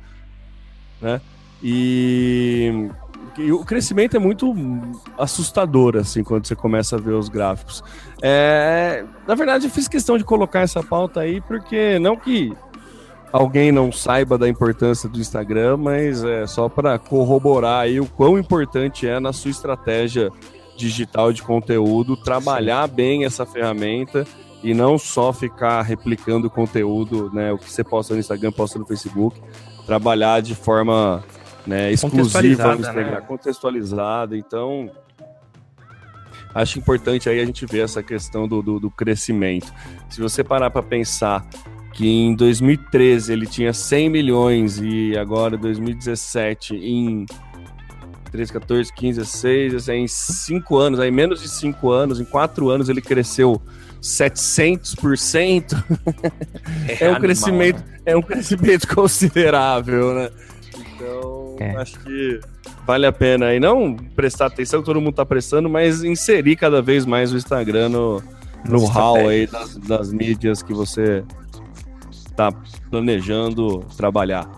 né? 1.00 1.20
E, 1.62 2.88
e, 3.36 3.52
o 3.52 3.62
crescimento 3.64 4.16
é 4.16 4.18
muito 4.18 4.54
assustador, 5.18 5.98
assim, 5.98 6.24
quando 6.24 6.46
você 6.46 6.56
começa 6.56 6.96
a 6.96 6.98
ver 6.98 7.12
os 7.12 7.28
gráficos. 7.28 7.84
É, 8.22 9.04
na 9.28 9.34
verdade, 9.34 9.66
eu 9.66 9.70
fiz 9.70 9.86
questão 9.86 10.16
de 10.16 10.24
colocar 10.24 10.60
essa 10.60 10.82
pauta 10.82 11.20
aí, 11.20 11.42
porque 11.42 11.98
não 11.98 12.16
que 12.16 12.54
alguém 13.32 13.72
não 13.72 13.90
saiba 13.90 14.36
da 14.36 14.48
importância 14.48 15.08
do 15.08 15.18
Instagram, 15.18 15.78
mas 15.78 16.22
é 16.22 16.46
só 16.46 16.68
para 16.68 16.98
corroborar 16.98 17.82
aí 17.82 17.98
o 17.98 18.06
quão 18.06 18.38
importante 18.38 19.06
é 19.08 19.18
na 19.18 19.32
sua 19.32 19.50
estratégia 19.50 20.30
digital 20.76 21.32
de 21.32 21.42
conteúdo 21.42 22.16
trabalhar 22.16 22.88
Sim. 22.88 22.94
bem 22.94 23.24
essa 23.24 23.46
ferramenta 23.46 24.26
e 24.62 24.74
não 24.74 24.96
só 24.96 25.32
ficar 25.32 25.82
replicando 25.82 26.48
conteúdo, 26.48 27.30
né, 27.32 27.52
o 27.52 27.58
que 27.58 27.70
você 27.70 27.82
posta 27.82 28.14
no 28.14 28.20
Instagram, 28.20 28.52
posta 28.52 28.78
no 28.78 28.86
Facebook, 28.86 29.40
trabalhar 29.86 30.40
de 30.40 30.54
forma 30.54 31.24
né, 31.66 31.90
exclusiva 31.90 32.74
no 32.74 32.80
Instagram, 32.80 33.10
né? 33.10 33.20
contextualizada. 33.20 34.36
Então, 34.36 34.90
acho 36.54 36.78
importante 36.78 37.28
aí 37.28 37.40
a 37.40 37.44
gente 37.44 37.66
ver 37.66 37.80
essa 37.80 38.02
questão 38.02 38.46
do, 38.46 38.62
do, 38.62 38.78
do 38.78 38.90
crescimento. 38.90 39.72
Se 40.08 40.20
você 40.20 40.44
parar 40.44 40.70
para 40.70 40.82
pensar 40.82 41.44
que 41.92 42.08
em 42.08 42.34
2013 42.34 43.32
ele 43.32 43.46
tinha 43.46 43.72
100 43.72 44.10
milhões 44.10 44.78
e 44.78 45.16
agora 45.16 45.56
2017 45.56 46.74
em 46.76 47.26
13, 48.30 48.52
14, 48.52 48.92
15, 48.94 49.20
16, 49.20 49.88
em 49.88 50.08
5 50.08 50.78
anos, 50.78 50.98
aí 50.98 51.10
menos 51.10 51.42
de 51.42 51.48
5 51.48 51.90
anos, 51.90 52.18
em 52.18 52.24
4 52.24 52.70
anos 52.70 52.88
ele 52.88 53.02
cresceu 53.02 53.60
700%. 54.02 55.84
É, 56.88 57.04
é 57.04 57.12
um 57.12 57.20
crescimento, 57.20 57.76
né? 57.76 57.98
é 58.06 58.16
um 58.16 58.22
crescimento 58.22 58.88
considerável, 58.92 60.14
né? 60.14 60.30
Então, 60.76 61.56
é. 61.60 61.76
acho 61.76 62.00
que 62.00 62.40
vale 62.86 63.06
a 63.06 63.12
pena 63.12 63.46
aí 63.46 63.60
não 63.60 63.94
prestar 63.94 64.46
atenção 64.46 64.80
que 64.80 64.86
todo 64.86 65.00
mundo 65.00 65.14
tá 65.14 65.26
prestando, 65.26 65.68
mas 65.68 66.02
inserir 66.02 66.56
cada 66.56 66.80
vez 66.80 67.04
mais 67.04 67.32
o 67.32 67.36
Instagram 67.36 67.90
no, 67.90 68.22
no 68.68 68.84
hall 68.86 69.28
aí 69.28 69.46
das, 69.46 69.76
das 69.76 70.12
mídias 70.12 70.62
que 70.62 70.72
você 70.72 71.22
está 72.32 72.52
planejando 72.90 73.80
trabalhar. 73.96 74.50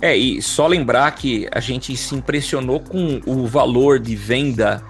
É, 0.00 0.16
e 0.16 0.42
só 0.42 0.66
lembrar 0.66 1.10
que 1.12 1.48
a 1.52 1.60
gente 1.60 1.96
se 1.96 2.14
impressionou 2.14 2.80
com 2.80 3.20
o 3.26 3.46
valor 3.46 3.98
de 3.98 4.16
venda 4.16 4.82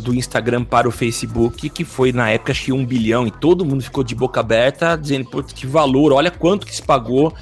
do 0.00 0.14
Instagram 0.14 0.64
para 0.64 0.88
o 0.88 0.90
Facebook, 0.90 1.68
que 1.68 1.84
foi 1.84 2.12
na 2.12 2.30
época 2.30 2.52
acho 2.52 2.64
que 2.64 2.72
um 2.72 2.84
bilhão, 2.84 3.26
e 3.26 3.30
todo 3.30 3.64
mundo 3.64 3.82
ficou 3.82 4.02
de 4.02 4.14
boca 4.14 4.40
aberta, 4.40 4.96
dizendo, 4.96 5.30
pô, 5.30 5.42
que 5.42 5.66
valor, 5.66 6.12
olha 6.12 6.30
quanto 6.30 6.66
que 6.66 6.74
se 6.74 6.82
pagou 6.82 7.32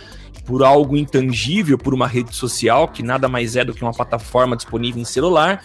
por 0.44 0.62
algo 0.62 0.96
intangível, 0.96 1.79
por 1.79 1.94
uma 1.94 2.07
rede 2.07 2.35
social, 2.35 2.88
que 2.88 3.03
nada 3.03 3.29
mais 3.29 3.57
é 3.57 3.64
do 3.64 3.72
que 3.72 3.83
uma 3.83 3.92
plataforma 3.92 4.57
disponível 4.57 5.01
em 5.01 5.05
celular. 5.05 5.62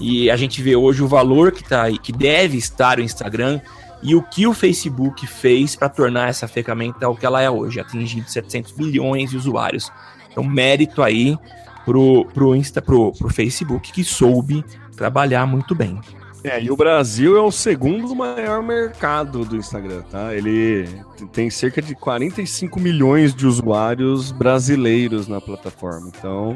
E 0.00 0.30
a 0.30 0.36
gente 0.36 0.60
vê 0.60 0.76
hoje 0.76 1.02
o 1.02 1.08
valor 1.08 1.52
que 1.52 1.64
tá 1.64 1.84
aí, 1.84 1.98
que 1.98 2.12
deve 2.12 2.56
estar 2.56 2.98
o 2.98 3.02
Instagram 3.02 3.60
e 4.04 4.14
o 4.14 4.22
que 4.22 4.46
o 4.46 4.52
Facebook 4.52 5.26
fez 5.26 5.74
para 5.74 5.88
tornar 5.88 6.28
essa 6.28 6.46
ferramenta 6.46 7.08
o 7.08 7.16
que 7.16 7.24
ela 7.24 7.40
é 7.40 7.50
hoje, 7.50 7.80
atingindo 7.80 8.28
700 8.28 8.74
milhões 8.74 9.30
de 9.30 9.36
usuários. 9.38 9.90
Então, 10.30 10.44
mérito 10.44 11.02
aí 11.02 11.38
pro, 11.86 12.26
pro, 12.26 12.54
Insta, 12.54 12.82
pro, 12.82 13.12
pro 13.12 13.32
Facebook, 13.32 13.90
que 13.90 14.04
soube 14.04 14.62
trabalhar 14.94 15.46
muito 15.46 15.74
bem. 15.74 15.98
É, 16.44 16.62
e 16.62 16.70
o 16.70 16.76
Brasil 16.76 17.38
é 17.38 17.40
o 17.40 17.50
segundo 17.50 18.14
maior 18.14 18.62
mercado 18.62 19.46
do 19.46 19.56
Instagram, 19.56 20.02
tá? 20.02 20.34
Ele 20.34 20.86
tem 21.32 21.48
cerca 21.48 21.80
de 21.80 21.94
45 21.94 22.78
milhões 22.78 23.34
de 23.34 23.46
usuários 23.46 24.30
brasileiros 24.30 25.26
na 25.26 25.40
plataforma. 25.40 26.10
Então, 26.14 26.54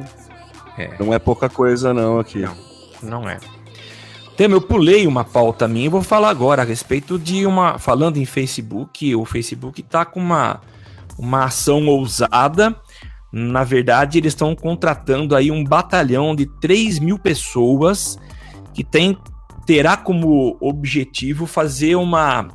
é. 0.76 0.90
não 1.00 1.14
é 1.14 1.18
pouca 1.18 1.48
coisa 1.48 1.94
não 1.94 2.18
aqui. 2.18 2.40
Não, 2.40 3.22
não 3.22 3.28
é. 3.28 3.38
Tema, 4.38 4.54
eu 4.54 4.60
pulei 4.60 5.04
uma 5.04 5.24
pauta 5.24 5.66
minha 5.66 5.86
e 5.86 5.88
vou 5.88 6.00
falar 6.00 6.30
agora 6.30 6.62
a 6.62 6.64
respeito 6.64 7.18
de 7.18 7.44
uma. 7.44 7.76
Falando 7.76 8.18
em 8.18 8.24
Facebook, 8.24 9.12
o 9.16 9.24
Facebook 9.24 9.80
está 9.80 10.04
com 10.04 10.20
uma, 10.20 10.60
uma 11.18 11.46
ação 11.46 11.88
ousada. 11.88 12.80
Na 13.32 13.64
verdade, 13.64 14.16
eles 14.16 14.34
estão 14.34 14.54
contratando 14.54 15.34
aí 15.34 15.50
um 15.50 15.64
batalhão 15.64 16.36
de 16.36 16.46
3 16.60 17.00
mil 17.00 17.18
pessoas 17.18 18.16
que 18.72 18.84
tem, 18.84 19.18
terá 19.66 19.96
como 19.96 20.56
objetivo 20.60 21.44
fazer 21.44 21.96
uma 21.96 22.46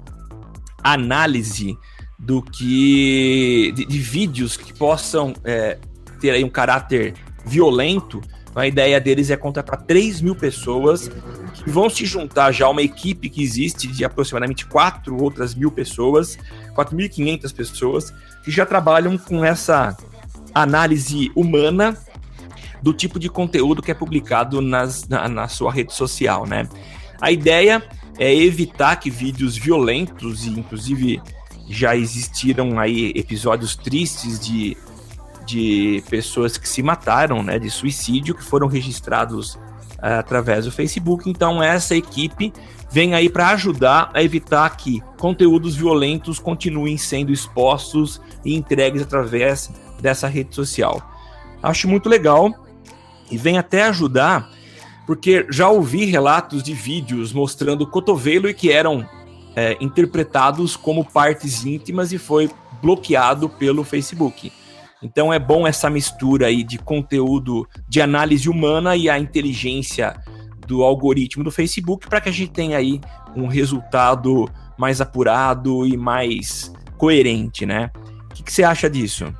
análise 0.81 1.77
do 2.17 2.41
que. 2.41 3.73
de, 3.75 3.85
de 3.85 3.99
vídeos 3.99 4.55
que 4.55 4.71
possam 4.73 5.33
é, 5.43 5.77
ter 6.21 6.29
aí 6.29 6.45
um 6.45 6.49
caráter 6.49 7.13
violento. 7.45 8.21
A 8.55 8.65
ideia 8.65 9.01
deles 9.01 9.29
é 9.29 9.35
contratar 9.35 9.81
3 9.81 10.21
mil 10.21 10.35
pessoas 10.35 11.11
que 11.63 11.69
vão 11.69 11.89
se 11.89 12.05
juntar 12.05 12.51
já 12.51 12.65
a 12.65 12.69
uma 12.69 12.81
equipe 12.81 13.29
que 13.29 13.41
existe 13.41 13.87
de 13.87 14.03
aproximadamente 14.03 14.65
quatro 14.65 15.21
outras 15.21 15.55
mil 15.55 15.71
pessoas, 15.71 16.37
4.500 16.75 17.53
pessoas, 17.53 18.13
que 18.43 18.51
já 18.51 18.65
trabalham 18.65 19.17
com 19.17 19.43
essa 19.43 19.95
análise 20.53 21.31
humana 21.35 21.97
do 22.81 22.93
tipo 22.93 23.17
de 23.17 23.29
conteúdo 23.29 23.81
que 23.81 23.91
é 23.91 23.93
publicado 23.93 24.61
nas, 24.61 25.07
na, 25.07 25.29
na 25.29 25.47
sua 25.47 25.71
rede 25.71 25.93
social, 25.93 26.45
né? 26.45 26.67
A 27.21 27.31
ideia 27.31 27.81
é 28.19 28.35
evitar 28.35 28.97
que 28.97 29.09
vídeos 29.09 29.55
violentos, 29.55 30.45
e 30.45 30.49
inclusive 30.49 31.21
já 31.69 31.95
existiram 31.95 32.77
aí 32.77 33.13
episódios 33.15 33.77
tristes 33.77 34.37
de, 34.37 34.75
de 35.45 36.03
pessoas 36.09 36.57
que 36.57 36.67
se 36.67 36.83
mataram, 36.83 37.41
né, 37.41 37.57
de 37.57 37.69
suicídio, 37.69 38.35
que 38.35 38.43
foram 38.43 38.67
registrados 38.67 39.57
através 40.03 40.65
do 40.65 40.71
Facebook. 40.71 41.29
Então, 41.29 41.63
essa 41.63 41.95
equipe 41.95 42.51
vem 42.91 43.15
aí 43.15 43.29
para 43.29 43.49
ajudar 43.49 44.11
a 44.13 44.21
evitar 44.21 44.75
que 44.75 45.01
conteúdos 45.17 45.75
violentos 45.75 46.39
continuem 46.39 46.97
sendo 46.97 47.31
expostos 47.31 48.21
e 48.43 48.53
entregues 48.53 49.01
através 49.01 49.71
dessa 50.01 50.27
rede 50.27 50.53
social. 50.53 51.01
Acho 51.61 51.87
muito 51.87 52.09
legal 52.09 52.53
e 53.31 53.37
vem 53.37 53.57
até 53.57 53.83
ajudar, 53.83 54.49
porque 55.07 55.47
já 55.49 55.69
ouvi 55.69 56.05
relatos 56.05 56.61
de 56.61 56.73
vídeos 56.73 57.31
mostrando 57.31 57.87
cotovelo 57.87 58.49
e 58.49 58.53
que 58.53 58.69
eram 58.69 59.07
é, 59.55 59.77
interpretados 59.79 60.75
como 60.75 61.05
partes 61.05 61.65
íntimas 61.65 62.11
e 62.11 62.17
foi 62.17 62.51
bloqueado 62.81 63.47
pelo 63.47 63.83
Facebook. 63.83 64.51
Então 65.03 65.33
é 65.33 65.37
bom 65.37 65.67
essa 65.67 65.89
mistura 65.89 66.47
aí 66.47 66.63
de 66.63 66.77
conteúdo 66.77 67.67
de 67.89 68.01
análise 68.01 68.49
humana 68.49 68.95
e 68.95 69.09
a 69.09 69.19
inteligência 69.19 70.15
do 70.65 70.81
algoritmo 70.81 71.43
do 71.43 71.51
Facebook 71.51 72.07
para 72.07 72.21
que 72.21 72.29
a 72.29 72.31
gente 72.31 72.51
tenha 72.51 72.77
aí 72.77 73.01
um 73.35 73.47
resultado 73.47 74.49
mais 74.77 75.01
apurado 75.01 75.85
e 75.85 75.97
mais 75.97 76.73
coerente, 76.97 77.65
né? 77.65 77.91
O 78.31 78.33
que, 78.33 78.43
que 78.43 78.51
você 78.51 78.63
acha 78.63 78.89
disso? 78.89 79.31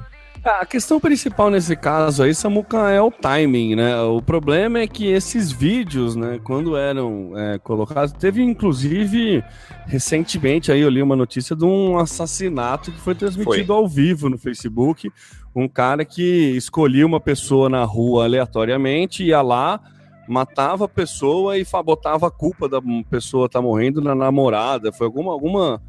A 0.44 0.66
questão 0.66 1.00
principal 1.00 1.50
nesse 1.50 1.74
caso 1.74 2.22
aí, 2.22 2.36
Samuca, 2.36 2.90
é 2.90 3.02
o 3.02 3.10
timing, 3.10 3.76
né? 3.76 4.02
O 4.02 4.22
problema 4.22 4.80
é 4.80 4.88
que 4.88 5.08
esses 5.08 5.50
vídeos, 5.50 6.18
né, 6.18 6.38
quando 6.44 6.76
eram 6.76 7.32
é, 7.34 7.58
colocados, 7.58 8.12
teve 8.12 8.44
inclusive 8.44 9.42
recentemente 9.86 10.70
aí 10.70 10.82
eu 10.82 10.90
li 10.90 11.02
uma 11.02 11.16
notícia 11.16 11.56
de 11.56 11.64
um 11.64 11.98
assassinato 11.98 12.92
que 12.92 13.00
foi 13.00 13.16
transmitido 13.16 13.68
foi. 13.68 13.76
ao 13.76 13.88
vivo 13.88 14.30
no 14.30 14.38
Facebook. 14.38 15.10
Um 15.56 15.68
cara 15.68 16.04
que 16.04 16.56
escolhia 16.58 17.06
uma 17.06 17.20
pessoa 17.20 17.70
na 17.70 17.84
rua 17.84 18.26
aleatoriamente, 18.26 19.24
ia 19.24 19.42
lá, 19.42 19.80
matava 20.28 20.86
a 20.86 20.90
pessoa 20.90 21.58
e 21.58 21.66
botava 21.86 22.28
a 22.28 22.32
culpa 22.32 22.68
da 22.68 22.82
pessoa 23.10 23.46
estar 23.46 23.60
tá 23.60 23.64
morrendo 23.64 24.02
na 24.02 24.16
namorada. 24.16 24.92
Foi 24.92 25.06
alguma, 25.06 25.32
alguma, 25.32 25.82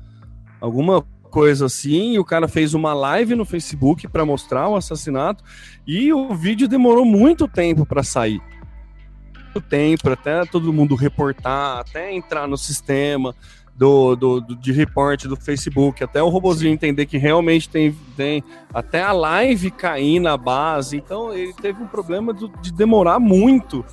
alguma 0.61 1.03
coisa 1.31 1.67
assim, 1.67 2.13
e 2.13 2.19
o 2.19 2.25
cara 2.25 2.47
fez 2.47 2.75
uma 2.75 2.95
live 2.95 3.35
no 3.35 3.45
Facebook 3.45 4.07
para 4.07 4.25
mostrar 4.25 4.69
o 4.69 4.77
assassinato, 4.77 5.43
e 5.85 6.13
o 6.13 6.33
vídeo 6.33 6.69
demorou 6.69 7.05
muito 7.05 7.49
tempo 7.49 7.85
para 7.85 8.05
sair. 8.05 8.41
Muito 9.35 9.61
tempo, 9.63 10.11
até 10.11 10.45
todo 10.45 10.73
mundo 10.73 10.95
reportar, 10.95 11.79
até 11.79 12.13
entrar 12.13 12.47
no 12.47 12.57
sistema 12.57 13.35
do, 13.77 14.15
do, 14.15 14.41
do 14.41 14.57
de 14.57 14.73
reporte 14.73 15.27
do 15.27 15.37
Facebook, 15.37 16.03
até 16.03 16.23
o 16.23 16.29
robozinho 16.29 16.73
entender 16.73 17.07
que 17.07 17.19
realmente 17.19 17.69
tem, 17.69 17.97
tem 18.17 18.43
até 18.73 19.03
a 19.03 19.13
live 19.13 19.71
cair 19.71 20.21
na 20.21 20.37
base. 20.37 20.97
Então 20.97 21.33
ele 21.33 21.53
teve 21.55 21.83
um 21.83 21.87
problema 21.87 22.33
do, 22.33 22.49
de 22.61 22.73
demorar 22.73 23.19
muito 23.19 23.85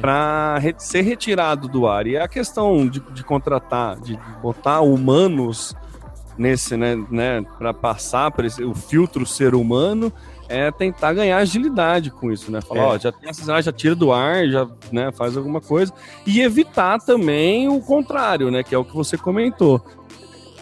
para 0.00 0.58
re 0.58 0.74
ser 0.78 1.02
retirado 1.02 1.68
do 1.68 1.86
ar. 1.86 2.06
E 2.06 2.16
a 2.16 2.26
questão 2.26 2.88
de, 2.88 3.00
de 3.12 3.22
contratar, 3.22 4.00
de 4.00 4.18
botar 4.40 4.80
humanos 4.80 5.74
nesse, 6.36 6.76
né, 6.76 6.96
né 7.10 7.42
para 7.58 7.74
passar 7.74 8.30
por 8.30 8.44
esse, 8.44 8.64
o 8.64 8.74
filtro 8.74 9.26
ser 9.26 9.54
humano, 9.54 10.12
é 10.48 10.70
tentar 10.70 11.12
ganhar 11.14 11.38
agilidade 11.38 12.10
com 12.10 12.30
isso, 12.30 12.50
né? 12.50 12.60
Falar, 12.60 12.80
é. 12.80 12.84
ó, 12.84 12.98
já 12.98 13.12
tem 13.12 13.30
essa 13.30 13.62
já 13.62 13.72
tira 13.72 13.94
do 13.94 14.12
ar, 14.12 14.46
já, 14.48 14.68
né, 14.90 15.10
faz 15.12 15.36
alguma 15.36 15.60
coisa 15.60 15.92
e 16.26 16.40
evitar 16.40 16.98
também 16.98 17.68
o 17.68 17.80
contrário, 17.80 18.50
né, 18.50 18.62
que 18.62 18.74
é 18.74 18.78
o 18.78 18.84
que 18.84 18.94
você 18.94 19.16
comentou. 19.16 19.84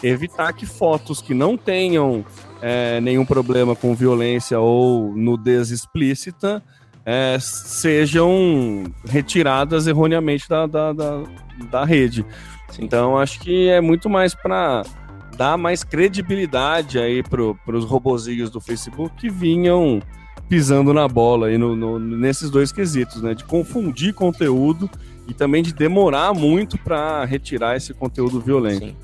Evitar 0.03 0.53
que 0.53 0.65
fotos 0.65 1.21
que 1.21 1.33
não 1.33 1.55
tenham 1.55 2.25
é, 2.61 2.99
nenhum 3.01 3.25
problema 3.25 3.75
com 3.75 3.93
violência 3.93 4.59
ou 4.59 5.13
nudez 5.15 5.69
explícita 5.69 6.63
é, 7.05 7.37
sejam 7.39 8.83
retiradas 9.05 9.87
erroneamente 9.87 10.47
da, 10.47 10.65
da, 10.67 10.93
da, 10.93 11.23
da 11.71 11.85
rede. 11.85 12.25
Sim. 12.69 12.83
Então, 12.83 13.17
acho 13.17 13.39
que 13.39 13.69
é 13.69 13.81
muito 13.81 14.09
mais 14.09 14.33
para 14.33 14.83
dar 15.41 15.57
mais 15.57 15.83
credibilidade 15.83 16.99
aí 16.99 17.23
para 17.23 17.75
os 17.75 17.83
robozinhos 17.83 18.51
do 18.51 18.61
Facebook 18.61 19.15
que 19.17 19.27
vinham 19.27 19.99
pisando 20.47 20.93
na 20.93 21.07
bola 21.07 21.47
aí 21.47 21.57
no, 21.57 21.75
no, 21.75 21.97
nesses 21.97 22.51
dois 22.51 22.71
quesitos, 22.71 23.23
né? 23.23 23.33
De 23.33 23.43
confundir 23.43 24.13
conteúdo 24.13 24.87
e 25.27 25.33
também 25.33 25.63
de 25.63 25.73
demorar 25.73 26.31
muito 26.31 26.77
para 26.77 27.25
retirar 27.25 27.75
esse 27.75 27.91
conteúdo 27.91 28.39
violento. 28.39 28.85
Sim. 28.85 28.95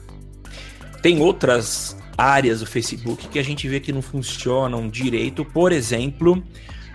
Tem 1.02 1.20
outras 1.20 1.98
áreas 2.16 2.60
do 2.60 2.68
Facebook 2.68 3.30
que 3.30 3.40
a 3.40 3.44
gente 3.44 3.68
vê 3.68 3.80
que 3.80 3.92
não 3.92 4.04
funcionam 4.04 4.88
direito, 4.88 5.44
por 5.44 5.72
exemplo, 5.72 6.44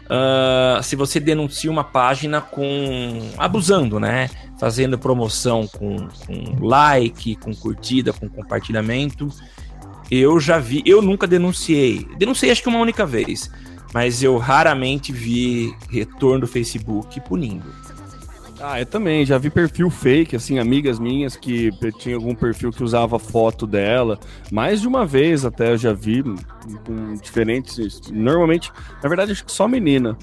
Uh, 0.02 0.82
se 0.82 0.94
você 0.94 1.18
denuncia 1.18 1.70
uma 1.70 1.84
página 1.84 2.40
com 2.40 3.30
abusando, 3.38 3.98
né? 3.98 4.28
Fazendo 4.62 4.96
promoção 4.96 5.66
com, 5.66 5.96
com 5.96 6.64
like, 6.64 7.34
com 7.34 7.52
curtida, 7.52 8.12
com 8.12 8.28
compartilhamento. 8.28 9.28
Eu 10.08 10.38
já 10.38 10.60
vi, 10.60 10.84
eu 10.86 11.02
nunca 11.02 11.26
denunciei. 11.26 12.06
Denunciei 12.16 12.52
acho 12.52 12.62
que 12.62 12.68
uma 12.68 12.78
única 12.78 13.04
vez, 13.04 13.50
mas 13.92 14.22
eu 14.22 14.38
raramente 14.38 15.10
vi 15.10 15.74
retorno 15.90 16.42
do 16.42 16.46
Facebook 16.46 17.20
punindo. 17.22 17.66
Ah, 18.60 18.78
eu 18.78 18.86
também, 18.86 19.26
já 19.26 19.36
vi 19.36 19.50
perfil 19.50 19.90
fake, 19.90 20.36
assim, 20.36 20.60
amigas 20.60 21.00
minhas 21.00 21.34
que 21.34 21.72
tinha 21.98 22.14
algum 22.14 22.32
perfil 22.32 22.70
que 22.70 22.84
usava 22.84 23.18
foto 23.18 23.66
dela. 23.66 24.20
Mais 24.52 24.80
de 24.80 24.86
uma 24.86 25.04
vez 25.04 25.44
até 25.44 25.72
eu 25.72 25.76
já 25.76 25.92
vi, 25.92 26.22
com 26.22 27.14
diferentes. 27.20 28.00
Normalmente, 28.12 28.70
na 29.02 29.08
verdade, 29.08 29.32
acho 29.32 29.44
que 29.44 29.50
só 29.50 29.66
menina. 29.66 30.16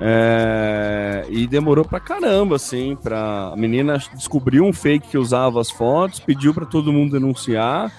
É, 0.00 1.24
e 1.28 1.46
demorou 1.46 1.84
pra 1.84 2.00
caramba, 2.00 2.56
assim, 2.56 2.96
pra. 3.00 3.50
A 3.52 3.56
menina 3.56 3.98
descobriu 4.14 4.64
um 4.64 4.72
fake 4.72 5.08
que 5.08 5.18
usava 5.18 5.60
as 5.60 5.70
fotos, 5.70 6.20
pediu 6.20 6.52
para 6.52 6.66
todo 6.66 6.92
mundo 6.92 7.12
denunciar. 7.12 7.92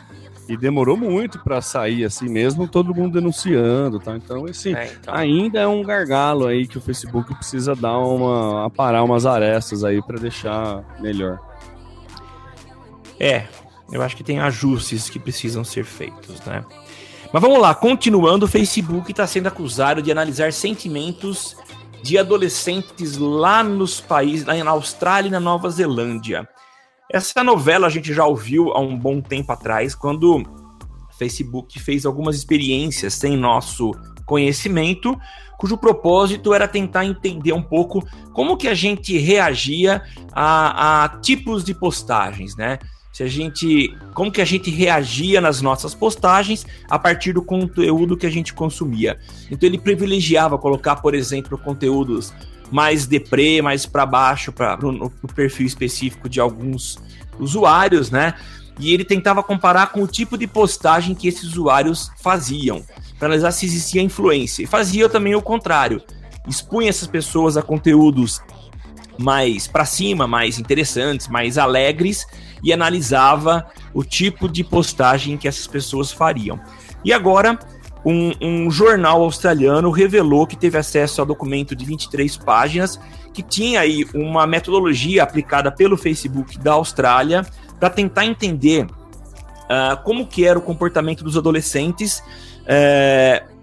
E 0.47 0.55
demorou 0.55 0.95
muito 0.95 1.39
para 1.39 1.60
sair 1.60 2.05
assim 2.05 2.29
mesmo, 2.29 2.67
todo 2.67 2.93
mundo 2.93 3.13
denunciando, 3.13 3.99
tá? 3.99 4.15
Então 4.15 4.45
esse 4.47 4.75
é, 4.75 4.93
então. 4.93 5.12
ainda 5.12 5.60
é 5.60 5.65
um 5.65 5.81
gargalo 5.81 6.45
aí 6.45 6.67
que 6.67 6.77
o 6.77 6.81
Facebook 6.81 7.34
precisa 7.34 7.75
dar 7.75 7.97
uma 7.97 8.63
aparar 8.67 9.03
umas 9.03 9.25
arestas 9.25 9.84
aí 9.84 10.03
para 10.03 10.19
deixar 10.19 10.84
melhor. 10.99 11.39
É, 13.19 13.47
eu 13.91 14.03
acho 14.03 14.15
que 14.15 14.23
tem 14.23 14.39
ajustes 14.39 15.10
que 15.10 15.17
precisam 15.17 15.63
ser 15.63 15.84
feitos, 15.84 16.39
né? 16.45 16.63
Mas 17.34 17.41
vamos 17.41 17.60
lá, 17.60 17.73
continuando, 17.73 18.45
o 18.45 18.47
Facebook 18.47 19.10
está 19.10 19.25
sendo 19.25 19.47
acusado 19.47 19.99
de 19.99 20.12
analisar 20.12 20.53
sentimentos 20.53 21.58
de 22.05 22.19
adolescentes 22.19 23.17
lá 23.17 23.63
nos 23.63 23.99
países, 23.99 24.45
lá 24.45 24.53
na 24.63 24.69
Austrália 24.69 25.27
e 25.27 25.31
na 25.31 25.39
Nova 25.39 25.67
Zelândia. 25.71 26.47
Essa 27.11 27.43
novela 27.43 27.87
a 27.87 27.89
gente 27.89 28.13
já 28.13 28.23
ouviu 28.23 28.71
há 28.73 28.79
um 28.79 28.95
bom 28.95 29.19
tempo 29.19 29.51
atrás, 29.51 29.95
quando 29.95 30.37
o 30.37 30.43
Facebook 31.17 31.79
fez 31.79 32.05
algumas 32.05 32.35
experiências 32.35 33.15
sem 33.15 33.35
nosso 33.35 33.91
conhecimento, 34.23 35.19
cujo 35.57 35.79
propósito 35.79 36.53
era 36.53 36.67
tentar 36.67 37.05
entender 37.05 37.53
um 37.53 37.63
pouco 37.63 38.07
como 38.33 38.55
que 38.55 38.67
a 38.67 38.75
gente 38.75 39.17
reagia 39.17 40.03
a, 40.31 41.05
a 41.05 41.09
tipos 41.21 41.63
de 41.63 41.73
postagens, 41.73 42.55
né? 42.55 42.77
Se 43.15 43.23
a 43.23 43.28
gente, 43.30 43.95
como 44.13 44.30
que 44.30 44.41
a 44.41 44.45
gente 44.45 44.69
reagia 44.69 45.39
nas 45.39 45.62
nossas 45.62 45.95
postagens 45.95 46.65
a 46.89 46.99
partir 46.99 47.32
do 47.32 47.41
conteúdo 47.41 48.17
que 48.17 48.25
a 48.25 48.30
gente 48.30 48.54
consumia. 48.54 49.17
Então 49.49 49.69
ele 49.69 49.78
privilegiava 49.78 50.58
colocar, 50.58 50.97
por 50.97 51.15
exemplo, 51.15 51.58
conteúdos 51.58 52.34
mais 52.69 53.06
deprê, 53.06 53.62
mais 53.62 53.86
para 53.86 54.06
baixo, 54.06 54.51
para 54.51 54.78
o 54.86 55.34
perfil 55.34 55.65
específico 55.65 56.28
de 56.28 56.41
alguns 56.41 56.97
usuários, 57.39 58.12
né? 58.12 58.34
E 58.78 58.93
ele 58.93 59.06
tentava 59.06 59.41
comparar 59.41 59.93
com 59.93 60.04
o 60.04 60.08
tipo 60.08 60.38
de 60.38 60.45
postagem 60.45 61.15
que 61.15 61.30
esses 61.30 61.45
usuários 61.45 62.12
faziam, 62.21 62.84
para 63.17 63.30
analisar 63.30 63.54
se 63.54 63.65
existia 63.65 64.01
influência. 64.01 64.62
E 64.62 64.67
fazia 64.67 65.08
também 65.08 65.36
o 65.36 65.41
contrário, 65.41 66.04
expunha 66.49 66.89
essas 66.89 67.08
pessoas 67.08 67.56
a 67.56 67.62
conteúdos 67.62 68.41
mais 69.17 69.67
para 69.67 69.86
cima, 69.86 70.28
mais 70.28 70.60
interessantes, 70.60 71.28
mais 71.28 71.58
alegres 71.58 72.25
e 72.63 72.73
analisava 72.73 73.67
o 73.93 74.04
tipo 74.04 74.49
de 74.49 74.63
postagem 74.63 75.38
que 75.38 75.47
essas 75.47 75.67
pessoas 75.67 76.12
fariam. 76.12 76.60
E 77.04 77.13
agora 77.13 77.58
um, 78.06 78.32
um, 78.41 78.69
jornal 78.69 79.21
australiano 79.21 79.89
revelou 79.89 80.45
que 80.45 80.56
teve 80.56 80.78
acesso 80.78 81.21
a 81.21 81.25
documento 81.25 81.75
de 81.75 81.86
23 81.86 82.38
páginas 82.38 82.99
que 83.34 83.43
tinha 83.43 83.82
aí 83.82 84.06
uma 84.13 84.47
metodologia 84.47 85.23
aplicada 85.23 85.71
pelo 85.71 85.97
Facebook 85.97 86.58
da 86.60 86.73
Austrália 86.73 87.45
para 87.80 87.89
tentar 87.89 88.25
entender 88.25 88.86
uh, 88.86 90.01
como 90.04 90.25
que 90.25 90.45
era 90.45 90.58
o 90.58 90.62
comportamento 90.62 91.23
dos 91.23 91.38
adolescentes. 91.38 92.23
Uh, 92.62 93.56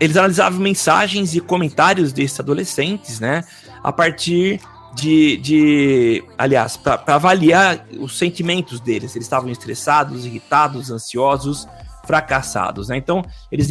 eles 0.00 0.16
analisavam 0.16 0.58
mensagens 0.58 1.34
e 1.34 1.40
comentários 1.40 2.12
desses 2.12 2.40
adolescentes, 2.40 3.20
né? 3.20 3.44
A 3.82 3.92
partir 3.92 4.60
de, 4.94 5.36
de 5.38 6.24
aliás, 6.36 6.76
para 6.76 7.02
avaliar 7.06 7.86
os 7.98 8.18
sentimentos 8.18 8.80
deles. 8.80 9.14
Eles 9.14 9.26
estavam 9.26 9.50
estressados, 9.50 10.26
irritados, 10.26 10.90
ansiosos, 10.90 11.66
fracassados, 12.04 12.88
né? 12.88 12.96
Então, 12.96 13.22
eles 13.52 13.68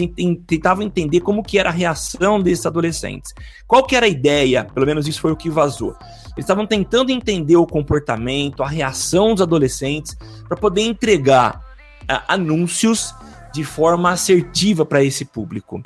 tentavam 0.48 0.84
entender 0.84 1.20
como 1.20 1.44
que 1.44 1.60
era 1.60 1.70
a 1.70 1.74
reação 1.74 2.42
desses 2.42 2.66
adolescentes. 2.66 3.34
Qual 3.68 3.84
que 3.84 3.96
era 3.96 4.06
a 4.06 4.10
ideia? 4.10 4.64
Pelo 4.64 4.86
menos 4.86 5.08
isso 5.08 5.20
foi 5.20 5.32
o 5.32 5.36
que 5.36 5.50
vazou. 5.50 5.96
Eles 6.36 6.46
estavam 6.46 6.66
tentando 6.66 7.12
entender 7.12 7.58
o 7.58 7.68
comportamento, 7.68 8.64
a 8.64 8.68
reação 8.68 9.34
dos 9.34 9.42
adolescentes, 9.42 10.16
para 10.48 10.56
poder 10.56 10.84
entregar 10.84 11.58
uh, 12.04 12.22
anúncios 12.28 13.14
de 13.54 13.64
forma 13.64 14.12
assertiva 14.12 14.86
para 14.86 15.04
esse 15.04 15.26
público. 15.26 15.82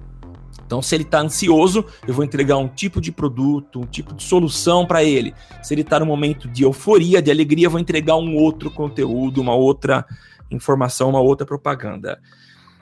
Então, 0.73 0.81
se 0.81 0.95
ele 0.95 1.03
está 1.03 1.19
ansioso, 1.19 1.85
eu 2.07 2.15
vou 2.15 2.25
entregar 2.25 2.57
um 2.57 2.67
tipo 2.67 2.99
de 2.99 3.11
produto, 3.11 3.81
um 3.81 3.85
tipo 3.85 4.11
de 4.15 4.23
solução 4.23 4.87
para 4.87 5.03
ele. 5.03 5.31
Se 5.61 5.71
ele 5.71 5.81
está 5.81 5.99
no 5.99 6.05
momento 6.07 6.47
de 6.47 6.63
euforia, 6.63 7.21
de 7.21 7.29
alegria, 7.29 7.67
eu 7.67 7.69
vou 7.69 7.79
entregar 7.79 8.15
um 8.15 8.35
outro 8.35 8.71
conteúdo, 8.71 9.39
uma 9.39 9.53
outra 9.53 10.03
informação, 10.49 11.11
uma 11.11 11.19
outra 11.19 11.45
propaganda. 11.45 12.19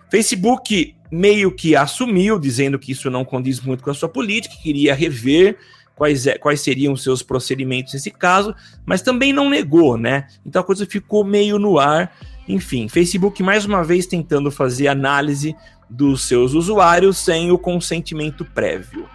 Facebook 0.09 0.95
meio 1.11 1.53
que 1.53 1.75
assumiu, 1.75 2.39
dizendo 2.39 2.79
que 2.79 2.93
isso 2.93 3.09
não 3.09 3.25
condiz 3.25 3.59
muito 3.59 3.83
com 3.83 3.89
a 3.89 3.93
sua 3.93 4.07
política, 4.07 4.55
queria 4.63 4.95
rever 4.95 5.57
quais, 5.93 6.25
é, 6.27 6.37
quais 6.37 6.61
seriam 6.61 6.93
os 6.93 7.03
seus 7.03 7.21
procedimentos 7.21 7.93
nesse 7.93 8.09
caso, 8.09 8.55
mas 8.85 9.01
também 9.01 9.33
não 9.33 9.49
negou, 9.49 9.97
né? 9.97 10.27
Então 10.45 10.61
a 10.61 10.65
coisa 10.65 10.85
ficou 10.85 11.25
meio 11.25 11.59
no 11.59 11.77
ar. 11.77 12.15
Enfim, 12.47 12.87
Facebook 12.87 13.41
mais 13.43 13.65
uma 13.65 13.83
vez 13.83 14.05
tentando 14.05 14.51
fazer 14.51 14.87
análise 14.87 15.55
dos 15.89 16.23
seus 16.23 16.53
usuários 16.53 17.17
sem 17.17 17.51
o 17.51 17.57
consentimento 17.57 18.45
prévio. 18.45 19.07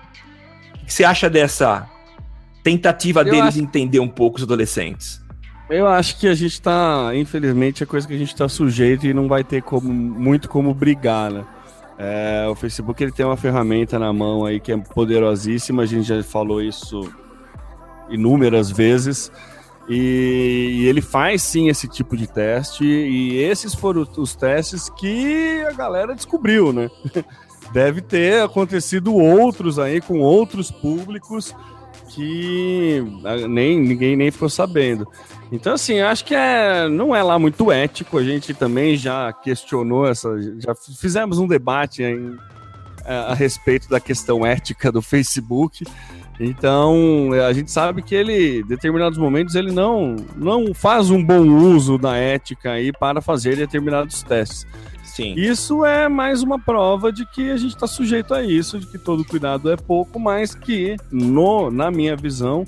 O 0.82 0.86
que 0.86 0.92
você 0.92 1.04
acha 1.04 1.28
dessa 1.28 1.88
tentativa 2.62 3.20
Eu 3.20 3.24
deles 3.24 3.48
acho... 3.48 3.60
entender 3.60 4.00
um 4.00 4.08
pouco 4.08 4.36
os 4.38 4.42
adolescentes? 4.42 5.24
Eu 5.68 5.88
acho 5.88 6.18
que 6.18 6.28
a 6.28 6.34
gente 6.34 6.60
tá, 6.60 7.10
infelizmente, 7.14 7.82
é 7.82 7.86
coisa 7.86 8.06
que 8.06 8.14
a 8.14 8.18
gente 8.18 8.34
tá 8.36 8.48
sujeito 8.48 9.06
e 9.06 9.12
não 9.12 9.26
vai 9.26 9.42
ter 9.42 9.62
como, 9.62 9.92
muito 9.92 10.48
como 10.48 10.72
brigar, 10.72 11.30
né? 11.32 11.44
É, 11.98 12.46
o 12.48 12.54
Facebook 12.54 13.02
ele 13.02 13.10
tem 13.10 13.24
uma 13.24 13.36
ferramenta 13.36 13.98
na 13.98 14.12
mão 14.12 14.44
aí 14.44 14.60
que 14.60 14.70
é 14.70 14.76
poderosíssima, 14.76 15.82
a 15.82 15.86
gente 15.86 16.06
já 16.06 16.22
falou 16.22 16.62
isso 16.62 17.10
inúmeras 18.10 18.70
vezes. 18.70 19.32
E, 19.88 20.80
e, 20.80 20.86
ele 20.86 21.00
faz 21.00 21.42
sim 21.42 21.68
esse 21.68 21.86
tipo 21.86 22.16
de 22.16 22.26
teste, 22.26 22.84
e 22.84 23.36
esses 23.38 23.74
foram 23.74 24.06
os 24.16 24.34
testes 24.34 24.88
que 24.90 25.64
a 25.68 25.72
galera 25.72 26.14
descobriu, 26.14 26.72
né? 26.72 26.90
Deve 27.72 28.00
ter 28.00 28.42
acontecido 28.42 29.14
outros 29.14 29.78
aí 29.78 30.00
com 30.00 30.20
outros 30.20 30.70
públicos 30.70 31.54
que 32.08 33.04
ah, 33.24 33.48
nem 33.48 33.80
ninguém 33.80 34.16
nem 34.16 34.30
ficou 34.30 34.48
sabendo. 34.48 35.06
Então, 35.50 35.74
assim, 35.74 36.00
acho 36.00 36.24
que 36.24 36.34
é, 36.34 36.88
não 36.88 37.14
é 37.14 37.22
lá 37.22 37.38
muito 37.38 37.70
ético. 37.70 38.18
A 38.18 38.24
gente 38.24 38.52
também 38.54 38.96
já 38.96 39.32
questionou 39.32 40.06
essa. 40.06 40.28
Já 40.58 40.74
fizemos 40.74 41.38
um 41.38 41.46
debate 41.46 42.02
em, 42.02 42.36
a, 43.04 43.32
a 43.32 43.34
respeito 43.34 43.88
da 43.88 44.00
questão 44.00 44.44
ética 44.44 44.90
do 44.90 45.00
Facebook. 45.00 45.84
Então, 46.38 47.30
a 47.46 47.52
gente 47.52 47.70
sabe 47.70 48.02
que 48.02 48.14
ele, 48.14 48.60
em 48.60 48.66
determinados 48.66 49.18
momentos, 49.18 49.54
ele 49.54 49.72
não, 49.72 50.16
não 50.36 50.74
faz 50.74 51.10
um 51.10 51.22
bom 51.22 51.42
uso 51.42 51.96
da 51.96 52.16
ética 52.16 52.72
aí 52.72 52.92
para 52.92 53.20
fazer 53.20 53.56
determinados 53.56 54.22
testes. 54.22 54.66
Sim. 55.02 55.32
Isso 55.34 55.82
é 55.82 56.10
mais 56.10 56.42
uma 56.42 56.58
prova 56.58 57.10
de 57.10 57.24
que 57.24 57.50
a 57.50 57.56
gente 57.56 57.74
está 57.74 57.86
sujeito 57.86 58.34
a 58.34 58.42
isso, 58.42 58.78
de 58.78 58.86
que 58.86 58.98
todo 58.98 59.24
cuidado 59.24 59.70
é 59.70 59.76
pouco, 59.76 60.20
mas 60.20 60.54
que, 60.54 60.96
no, 61.10 61.70
na 61.70 61.90
minha 61.90 62.14
visão, 62.14 62.66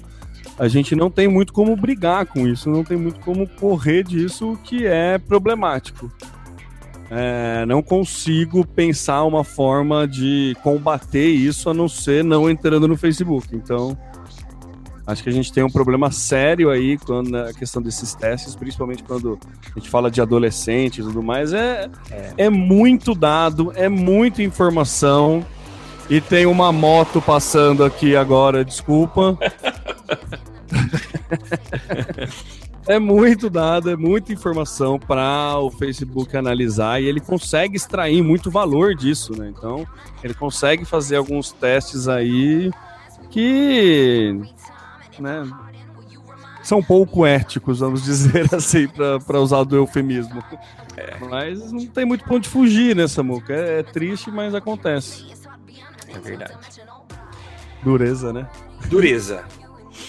a 0.58 0.66
gente 0.66 0.96
não 0.96 1.10
tem 1.10 1.28
muito 1.28 1.52
como 1.52 1.76
brigar 1.76 2.24
com 2.24 2.48
isso, 2.48 2.70
não 2.70 2.82
tem 2.82 2.96
muito 2.96 3.20
como 3.20 3.46
correr 3.46 4.02
disso, 4.02 4.58
que 4.64 4.86
é 4.86 5.18
problemático. 5.18 6.10
É, 7.10 7.64
não 7.66 7.82
consigo 7.82 8.66
pensar 8.66 9.24
uma 9.24 9.42
forma 9.42 10.06
de 10.06 10.54
combater 10.62 11.28
isso 11.28 11.70
a 11.70 11.74
não 11.74 11.88
ser 11.88 12.22
não 12.22 12.50
entrando 12.50 12.86
no 12.86 12.96
Facebook. 12.96 13.48
Então, 13.54 13.96
acho 15.06 15.22
que 15.22 15.30
a 15.30 15.32
gente 15.32 15.52
tem 15.52 15.64
um 15.64 15.70
problema 15.70 16.10
sério 16.10 16.68
aí 16.68 16.98
quando 16.98 17.34
a 17.34 17.52
questão 17.54 17.80
desses 17.80 18.14
testes, 18.14 18.54
principalmente 18.54 19.02
quando 19.02 19.38
a 19.74 19.78
gente 19.78 19.88
fala 19.88 20.10
de 20.10 20.20
adolescentes 20.20 20.98
e 20.98 21.08
tudo 21.08 21.22
mais. 21.22 21.54
É, 21.54 21.88
é. 22.10 22.32
é 22.36 22.50
muito 22.50 23.14
dado, 23.14 23.72
é 23.74 23.88
muita 23.88 24.42
informação. 24.42 25.44
E 26.10 26.22
tem 26.22 26.46
uma 26.46 26.72
moto 26.72 27.20
passando 27.20 27.84
aqui 27.84 28.16
agora, 28.16 28.64
desculpa. 28.64 29.36
É 32.88 32.98
muito 32.98 33.50
dado, 33.50 33.90
é 33.90 33.96
muita 33.96 34.32
informação 34.32 34.98
para 34.98 35.58
o 35.58 35.70
Facebook 35.70 36.34
analisar 36.34 37.02
e 37.02 37.04
ele 37.04 37.20
consegue 37.20 37.76
extrair 37.76 38.22
muito 38.22 38.50
valor 38.50 38.94
disso, 38.94 39.38
né? 39.38 39.52
Então, 39.54 39.86
ele 40.24 40.32
consegue 40.32 40.86
fazer 40.86 41.16
alguns 41.16 41.52
testes 41.52 42.08
aí 42.08 42.70
que, 43.30 44.40
né, 45.18 45.46
são 46.62 46.82
pouco 46.82 47.26
éticos, 47.26 47.80
vamos 47.80 48.02
dizer 48.02 48.48
assim, 48.56 48.88
para 49.26 49.38
usar 49.38 49.64
do 49.64 49.76
eufemismo. 49.76 50.42
É. 50.96 51.16
Mas 51.28 51.70
não 51.70 51.86
tem 51.86 52.06
muito 52.06 52.24
ponto 52.24 52.42
de 52.42 52.48
fugir 52.48 52.96
nessa 52.96 53.22
muca. 53.22 53.52
É, 53.52 53.80
é 53.80 53.82
triste, 53.82 54.30
mas 54.30 54.54
acontece. 54.54 55.26
É 56.08 56.18
verdade. 56.18 56.54
Dureza, 57.82 58.32
né? 58.32 58.48
Dureza. 58.88 59.44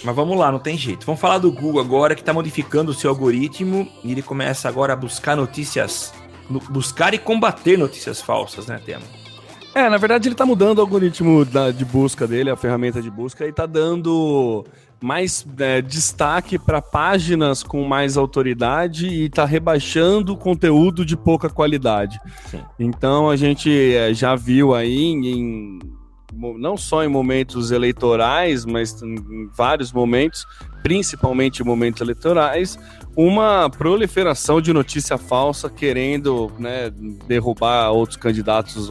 Mas 0.03 0.15
vamos 0.15 0.37
lá, 0.37 0.51
não 0.51 0.59
tem 0.59 0.77
jeito. 0.77 1.05
Vamos 1.05 1.19
falar 1.19 1.37
do 1.37 1.51
Google 1.51 1.81
agora, 1.81 2.15
que 2.15 2.21
está 2.21 2.33
modificando 2.33 2.91
o 2.91 2.93
seu 2.93 3.09
algoritmo 3.09 3.87
e 4.03 4.11
ele 4.11 4.21
começa 4.21 4.67
agora 4.67 4.93
a 4.93 4.95
buscar 4.95 5.35
notícias, 5.35 6.13
buscar 6.69 7.13
e 7.13 7.17
combater 7.17 7.77
notícias 7.77 8.21
falsas, 8.21 8.67
né, 8.67 8.79
Tema? 8.85 9.03
É, 9.73 9.87
na 9.87 9.97
verdade 9.97 10.27
ele 10.27 10.33
está 10.33 10.45
mudando 10.45 10.79
o 10.79 10.81
algoritmo 10.81 11.45
da, 11.45 11.71
de 11.71 11.85
busca 11.85 12.27
dele, 12.27 12.49
a 12.49 12.55
ferramenta 12.55 13.01
de 13.01 13.09
busca, 13.09 13.45
e 13.45 13.49
está 13.49 13.65
dando 13.65 14.65
mais 15.01 15.45
é, 15.59 15.81
destaque 15.81 16.57
para 16.57 16.81
páginas 16.81 17.63
com 17.63 17.83
mais 17.85 18.17
autoridade 18.17 19.07
e 19.07 19.25
está 19.25 19.45
rebaixando 19.45 20.33
o 20.33 20.37
conteúdo 20.37 21.05
de 21.05 21.15
pouca 21.15 21.49
qualidade. 21.49 22.19
Sim. 22.49 22.61
Então 22.79 23.29
a 23.29 23.35
gente 23.35 23.71
é, 23.95 24.13
já 24.13 24.35
viu 24.35 24.73
aí 24.73 25.01
em 25.01 25.79
não 26.57 26.77
só 26.77 27.03
em 27.03 27.07
momentos 27.07 27.71
eleitorais, 27.71 28.65
mas 28.65 29.01
em 29.01 29.49
vários 29.55 29.91
momentos, 29.91 30.45
principalmente 30.81 31.61
em 31.61 31.65
momentos 31.65 32.01
eleitorais, 32.01 32.79
uma 33.15 33.69
proliferação 33.69 34.61
de 34.61 34.71
notícia 34.71 35.17
falsa 35.17 35.69
querendo 35.69 36.51
né, 36.57 36.89
derrubar 37.27 37.91
outros 37.91 38.17
candidatos 38.17 38.89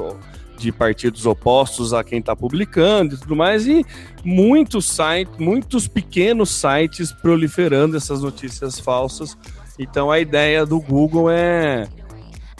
de 0.58 0.72
partidos 0.72 1.24
opostos 1.24 1.94
a 1.94 2.02
quem 2.02 2.18
está 2.18 2.34
publicando 2.34 3.14
e 3.14 3.18
tudo 3.18 3.36
mais, 3.36 3.66
e 3.66 3.86
muitos 4.24 4.86
sites, 4.86 5.36
muitos 5.38 5.88
pequenos 5.88 6.50
sites 6.50 7.12
proliferando 7.12 7.96
essas 7.96 8.22
notícias 8.22 8.78
falsas. 8.78 9.38
Então 9.78 10.10
a 10.10 10.18
ideia 10.18 10.66
do 10.66 10.80
Google 10.80 11.30
é 11.30 11.86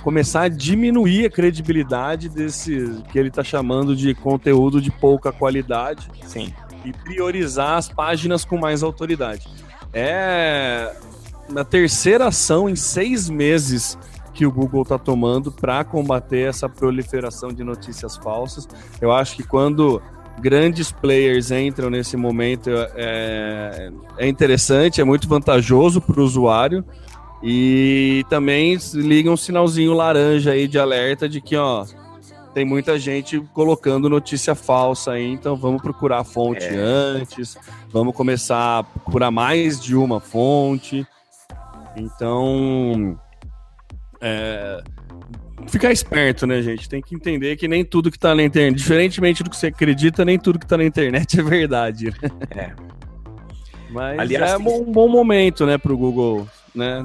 começar 0.03 0.43
a 0.43 0.49
diminuir 0.49 1.27
a 1.27 1.31
credibilidade 1.31 2.29
desse 2.29 3.03
que 3.11 3.19
ele 3.19 3.29
está 3.29 3.45
chamando 3.45 3.95
de 3.95 4.15
conteúdo 4.15 4.81
de 4.81 4.91
pouca 4.91 5.33
qualidade. 5.33 6.09
Sim. 6.25 6.53
E 6.85 6.93
priorizar 6.93 7.77
as 7.77 7.89
páginas 7.89 8.45
com 8.45 8.59
mais 8.59 8.83
autoridade. 8.83 9.47
É 9.93 10.95
na 11.49 11.65
terceira 11.65 12.27
ação 12.27 12.69
em 12.69 12.77
seis 12.77 13.29
meses 13.29 13.99
que 14.35 14.47
o 14.47 14.53
Google 14.53 14.83
está 14.83 14.99
tomando 14.99 15.51
para 15.51 15.83
combater 15.83 16.49
essa 16.49 16.69
proliferação 16.69 17.53
de 17.53 17.65
notícias 17.65 18.17
falsas. 18.17 18.69
Eu 19.01 19.11
acho 19.11 19.35
que 19.35 19.43
quando 19.43 20.01
grandes 20.41 20.93
players 20.93 21.51
entram 21.51 21.91
nesse 21.91 22.17
momento 22.17 22.71
é, 22.95 23.91
é 24.17 24.29
interessante, 24.29 25.01
é 25.01 25.05
muito 25.05 25.27
vantajoso 25.27 26.01
para 26.01 26.21
o 26.21 26.25
usuário 26.25 26.85
e 27.42 28.24
também 28.29 28.77
liga 28.94 29.31
um 29.31 29.37
sinalzinho 29.37 29.92
laranja 29.92 30.53
aí 30.53 30.66
de 30.66 30.79
alerta 30.79 31.29
de 31.29 31.40
que, 31.40 31.57
ó, 31.57 31.87
tem 32.53 32.64
muita 32.64 32.98
gente 32.98 33.40
colocando 33.53 34.09
notícia 34.09 34.55
falsa 34.55 35.12
aí, 35.12 35.27
então 35.27 35.55
vamos 35.55 35.81
procurar 35.81 36.18
a 36.18 36.24
fonte 36.24 36.64
é. 36.64 36.77
antes, 36.77 37.57
vamos 37.90 38.14
começar 38.14 38.79
a 38.79 38.83
procurar 38.83 39.31
mais 39.31 39.81
de 39.81 39.94
uma 39.94 40.18
fonte. 40.18 41.07
Então, 41.96 43.18
é, 44.20 44.83
ficar 45.68 45.92
esperto, 45.92 46.46
né, 46.46 46.61
gente? 46.62 46.88
Tem 46.88 47.01
que 47.01 47.14
entender 47.14 47.57
que 47.57 47.68
nem 47.68 47.85
tudo 47.85 48.11
que 48.11 48.18
tá 48.18 48.35
na 48.35 48.42
internet, 48.42 48.77
diferentemente 48.77 49.44
do 49.44 49.51
que 49.51 49.57
você 49.57 49.68
acredita, 49.68 50.24
nem 50.24 50.38
tudo 50.38 50.59
que 50.59 50.66
tá 50.66 50.77
na 50.77 50.85
internet 50.85 51.38
é 51.38 51.42
verdade. 51.42 52.07
Né? 52.07 52.31
É. 52.51 52.72
Mas 53.90 54.18
Aliás, 54.18 54.53
é 54.53 54.57
um 54.59 54.85
bom 54.85 55.09
momento, 55.09 55.64
né, 55.64 55.79
pro 55.79 55.96
Google 55.96 56.46
né? 56.79 57.05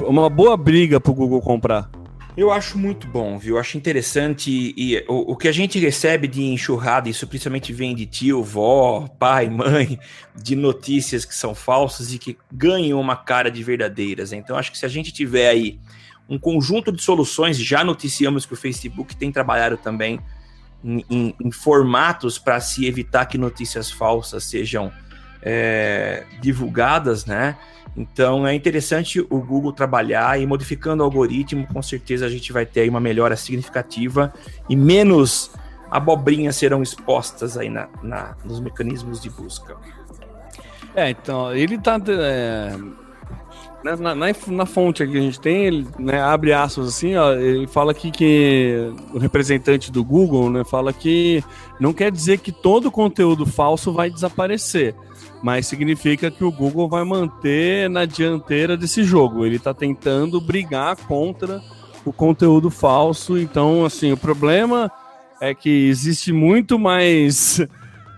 Uma 0.00 0.28
boa 0.28 0.56
briga 0.56 1.00
pro 1.00 1.14
Google 1.14 1.40
comprar. 1.40 1.88
Eu 2.36 2.50
acho 2.50 2.76
muito 2.76 3.06
bom, 3.06 3.38
viu? 3.38 3.54
Eu 3.54 3.60
acho 3.60 3.78
interessante 3.78 4.74
e 4.76 5.04
o, 5.06 5.32
o, 5.32 5.36
que 5.36 5.46
a 5.46 5.52
gente 5.52 5.78
recebe 5.78 6.26
de 6.26 6.42
enxurrada, 6.42 7.08
isso 7.08 7.28
principalmente 7.28 7.72
vem 7.72 7.94
de 7.94 8.06
tio, 8.06 8.42
vó, 8.42 9.06
pai, 9.06 9.48
mãe, 9.48 10.00
de 10.34 10.56
notícias 10.56 11.24
que 11.24 11.34
são 11.34 11.54
falsas 11.54 12.12
e 12.12 12.18
que 12.18 12.36
ganham 12.52 13.00
uma 13.00 13.14
cara 13.14 13.52
de 13.52 13.62
verdadeiras. 13.62 14.32
Então 14.32 14.56
acho 14.56 14.72
que 14.72 14.78
se 14.78 14.84
a 14.84 14.88
gente 14.88 15.12
tiver 15.12 15.48
aí 15.48 15.78
um 16.28 16.36
conjunto 16.36 16.90
de 16.90 17.00
soluções, 17.00 17.56
já 17.56 17.84
noticiamos 17.84 18.44
que 18.44 18.54
o 18.54 18.56
Facebook 18.56 19.14
tem 19.14 19.30
trabalhado 19.30 19.76
também 19.76 20.18
em, 20.82 21.04
em, 21.08 21.34
em 21.40 21.52
formatos 21.52 22.36
para 22.36 22.60
se 22.60 22.84
evitar 22.84 23.26
que 23.26 23.38
notícias 23.38 23.92
falsas 23.92 24.42
sejam 24.42 24.92
é, 25.40 26.24
divulgadas, 26.40 27.26
né? 27.26 27.56
Então 27.96 28.46
é 28.46 28.54
interessante 28.54 29.20
o 29.20 29.38
Google 29.40 29.72
trabalhar 29.72 30.40
e 30.40 30.46
modificando 30.46 31.02
o 31.02 31.06
algoritmo, 31.06 31.66
com 31.66 31.80
certeza 31.80 32.26
a 32.26 32.28
gente 32.28 32.52
vai 32.52 32.66
ter 32.66 32.80
aí 32.80 32.88
uma 32.88 33.00
melhora 33.00 33.36
significativa 33.36 34.32
e 34.68 34.74
menos 34.74 35.52
abobrinhas 35.90 36.56
serão 36.56 36.82
expostas 36.82 37.56
aí 37.56 37.68
na, 37.68 37.88
na 38.02 38.36
nos 38.44 38.58
mecanismos 38.58 39.20
de 39.20 39.30
busca. 39.30 39.76
É, 40.94 41.10
então, 41.10 41.54
ele 41.54 41.78
tá. 41.78 42.00
É, 42.08 42.76
na, 43.82 44.14
na, 44.14 44.32
na, 44.46 44.66
fonte 44.66 45.06
que 45.06 45.18
a 45.18 45.20
gente 45.20 45.38
tem, 45.38 45.66
ele 45.66 45.86
né, 45.98 46.20
abre 46.20 46.52
aspas 46.52 46.88
assim, 46.88 47.16
ó, 47.16 47.32
ele 47.34 47.66
fala 47.66 47.92
aqui 47.92 48.10
que 48.10 48.92
o 49.12 49.18
representante 49.18 49.92
do 49.92 50.02
Google 50.02 50.48
né, 50.48 50.64
fala 50.64 50.92
que 50.92 51.44
não 51.78 51.92
quer 51.92 52.10
dizer 52.10 52.38
que 52.38 52.50
todo 52.50 52.90
conteúdo 52.90 53.44
falso 53.44 53.92
vai 53.92 54.08
desaparecer 54.08 54.94
mas 55.44 55.66
significa 55.66 56.30
que 56.30 56.42
o 56.42 56.50
Google 56.50 56.88
vai 56.88 57.04
manter 57.04 57.90
na 57.90 58.06
dianteira 58.06 58.78
desse 58.78 59.04
jogo. 59.04 59.44
Ele 59.44 59.56
está 59.56 59.74
tentando 59.74 60.40
brigar 60.40 60.96
contra 60.96 61.60
o 62.02 62.10
conteúdo 62.10 62.70
falso. 62.70 63.36
Então, 63.36 63.84
assim, 63.84 64.10
o 64.10 64.16
problema 64.16 64.90
é 65.42 65.54
que 65.54 65.68
existe 65.68 66.32
muito 66.32 66.78
mais 66.78 67.60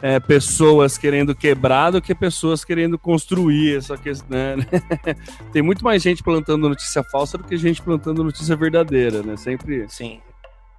é, 0.00 0.20
pessoas 0.20 0.96
querendo 0.96 1.34
quebrar 1.34 1.90
do 1.90 2.00
que 2.00 2.14
pessoas 2.14 2.64
querendo 2.64 2.96
construir 2.96 3.76
essa 3.76 3.96
questão. 3.96 4.28
Né? 4.30 4.64
Tem 5.52 5.62
muito 5.62 5.82
mais 5.82 6.00
gente 6.00 6.22
plantando 6.22 6.68
notícia 6.68 7.02
falsa 7.02 7.36
do 7.36 7.42
que 7.42 7.56
gente 7.56 7.82
plantando 7.82 8.22
notícia 8.22 8.54
verdadeira, 8.54 9.24
né? 9.24 9.36
Sempre. 9.36 9.84
Sim. 9.88 10.20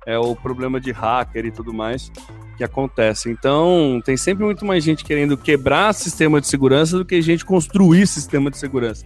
É 0.05 0.17
o 0.17 0.33
problema 0.33 0.79
de 0.79 0.93
hacker 0.93 1.45
e 1.45 1.51
tudo 1.51 1.73
mais 1.73 2.09
que 2.57 2.63
acontece. 2.63 3.29
Então, 3.29 4.01
tem 4.03 4.17
sempre 4.17 4.43
muito 4.43 4.65
mais 4.65 4.83
gente 4.83 5.05
querendo 5.05 5.37
quebrar 5.37 5.93
sistema 5.93 6.41
de 6.41 6.47
segurança 6.47 6.97
do 6.97 7.05
que 7.05 7.21
gente 7.21 7.45
construir 7.45 8.07
sistema 8.07 8.49
de 8.49 8.57
segurança. 8.57 9.05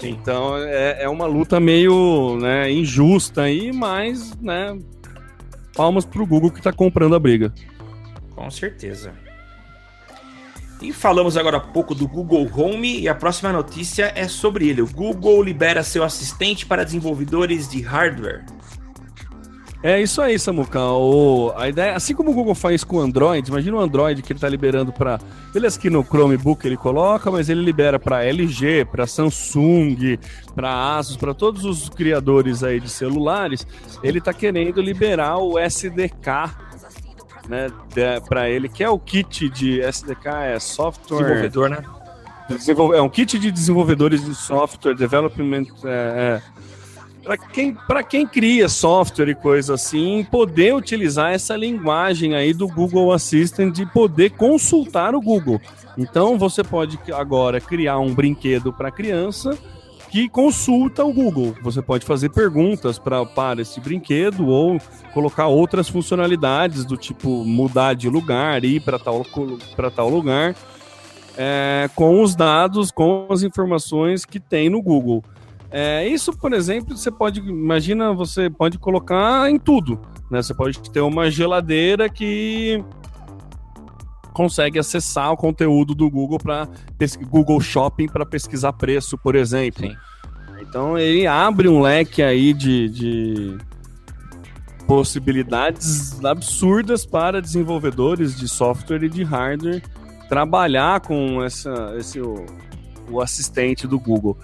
Sim. 0.00 0.10
Então, 0.10 0.56
é, 0.56 1.04
é 1.04 1.08
uma 1.08 1.26
luta 1.26 1.60
meio 1.60 2.36
né, 2.40 2.72
injusta 2.72 3.42
aí, 3.42 3.72
mas, 3.72 4.34
né, 4.40 4.76
palmas 5.74 6.04
pro 6.04 6.26
Google 6.26 6.50
que 6.50 6.58
está 6.58 6.72
comprando 6.72 7.14
a 7.14 7.18
briga. 7.18 7.52
Com 8.34 8.50
certeza. 8.50 9.12
E 10.80 10.92
falamos 10.92 11.36
agora 11.36 11.58
há 11.58 11.60
pouco 11.60 11.94
do 11.94 12.08
Google 12.08 12.50
Home 12.52 13.00
e 13.00 13.08
a 13.08 13.14
próxima 13.14 13.52
notícia 13.52 14.12
é 14.16 14.26
sobre 14.26 14.68
ele. 14.68 14.82
O 14.82 14.86
Google 14.86 15.40
libera 15.40 15.84
seu 15.84 16.02
assistente 16.02 16.66
para 16.66 16.82
desenvolvedores 16.82 17.68
de 17.68 17.80
hardware. 17.80 18.44
É 19.82 20.00
isso 20.00 20.22
aí, 20.22 20.38
Samuca. 20.38 20.80
O, 20.80 21.52
a 21.56 21.68
ideia, 21.68 21.96
assim 21.96 22.14
como 22.14 22.30
o 22.30 22.34
Google 22.34 22.54
faz 22.54 22.84
com 22.84 22.98
o 22.98 23.00
Android, 23.00 23.48
imagina 23.48 23.76
o 23.76 23.80
Android 23.80 24.22
que 24.22 24.32
ele 24.32 24.36
está 24.38 24.48
liberando 24.48 24.92
para. 24.92 25.18
Beleza 25.52 25.78
que 25.78 25.90
no 25.90 26.04
Chromebook 26.04 26.64
ele 26.64 26.76
coloca, 26.76 27.32
mas 27.32 27.48
ele 27.48 27.62
libera 27.62 27.98
para 27.98 28.24
LG, 28.24 28.84
para 28.84 29.08
Samsung, 29.08 30.18
para 30.54 30.96
Asus, 30.96 31.16
para 31.16 31.34
todos 31.34 31.64
os 31.64 31.88
criadores 31.88 32.62
aí 32.62 32.78
de 32.78 32.88
celulares. 32.88 33.66
Ele 34.04 34.18
está 34.18 34.32
querendo 34.32 34.80
liberar 34.80 35.38
o 35.38 35.58
SDK 35.58 36.54
né, 37.48 37.68
para 38.28 38.48
ele, 38.48 38.68
que 38.68 38.84
é 38.84 38.88
o 38.88 39.00
kit 39.00 39.48
de 39.48 39.80
SDK, 39.80 40.28
é 40.44 40.60
software. 40.60 41.22
Desenvolvedor, 41.22 41.68
né? 41.70 41.84
É 42.94 43.02
um 43.02 43.08
kit 43.08 43.38
de 43.38 43.50
desenvolvedores 43.50 44.24
de 44.24 44.34
software, 44.34 44.94
development. 44.94 45.66
É, 45.84 46.40
é 46.40 46.61
para 47.22 47.36
quem, 47.36 47.76
quem 48.08 48.26
cria 48.26 48.68
software 48.68 49.28
e 49.28 49.34
coisa 49.34 49.74
assim, 49.74 50.26
poder 50.30 50.74
utilizar 50.74 51.32
essa 51.32 51.56
linguagem 51.56 52.34
aí 52.34 52.52
do 52.52 52.66
Google 52.66 53.12
Assistant 53.12 53.78
e 53.78 53.86
poder 53.86 54.30
consultar 54.30 55.14
o 55.14 55.20
Google. 55.20 55.60
Então 55.96 56.38
você 56.38 56.64
pode 56.64 56.98
agora 57.12 57.60
criar 57.60 57.98
um 57.98 58.14
brinquedo 58.14 58.72
para 58.72 58.90
criança 58.90 59.56
que 60.10 60.28
consulta 60.28 61.02
o 61.04 61.12
Google. 61.12 61.54
Você 61.62 61.80
pode 61.80 62.04
fazer 62.04 62.28
perguntas 62.28 62.98
pra, 62.98 63.24
para 63.24 63.62
esse 63.62 63.80
brinquedo 63.80 64.46
ou 64.46 64.78
colocar 65.14 65.46
outras 65.46 65.88
funcionalidades 65.88 66.84
do 66.84 66.98
tipo 66.98 67.44
mudar 67.46 67.94
de 67.94 68.10
lugar, 68.10 68.62
ir 68.62 68.80
para 68.80 68.98
tal, 68.98 69.24
tal 69.94 70.08
lugar, 70.10 70.54
é, 71.36 71.88
com 71.94 72.22
os 72.22 72.34
dados, 72.34 72.90
com 72.90 73.26
as 73.30 73.42
informações 73.42 74.26
que 74.26 74.38
tem 74.38 74.68
no 74.68 74.82
Google. 74.82 75.24
É, 75.72 76.06
isso, 76.06 76.36
por 76.36 76.52
exemplo, 76.52 76.96
você 76.96 77.10
pode, 77.10 77.40
imagina, 77.40 78.12
você 78.12 78.50
pode 78.50 78.78
colocar 78.78 79.50
em 79.50 79.58
tudo, 79.58 79.98
né? 80.30 80.42
Você 80.42 80.52
pode 80.52 80.78
ter 80.90 81.00
uma 81.00 81.30
geladeira 81.30 82.10
que 82.10 82.84
consegue 84.34 84.78
acessar 84.78 85.32
o 85.32 85.36
conteúdo 85.36 85.94
do 85.94 86.10
Google 86.10 86.38
para 86.38 86.68
Google 87.28 87.60
Shopping 87.60 88.06
para 88.06 88.26
pesquisar 88.26 88.74
preço, 88.74 89.16
por 89.16 89.34
exemplo. 89.34 89.86
Sim. 89.86 89.96
Então 90.60 90.98
ele 90.98 91.26
abre 91.26 91.68
um 91.68 91.80
leque 91.80 92.22
aí 92.22 92.52
de, 92.52 92.88
de 92.88 93.58
possibilidades 94.86 96.22
absurdas 96.24 97.06
para 97.06 97.40
desenvolvedores 97.40 98.36
de 98.36 98.48
software 98.48 99.04
e 99.04 99.08
de 99.08 99.22
hardware 99.22 99.82
trabalhar 100.28 101.00
com 101.00 101.42
essa, 101.42 101.94
esse 101.98 102.20
o, 102.20 102.46
o 103.10 103.20
assistente 103.20 103.86
do 103.86 103.98
Google. 103.98 104.36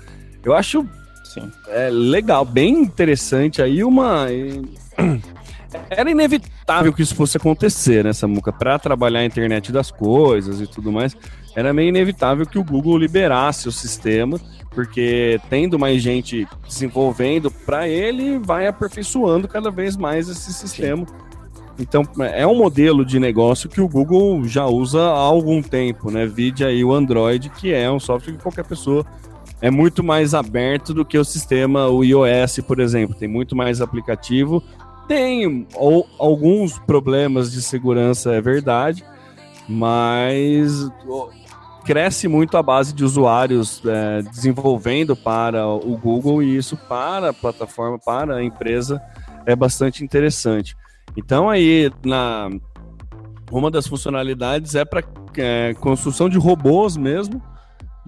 Eu 0.45 0.55
acho 0.55 0.87
Sim. 1.29 1.51
É 1.69 1.91
legal, 1.91 2.45
bem 2.45 2.81
interessante 2.81 3.61
aí 3.61 3.85
uma. 3.85 4.27
Era 5.91 6.11
inevitável 6.11 6.93
que 6.93 7.03
isso 7.03 7.15
fosse 7.15 7.37
acontecer, 7.37 8.03
né, 8.03 8.15
Samuca? 8.15 8.51
Para 8.51 8.79
trabalhar 8.79 9.21
a 9.21 9.25
internet 9.25 9.71
das 9.71 9.91
coisas 9.91 10.63
e 10.63 10.67
tudo 10.67 10.91
mais, 10.91 11.15
era 11.55 11.75
meio 11.75 11.91
inevitável 11.91 12.47
que 12.47 12.59
o 12.59 12.65
Google 12.65 12.97
liberasse 12.97 13.69
o 13.69 13.73
sistema, 13.73 14.41
porque 14.71 15.39
tendo 15.51 15.79
mais 15.79 16.01
gente 16.01 16.49
desenvolvendo 16.67 17.51
para 17.51 17.87
ele, 17.87 18.39
vai 18.39 18.67
aperfeiçoando 18.67 19.47
cada 19.47 19.71
vez 19.71 19.95
mais 19.95 20.29
esse 20.31 20.55
sistema. 20.55 21.07
Sim. 21.07 21.15
Então, 21.79 22.03
é 22.35 22.47
um 22.47 22.57
modelo 22.57 23.05
de 23.05 23.21
negócio 23.21 23.69
que 23.69 23.81
o 23.81 23.89
Google 23.89 24.43
já 24.45 24.67
usa 24.67 25.01
há 25.01 25.19
algum 25.19 25.63
tempo, 25.63 26.11
né? 26.11 26.27
Vide 26.27 26.65
aí 26.65 26.83
o 26.83 26.93
Android, 26.93 27.51
que 27.51 27.73
é 27.73 27.91
um 27.91 28.01
software 28.01 28.33
que 28.33 28.43
qualquer 28.43 28.65
pessoa 28.65 29.07
é 29.61 29.71
muito 29.71 30.05
mais 30.05 30.35
aberto 30.35 30.95
do 30.95 31.05
que 31.05 31.19
o 31.19 31.25
sistema, 31.25 31.89
o 31.89 32.05
iOS, 32.05 32.61
por 32.67 32.81
exemplo. 32.81 33.15
Tem 33.15 33.29
muito 33.29 33.57
mais 33.57 33.81
aplicativo. 33.81 34.63
Tem 35.09 35.67
ou, 35.75 36.07
alguns 36.19 36.79
problemas 36.79 37.51
de 37.51 37.63
segurança, 37.63 38.33
é 38.35 38.41
verdade, 38.41 39.03
mas 39.69 40.91
cresce 41.85 42.29
muito 42.29 42.59
a 42.59 42.63
base 42.63 42.93
de 42.93 43.03
usuários 43.03 43.81
é, 43.87 44.21
desenvolvendo 44.21 45.17
para 45.17 45.67
o 45.67 45.97
Google 45.97 46.43
e 46.43 46.55
isso 46.55 46.77
para 46.77 47.31
a 47.31 47.33
plataforma, 47.33 47.99
para 47.99 48.37
a 48.37 48.45
empresa, 48.45 49.01
é 49.47 49.57
bastante 49.57 50.05
interessante. 50.05 50.77
Então 51.17 51.49
aí 51.49 51.91
na 52.05 52.51
uma 53.51 53.71
das 53.71 53.87
funcionalidades 53.87 54.75
é 54.75 54.85
para 54.85 55.03
é, 55.39 55.73
construção 55.81 56.29
de 56.29 56.37
robôs 56.37 56.99
mesmo, 56.99 57.43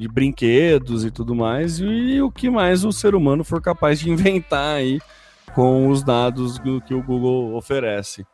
de 0.00 0.08
brinquedos 0.08 1.04
e 1.04 1.10
tudo 1.10 1.34
mais, 1.34 1.78
e 1.78 2.22
o 2.22 2.30
que 2.30 2.48
mais 2.48 2.84
o 2.86 2.92
ser 2.92 3.14
humano 3.14 3.44
for 3.44 3.60
capaz 3.60 4.00
de 4.00 4.08
inventar 4.10 4.76
aí 4.76 4.98
com 5.54 5.88
os 5.88 6.02
dados 6.02 6.58
que 6.86 6.94
o 6.94 7.02
Google 7.02 7.54
oferece. 7.54 8.24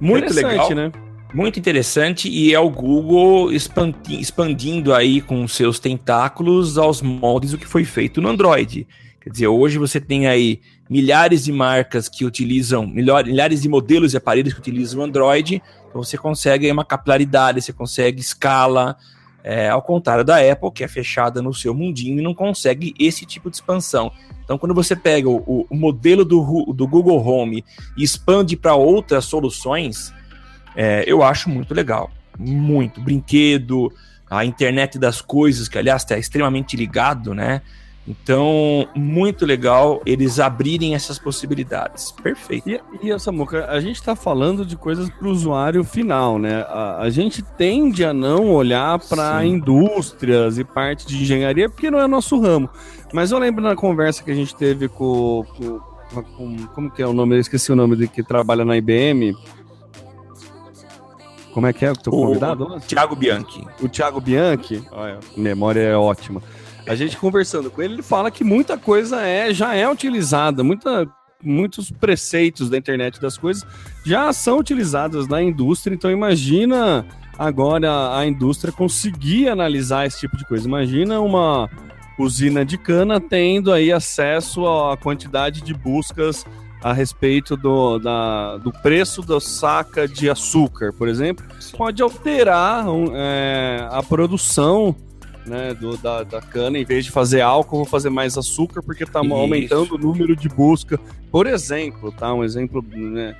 Muito 0.00 0.32
legal, 0.32 0.70
né? 0.70 0.92
Muito 1.32 1.58
interessante 1.58 2.28
e 2.28 2.54
é 2.54 2.60
o 2.60 2.70
Google 2.70 3.52
expandi 3.52 4.20
expandindo 4.20 4.94
aí 4.94 5.20
com 5.20 5.48
seus 5.48 5.80
tentáculos 5.80 6.78
aos 6.78 7.02
moldes 7.02 7.50
do 7.50 7.58
que 7.58 7.66
foi 7.66 7.84
feito 7.84 8.20
no 8.20 8.28
Android. 8.28 8.86
Quer 9.20 9.30
dizer, 9.30 9.48
hoje 9.48 9.76
você 9.76 10.00
tem 10.00 10.28
aí 10.28 10.60
milhares 10.88 11.44
de 11.44 11.50
marcas 11.50 12.08
que 12.08 12.24
utilizam, 12.24 12.86
milhares 12.86 13.62
de 13.62 13.68
modelos 13.68 14.14
e 14.14 14.16
aparelhos 14.16 14.52
que 14.52 14.60
utilizam 14.60 15.00
o 15.00 15.02
Android, 15.02 15.60
então 15.88 16.04
você 16.04 16.16
consegue 16.16 16.66
aí 16.66 16.72
uma 16.72 16.84
capilaridade, 16.84 17.60
você 17.60 17.72
consegue 17.72 18.20
escala, 18.20 18.96
é, 19.44 19.68
ao 19.68 19.82
contrário 19.82 20.24
da 20.24 20.38
Apple, 20.38 20.72
que 20.72 20.82
é 20.82 20.88
fechada 20.88 21.42
no 21.42 21.52
seu 21.52 21.74
mundinho 21.74 22.18
e 22.18 22.22
não 22.22 22.34
consegue 22.34 22.94
esse 22.98 23.26
tipo 23.26 23.50
de 23.50 23.56
expansão. 23.56 24.10
Então, 24.42 24.56
quando 24.56 24.74
você 24.74 24.96
pega 24.96 25.28
o, 25.28 25.66
o 25.68 25.76
modelo 25.76 26.24
do, 26.24 26.72
do 26.72 26.88
Google 26.88 27.22
Home 27.22 27.62
e 27.96 28.02
expande 28.02 28.56
para 28.56 28.74
outras 28.74 29.26
soluções, 29.26 30.12
é, 30.74 31.04
eu 31.06 31.22
acho 31.22 31.50
muito 31.50 31.74
legal. 31.74 32.10
Muito. 32.38 33.02
Brinquedo, 33.02 33.92
a 34.28 34.44
internet 34.46 34.98
das 34.98 35.20
coisas, 35.20 35.68
que 35.68 35.78
aliás 35.78 36.02
está 36.02 36.16
extremamente 36.16 36.76
ligado, 36.76 37.34
né? 37.34 37.60
Então, 38.06 38.86
muito 38.94 39.46
legal 39.46 40.02
eles 40.04 40.38
abrirem 40.38 40.94
essas 40.94 41.18
possibilidades. 41.18 42.12
Perfeito. 42.12 42.68
E, 42.68 42.80
e 43.02 43.18
Samuca, 43.18 43.66
a 43.70 43.80
gente 43.80 43.96
está 43.96 44.14
falando 44.14 44.64
de 44.64 44.76
coisas 44.76 45.08
para 45.08 45.26
o 45.26 45.30
usuário 45.30 45.82
final, 45.82 46.38
né? 46.38 46.66
A, 46.68 46.98
a, 47.00 47.10
gente 47.10 47.42
tende 47.42 48.04
a 48.04 48.12
não 48.12 48.52
olhar 48.52 48.98
para 48.98 49.44
indústrias 49.46 50.58
e 50.58 50.64
parte 50.64 51.06
de 51.06 51.22
engenharia 51.22 51.68
porque 51.70 51.90
não 51.90 51.98
é 51.98 52.06
nosso 52.06 52.38
ramo. 52.38 52.68
Mas 53.12 53.30
eu 53.30 53.38
lembro 53.38 53.64
na 53.64 53.74
conversa 53.74 54.22
que 54.22 54.30
a 54.30 54.34
gente 54.34 54.54
teve 54.54 54.86
com, 54.86 55.42
com, 55.56 56.22
com 56.22 56.56
como 56.74 56.90
que 56.90 57.02
é 57.02 57.06
o 57.06 57.14
nome? 57.14 57.36
Eu 57.36 57.40
esqueci 57.40 57.72
o 57.72 57.76
nome 57.76 57.96
de 57.96 58.06
que 58.06 58.22
trabalha 58.22 58.66
na 58.66 58.76
IBM. 58.76 59.34
Como 61.54 61.66
é 61.66 61.72
que 61.72 61.86
é 61.86 61.92
o 61.92 61.96
teu 61.96 62.12
convidado? 62.12 62.64
O 62.64 62.80
Thiago 62.80 63.16
Bianchi. 63.16 63.64
O 63.80 63.88
Thiago 63.88 64.20
Bianchi, 64.20 64.84
olha, 64.90 65.20
memória 65.36 65.80
é 65.80 65.96
ótima. 65.96 66.42
A 66.86 66.94
gente 66.94 67.16
conversando 67.16 67.70
com 67.70 67.82
ele, 67.82 67.94
ele 67.94 68.02
fala 68.02 68.30
que 68.30 68.44
muita 68.44 68.76
coisa 68.76 69.22
é 69.22 69.52
já 69.54 69.74
é 69.74 69.88
utilizada, 69.88 70.62
muita, 70.62 71.08
muitos 71.42 71.90
preceitos 71.90 72.68
da 72.68 72.76
internet 72.76 73.20
das 73.20 73.38
coisas 73.38 73.66
já 74.04 74.32
são 74.32 74.58
utilizados 74.58 75.26
na 75.26 75.42
indústria. 75.42 75.94
Então 75.94 76.10
imagina 76.10 77.06
agora 77.38 78.16
a 78.16 78.26
indústria 78.26 78.72
conseguir 78.72 79.48
analisar 79.48 80.06
esse 80.06 80.20
tipo 80.20 80.36
de 80.36 80.44
coisa. 80.46 80.68
Imagina 80.68 81.20
uma 81.20 81.70
usina 82.18 82.64
de 82.64 82.78
cana 82.78 83.20
tendo 83.20 83.72
aí 83.72 83.90
acesso 83.90 84.66
à 84.66 84.96
quantidade 84.96 85.62
de 85.62 85.74
buscas 85.74 86.44
a 86.82 86.92
respeito 86.92 87.56
do, 87.56 87.98
da, 87.98 88.58
do 88.58 88.70
preço 88.70 89.22
da 89.22 89.40
saca 89.40 90.06
de 90.06 90.28
açúcar, 90.28 90.92
por 90.92 91.08
exemplo, 91.08 91.42
pode 91.78 92.02
alterar 92.02 92.84
é, 93.14 93.88
a 93.90 94.02
produção 94.02 94.94
né, 95.46 95.74
do, 95.74 95.96
da, 95.96 96.22
da 96.22 96.40
cana, 96.40 96.78
em 96.78 96.84
vez 96.84 97.04
de 97.04 97.10
fazer 97.10 97.40
álcool, 97.40 97.78
vou 97.78 97.84
fazer 97.84 98.10
mais 98.10 98.36
açúcar, 98.38 98.82
porque 98.82 99.04
está 99.04 99.20
aumentando 99.20 99.94
o 99.94 99.98
número 99.98 100.34
de 100.34 100.48
busca. 100.48 100.98
Por 101.30 101.46
exemplo, 101.46 102.12
tá? 102.12 102.32
Um 102.32 102.44
exemplo, 102.44 102.84
né? 102.92 103.36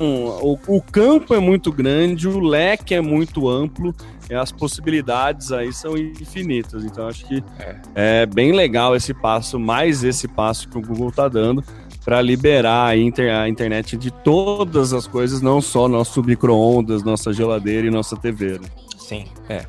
Um, 0.00 0.26
o, 0.26 0.58
o, 0.68 0.80
campo 0.80 1.34
é 1.34 1.40
muito 1.40 1.72
grande, 1.72 2.28
o 2.28 2.38
leque 2.38 2.94
é 2.94 3.00
muito 3.00 3.48
amplo, 3.48 3.92
e 4.30 4.34
as 4.34 4.52
possibilidades 4.52 5.50
aí 5.50 5.72
são 5.72 5.96
infinitas. 5.96 6.84
Então, 6.84 7.08
acho 7.08 7.26
que 7.26 7.42
é, 7.58 8.22
é 8.22 8.26
bem 8.26 8.52
legal 8.52 8.94
esse 8.94 9.12
passo, 9.12 9.58
mais 9.58 10.04
esse 10.04 10.28
passo 10.28 10.68
que 10.68 10.78
o 10.78 10.82
Google 10.82 11.08
está 11.08 11.26
dando 11.26 11.64
para 12.04 12.22
liberar 12.22 12.86
a, 12.86 12.96
inter, 12.96 13.34
a, 13.34 13.48
internet 13.48 13.96
de 13.96 14.10
todas 14.10 14.92
as 14.92 15.06
coisas, 15.06 15.42
não 15.42 15.60
só 15.60 15.88
nosso 15.88 16.22
micro-ondas, 16.22 17.02
nossa 17.02 17.32
geladeira 17.32 17.86
e 17.86 17.90
nossa 17.90 18.16
TV. 18.16 18.58
Né? 18.58 18.68
Sim, 18.96 19.26
é. 19.48 19.66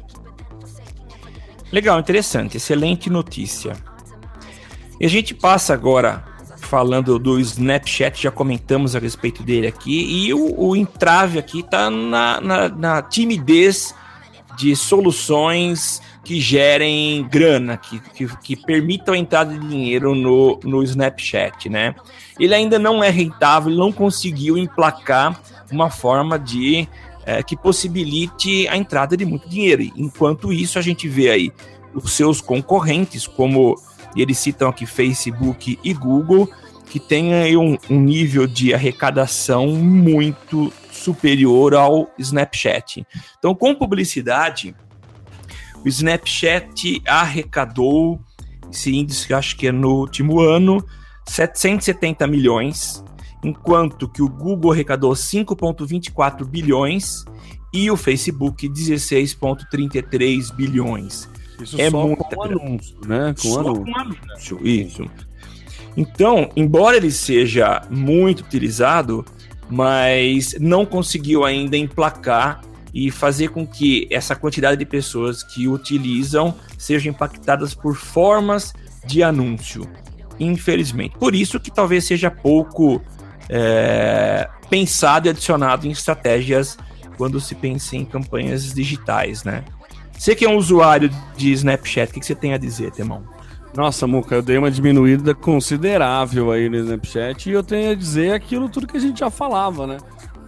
Legal, 1.71 1.99
interessante, 1.99 2.57
excelente 2.57 3.09
notícia. 3.09 3.75
E 4.99 5.05
a 5.05 5.09
gente 5.09 5.33
passa 5.33 5.73
agora 5.73 6.23
falando 6.57 7.17
do 7.17 7.39
Snapchat, 7.39 8.21
já 8.21 8.31
comentamos 8.31 8.95
a 8.95 8.99
respeito 8.99 9.41
dele 9.43 9.67
aqui, 9.67 10.27
e 10.27 10.33
o, 10.33 10.59
o 10.59 10.75
entrave 10.75 11.39
aqui 11.39 11.61
está 11.61 11.89
na, 11.89 12.41
na, 12.41 12.69
na, 12.69 13.01
timidez 13.01 13.95
de 14.57 14.75
soluções 14.75 16.01
que 16.23 16.39
gerem 16.39 17.27
grana, 17.27 17.77
que, 17.77 17.99
que, 17.99 18.27
que, 18.37 18.55
permitam 18.55 19.13
a 19.13 19.17
entrada 19.17 19.57
de 19.57 19.67
dinheiro 19.67 20.13
no, 20.13 20.59
no 20.63 20.83
Snapchat, 20.83 21.69
né? 21.69 21.95
Ele 22.39 22.53
ainda 22.53 22.77
não 22.77 23.03
é 23.03 23.09
rentável, 23.09 23.71
não 23.73 23.91
conseguiu 23.91 24.57
emplacar 24.57 25.41
uma 25.71 25.89
forma 25.89 26.37
de 26.37 26.87
é, 27.29 27.43
que 27.43 27.55
possibilite 27.55 28.67
a 28.69 28.75
entrada 28.75 29.15
de 29.15 29.23
muito 29.23 29.47
dinheiro. 29.47 29.83
Enquanto 29.95 30.51
isso, 30.51 30.79
a 30.79 30.81
gente 30.81 31.07
vê 31.07 31.29
aí 31.29 31.51
os 31.93 32.13
seus 32.13 32.41
concorrentes, 32.41 33.27
como 33.27 33.75
eles 34.15 34.39
citam 34.39 34.67
aqui 34.67 34.87
Facebook 34.87 35.77
e 35.83 35.93
Google, 35.93 36.49
que 36.89 36.99
têm 36.99 37.35
aí 37.35 37.55
um, 37.55 37.77
um 37.87 37.99
nível 37.99 38.47
de 38.47 38.73
arrecadação 38.73 39.67
muito 39.67 40.73
superior 40.91 41.75
ao 41.75 42.11
Snapchat. 42.17 43.05
Então, 43.37 43.53
com 43.53 43.75
publicidade, 43.75 44.75
o 45.85 45.87
Snapchat 45.87 46.99
arrecadou 47.05 48.19
esse 48.71 48.95
índice, 48.95 49.31
acho 49.35 49.55
que 49.55 49.67
é 49.67 49.71
no 49.71 49.99
último 49.99 50.39
ano, 50.39 50.83
770 51.27 52.25
milhões 52.25 53.03
enquanto 53.43 54.07
que 54.07 54.21
o 54.21 54.29
Google 54.29 54.71
arrecadou 54.71 55.11
5,24 55.11 56.45
bilhões 56.45 57.23
e 57.73 57.89
o 57.89 57.97
Facebook 57.97 58.67
16,33 58.67 60.53
bilhões. 60.53 61.29
Isso 61.61 61.79
é 61.79 61.89
só 61.89 62.07
muito 62.07 62.23
com 62.23 62.43
anúncio, 62.43 62.97
né? 63.05 63.33
Com 63.39 63.49
só 63.49 63.59
anúncio. 63.59 63.85
com 63.85 63.99
anúncio, 63.99 64.67
isso. 64.67 65.05
Então, 65.95 66.49
embora 66.55 66.97
ele 66.97 67.11
seja 67.11 67.81
muito 67.89 68.41
utilizado, 68.41 69.25
mas 69.69 70.55
não 70.59 70.85
conseguiu 70.85 71.43
ainda 71.43 71.75
emplacar 71.75 72.61
e 72.93 73.11
fazer 73.11 73.49
com 73.49 73.67
que 73.67 74.07
essa 74.09 74.35
quantidade 74.35 74.77
de 74.77 74.85
pessoas 74.85 75.43
que 75.43 75.67
utilizam 75.67 76.55
sejam 76.77 77.11
impactadas 77.11 77.73
por 77.73 77.95
formas 77.95 78.73
de 79.05 79.21
anúncio, 79.21 79.87
infelizmente. 80.39 81.17
Por 81.17 81.35
isso 81.35 81.59
que 81.59 81.69
talvez 81.69 82.05
seja 82.05 82.31
pouco 82.31 83.01
é, 83.49 84.47
pensado 84.69 85.27
e 85.27 85.29
adicionado 85.29 85.87
em 85.87 85.91
estratégias 85.91 86.77
quando 87.17 87.41
se 87.41 87.55
pensa 87.55 87.95
em 87.95 88.05
campanhas 88.05 88.73
digitais, 88.73 89.43
né? 89.43 89.65
Você 90.17 90.35
que 90.35 90.45
é 90.45 90.49
um 90.49 90.57
usuário 90.57 91.09
de 91.35 91.51
Snapchat, 91.51 92.11
o 92.11 92.13
que, 92.13 92.25
você 92.25 92.35
tem 92.35 92.53
a 92.53 92.57
dizer, 92.57 92.91
Temão? 92.91 93.23
Nossa, 93.75 94.05
Muca, 94.05 94.35
eu 94.35 94.41
dei 94.41 94.57
uma 94.57 94.69
diminuída 94.69 95.33
considerável 95.33 96.51
aí 96.51 96.69
no 96.69 96.77
Snapchat 96.77 97.49
e 97.49 97.53
eu 97.53 97.63
tenho 97.63 97.91
a 97.91 97.95
dizer 97.95 98.33
aquilo 98.33 98.67
tudo 98.67 98.87
que 98.87 98.97
a 98.97 98.99
gente 98.99 99.19
já 99.19 99.29
falava, 99.29 99.87
né? 99.87 99.97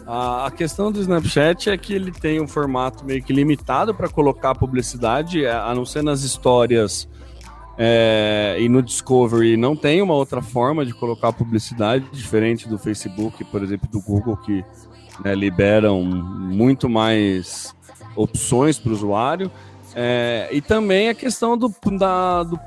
A, 0.06 0.47
a 0.47 0.52
questão 0.52 0.91
do 0.91 0.99
Snapchat 0.99 1.70
é 1.70 1.78
que 1.78 1.93
ele 1.93 2.12
tem 2.12 2.41
um 2.41 2.47
formato 2.47 3.06
meio 3.06 3.24
que 3.24 3.32
limitado 3.32 3.93
para 3.93 4.10
colocar 4.10 4.56
publicidade, 4.56 5.45
a 5.45 5.74
não 5.74 5.86
ser 5.86 6.04
nas 6.04 6.24
histórias 6.24 7.08
é, 7.84 8.57
e 8.59 8.69
no 8.69 8.79
Discovery 8.79 9.57
não 9.57 9.75
tem 9.75 10.03
uma 10.03 10.13
outra 10.13 10.39
forma 10.39 10.86
de 10.86 10.93
colocar 10.93 11.34
publicidade 11.34 12.05
diferente 12.11 12.69
do 12.69 12.77
Facebook, 12.77 13.43
por 13.45 13.63
exemplo, 13.63 13.89
do 13.89 13.99
Google, 13.99 14.38
que 14.38 14.63
né, 15.25 15.34
liberam 15.34 16.03
muito 16.03 16.88
mais 16.88 17.73
opções 18.15 18.77
para 18.77 18.91
o 18.91 18.93
usuário. 18.93 19.51
É, 19.95 20.47
e 20.51 20.61
também 20.61 21.09
a 21.09 21.15
questão 21.15 21.57
do, 21.57 21.73
da 21.97 22.43
do 22.43 22.59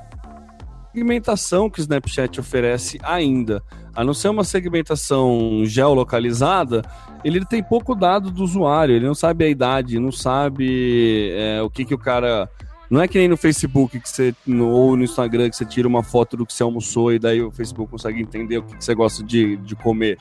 segmentação 0.92 1.70
que 1.70 1.78
o 1.78 1.82
Snapchat 1.82 2.40
oferece 2.40 2.98
ainda. 3.00 3.62
A 3.94 4.02
não 4.02 4.14
ser 4.14 4.30
uma 4.30 4.42
segmentação 4.42 5.62
geolocalizada, 5.64 6.82
ele 7.22 7.44
tem 7.44 7.62
pouco 7.62 7.94
dado 7.94 8.32
do 8.32 8.42
usuário, 8.42 8.96
ele 8.96 9.06
não 9.06 9.14
sabe 9.14 9.44
a 9.44 9.48
idade, 9.48 10.00
não 10.00 10.10
sabe 10.10 11.30
é, 11.36 11.62
o 11.62 11.70
que, 11.70 11.84
que 11.84 11.94
o 11.94 11.98
cara 11.98 12.50
não 12.95 13.03
é 13.03 13.09
que 13.09 13.18
nem 13.18 13.26
no 13.26 13.36
Facebook 13.36 13.99
que 13.99 14.09
você, 14.09 14.32
no, 14.47 14.68
ou 14.68 14.97
no 14.97 15.03
Instagram 15.03 15.51
que 15.51 15.57
você 15.57 15.64
tira 15.64 15.88
uma 15.88 16.05
foto 16.05 16.36
do 16.36 16.47
que 16.47 16.53
você 16.55 16.62
almoçou 16.62 17.12
e 17.12 17.18
daí 17.18 17.42
o 17.42 17.51
Facebook 17.51 17.90
consegue 17.90 18.22
entender 18.22 18.59
o 18.59 18.62
que, 18.62 18.76
que 18.76 18.84
você 18.84 18.95
gosta 18.95 19.24
de, 19.24 19.57
de 19.57 19.74
comer. 19.74 20.16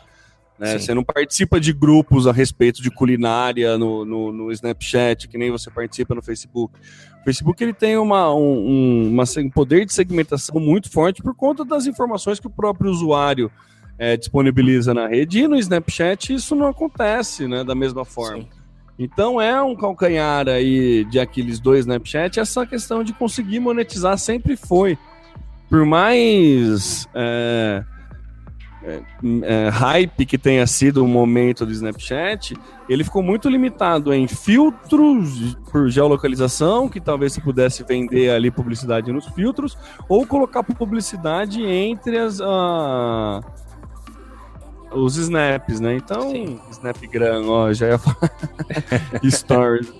Né? 0.58 0.80
Você 0.80 0.92
não 0.92 1.04
participa 1.04 1.60
de 1.60 1.72
grupos 1.72 2.26
a 2.26 2.32
respeito 2.32 2.82
de 2.82 2.90
culinária 2.90 3.78
no, 3.78 4.04
no, 4.04 4.32
no, 4.32 4.52
Snapchat, 4.52 5.28
que 5.28 5.38
nem 5.38 5.52
você 5.52 5.70
participa 5.70 6.16
no 6.16 6.22
Facebook. 6.24 6.74
O 7.22 7.24
Facebook 7.24 7.64
ele 7.64 7.74
tem 7.74 7.96
uma, 7.96 8.34
um, 8.34 9.08
uma, 9.08 9.24
um 9.38 9.50
poder 9.52 9.86
de 9.86 9.94
segmentação 9.94 10.60
muito 10.60 10.90
forte 10.90 11.22
por 11.22 11.36
conta 11.36 11.64
das 11.64 11.86
informações 11.86 12.40
que 12.40 12.48
o 12.48 12.52
próprio 12.52 12.90
usuário 12.90 13.52
é, 14.00 14.18
disponibiliza 14.18 14.96
na 14.96 15.08
rede. 15.08 15.42
E 15.42 15.48
no 15.48 15.58
Snapchat 15.58 16.34
isso 16.34 16.56
não 16.56 16.70
acontece 16.70 17.48
né, 17.48 17.64
da 17.64 17.76
mesma 17.76 18.04
forma. 18.04 18.42
Sim. 18.42 18.63
Então 18.98 19.42
é 19.42 19.62
um 19.62 19.76
calcanhar 19.76 20.48
aí 20.48 21.04
de 21.06 21.20
aqueles 21.20 21.60
dois 21.60 21.82
Snapchat, 21.82 22.40
essa 22.40 22.66
questão 22.66 23.04
de 23.04 23.14
conseguir 23.14 23.60
monetizar 23.60 24.18
sempre 24.18 24.56
foi. 24.56 24.98
Por 25.70 25.86
mais 25.86 27.08
é, 27.16 27.84
é, 28.84 29.02
é, 29.44 29.70
hype 29.70 30.26
que 30.26 30.38
tenha 30.38 30.68
sido 30.68 31.04
o 31.04 31.08
momento 31.08 31.66
do 31.66 31.72
Snapchat, 31.72 32.56
ele 32.90 33.04
ficou 33.04 33.24
muito 33.24 33.50
limitado 33.50 34.14
em 34.14 34.28
filtros 34.28 35.58
por 35.72 35.90
geolocalização, 35.90 36.90
que 36.90 37.00
talvez 37.00 37.32
se 37.32 37.40
pudesse 37.40 37.84
vender 37.84 38.30
ali 38.30 38.52
publicidade 38.52 39.12
nos 39.12 39.26
filtros, 39.28 39.78
ou 40.10 40.28
colocar 40.28 40.64
publicidade 40.64 41.64
entre 41.64 42.20
as. 42.20 42.40
Os 44.96 45.18
snaps, 45.18 45.80
né? 45.80 45.96
Então, 45.96 46.32
Sim. 46.32 46.60
Snapgram, 46.72 47.48
ó, 47.48 47.74
já 47.74 47.90
ia 47.90 47.98
falar. 47.98 48.32
Stories. 49.30 49.94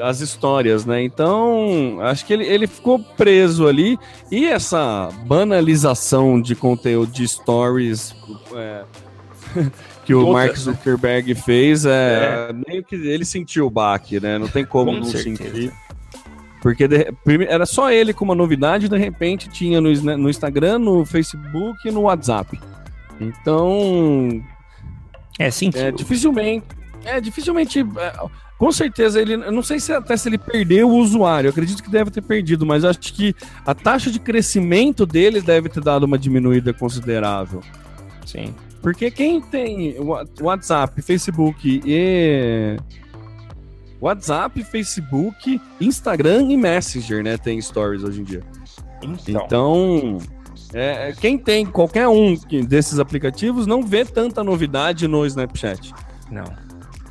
As 0.00 0.20
histórias, 0.20 0.86
né? 0.86 1.02
Então, 1.02 1.98
acho 2.00 2.24
que 2.24 2.32
ele, 2.32 2.46
ele 2.46 2.66
ficou 2.66 2.98
preso 2.98 3.66
ali. 3.66 3.98
E 4.30 4.46
essa 4.46 5.10
banalização 5.26 6.40
de 6.40 6.54
conteúdo 6.54 7.12
de 7.12 7.28
stories 7.28 8.16
é, 8.54 8.84
que 10.04 10.14
o 10.14 10.20
Outra. 10.20 10.32
Mark 10.32 10.56
Zuckerberg 10.56 11.34
fez, 11.34 11.84
é, 11.84 12.48
é, 12.48 12.52
meio 12.52 12.82
que 12.82 12.94
ele 12.94 13.24
sentiu 13.24 13.66
o 13.66 13.70
baque, 13.70 14.18
né? 14.18 14.38
Não 14.38 14.48
tem 14.48 14.64
como 14.64 14.92
Com 14.92 14.98
não 14.98 15.04
certeza. 15.04 15.44
sentir. 15.44 15.72
Porque 16.62 16.88
de, 16.88 17.06
era 17.48 17.66
só 17.66 17.90
ele 17.92 18.12
com 18.12 18.24
uma 18.24 18.34
novidade, 18.34 18.88
de 18.88 18.96
repente 18.96 19.48
tinha 19.48 19.80
no, 19.80 19.92
no 20.16 20.30
Instagram, 20.30 20.78
no 20.78 21.04
Facebook 21.04 21.86
e 21.86 21.90
no 21.90 22.02
WhatsApp. 22.02 22.58
Então. 23.20 24.42
É, 25.38 25.50
sim. 25.50 25.70
É, 25.74 25.90
dificilmente. 25.90 26.66
É, 27.04 27.20
dificilmente. 27.20 27.80
É, 27.80 28.12
com 28.58 28.72
certeza 28.72 29.20
ele. 29.20 29.34
Eu 29.34 29.52
não 29.52 29.62
sei 29.62 29.78
se 29.78 29.92
até 29.92 30.16
se 30.16 30.28
ele 30.28 30.38
perdeu 30.38 30.88
o 30.88 30.96
usuário. 30.96 31.48
Eu 31.48 31.50
acredito 31.50 31.82
que 31.82 31.90
deve 31.90 32.10
ter 32.10 32.22
perdido, 32.22 32.64
mas 32.64 32.84
acho 32.84 32.98
que 33.12 33.34
a 33.64 33.74
taxa 33.74 34.10
de 34.10 34.18
crescimento 34.18 35.04
dele 35.04 35.40
deve 35.40 35.68
ter 35.68 35.82
dado 35.82 36.04
uma 36.04 36.18
diminuída 36.18 36.72
considerável. 36.72 37.60
Sim. 38.24 38.54
Porque 38.82 39.10
quem 39.10 39.40
tem 39.40 39.96
WhatsApp, 40.40 41.02
Facebook 41.02 41.82
e 41.84 42.76
WhatsApp, 44.00 44.62
Facebook, 44.62 45.60
Instagram 45.80 46.42
e 46.50 46.56
Messenger, 46.56 47.22
né? 47.22 47.36
Tem 47.36 47.60
stories 47.60 48.04
hoje 48.04 48.20
em 48.20 48.24
dia. 48.24 48.42
Então, 49.02 49.44
então 49.44 50.18
é, 50.78 51.14
quem 51.18 51.38
tem 51.38 51.64
qualquer 51.64 52.06
um 52.06 52.36
desses 52.66 52.98
aplicativos 52.98 53.66
não 53.66 53.82
vê 53.82 54.04
tanta 54.04 54.44
novidade 54.44 55.08
no 55.08 55.24
Snapchat. 55.24 55.94
Não. 56.30 56.44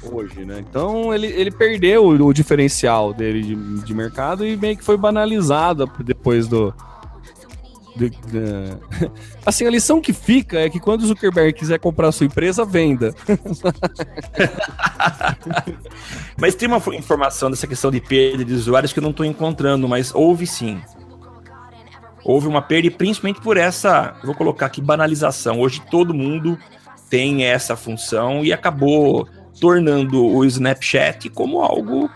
Hoje, 0.04 0.46
né? 0.46 0.60
Então 0.60 1.12
ele, 1.12 1.26
ele 1.26 1.50
perdeu 1.50 2.06
o, 2.06 2.32
diferencial 2.32 3.12
dele 3.12 3.42
de, 3.42 3.56
de 3.84 3.94
mercado 3.96 4.46
e 4.46 4.56
meio 4.56 4.78
que 4.78 4.84
foi 4.84 4.98
banalizado 4.98 5.92
depois 6.04 6.48
do, 6.48 6.72
de, 7.96 8.12
de... 8.12 8.18
Assim, 9.44 9.66
a 9.66 9.72
lição 9.72 10.00
que 10.00 10.14
fica 10.14 10.60
é 10.60 10.70
que 10.70 10.80
quando 10.80 11.02
o 11.02 11.08
Zuckerberg 11.08 11.54
quiser 11.54 11.80
comprar 11.80 12.10
a 12.10 12.12
sua 12.12 12.28
empresa, 12.28 12.64
venda. 12.64 13.16
mas 16.38 16.54
tem 16.54 16.68
uma 16.68 16.80
informação 16.94 17.50
dessa 17.50 17.66
questão 17.66 17.90
de 17.90 18.00
perda 18.00 18.46
de 18.46 18.54
usuários 18.54 18.94
que 18.94 19.00
eu 19.00 19.04
não 19.04 19.12
estou 19.12 19.26
encontrando, 19.26 19.88
mas 19.88 20.14
houve 20.14 20.46
sim. 20.46 20.80
Houve 22.26 22.48
uma 22.48 22.62
perda, 22.62 22.88
e 22.88 22.90
principalmente 22.90 23.40
por 23.40 23.56
essa, 23.56 24.16
vou 24.24 24.34
colocar 24.34 24.66
aqui, 24.66 24.82
banalização. 24.82 25.60
Hoje 25.60 25.80
todo 25.92 26.12
mundo 26.12 26.58
tem 27.08 27.46
essa 27.46 27.76
função 27.76 28.44
e 28.44 28.52
acabou 28.52 29.28
tornando 29.62 30.26
o 30.26 30.44
Snapchat 30.44 31.30
como 31.30 31.62
algo 31.62 32.10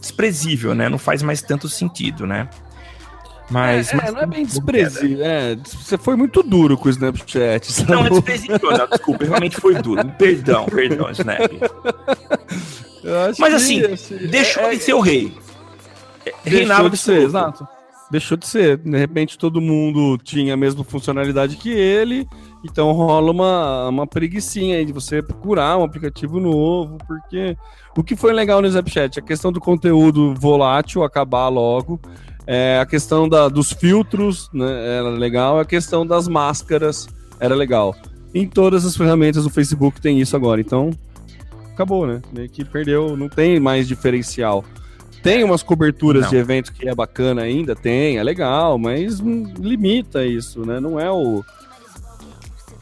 desprezível, 0.00 0.76
né? 0.76 0.88
Não 0.88 0.96
faz 0.96 1.24
mais 1.24 1.42
tanto 1.42 1.68
sentido, 1.68 2.24
né? 2.24 2.48
Mas, 3.50 3.92
é, 3.92 3.96
mas, 3.96 4.14
não 4.14 4.20
é 4.20 4.26
bem 4.26 4.46
desprezível. 4.46 5.24
É, 5.24 5.56
você 5.56 5.98
foi 5.98 6.14
muito 6.14 6.40
duro 6.44 6.78
com 6.78 6.86
o 6.86 6.90
Snapchat. 6.90 7.72
Sabe? 7.72 7.90
Não, 7.90 8.06
é 8.06 8.10
desprezível, 8.10 8.70
não, 8.70 8.86
desculpa, 8.86 9.24
realmente 9.24 9.56
foi 9.56 9.74
duro. 9.74 10.08
Perdão, 10.16 10.66
perdão, 10.66 11.10
Snap. 11.10 11.50
Mas 13.40 13.54
assim, 13.54 13.84
assim 13.84 14.16
deixou 14.28 14.62
é, 14.62 14.76
de 14.76 14.82
ser 14.84 14.94
o 14.94 15.00
rei. 15.00 15.36
Reinava 16.44 16.88
de 16.88 16.96
ser, 16.96 17.22
exato. 17.22 17.66
Deixou 18.12 18.36
de 18.36 18.46
ser. 18.46 18.76
De 18.76 18.98
repente 18.98 19.38
todo 19.38 19.58
mundo 19.58 20.18
tinha 20.18 20.52
a 20.52 20.56
mesma 20.56 20.84
funcionalidade 20.84 21.56
que 21.56 21.70
ele. 21.70 22.28
Então 22.62 22.92
rola 22.92 23.32
uma, 23.32 23.88
uma 23.88 24.06
preguiçinha 24.06 24.76
aí 24.76 24.84
de 24.84 24.92
você 24.92 25.22
procurar 25.22 25.78
um 25.78 25.82
aplicativo 25.82 26.38
novo, 26.38 26.98
porque 27.06 27.56
o 27.96 28.04
que 28.04 28.14
foi 28.14 28.34
legal 28.34 28.60
no 28.60 28.68
Snapchat? 28.68 29.18
A 29.18 29.22
questão 29.22 29.50
do 29.50 29.58
conteúdo 29.58 30.34
volátil 30.34 31.02
acabar 31.02 31.48
logo. 31.48 31.98
É, 32.46 32.78
a 32.78 32.84
questão 32.84 33.26
da, 33.26 33.48
dos 33.48 33.72
filtros 33.72 34.50
né, 34.52 34.98
era 34.98 35.08
legal, 35.08 35.58
a 35.58 35.64
questão 35.64 36.06
das 36.06 36.28
máscaras 36.28 37.08
era 37.40 37.54
legal. 37.54 37.96
Em 38.34 38.46
todas 38.46 38.84
as 38.84 38.94
ferramentas 38.94 39.44
do 39.44 39.50
Facebook 39.50 40.02
tem 40.02 40.20
isso 40.20 40.36
agora, 40.36 40.60
então 40.60 40.90
acabou, 41.72 42.06
né? 42.06 42.20
Meio 42.30 42.50
que 42.50 42.62
perdeu, 42.62 43.16
não 43.16 43.30
tem 43.30 43.58
mais 43.58 43.88
diferencial. 43.88 44.64
Tem 45.22 45.44
umas 45.44 45.62
coberturas 45.62 46.24
não. 46.24 46.30
de 46.30 46.36
eventos 46.36 46.70
que 46.70 46.88
é 46.88 46.94
bacana 46.94 47.42
ainda, 47.42 47.76
tem, 47.76 48.18
é 48.18 48.22
legal, 48.22 48.76
mas 48.78 49.20
limita 49.20 50.26
isso, 50.26 50.66
né? 50.66 50.80
Não 50.80 50.98
é 50.98 51.10
o, 51.10 51.44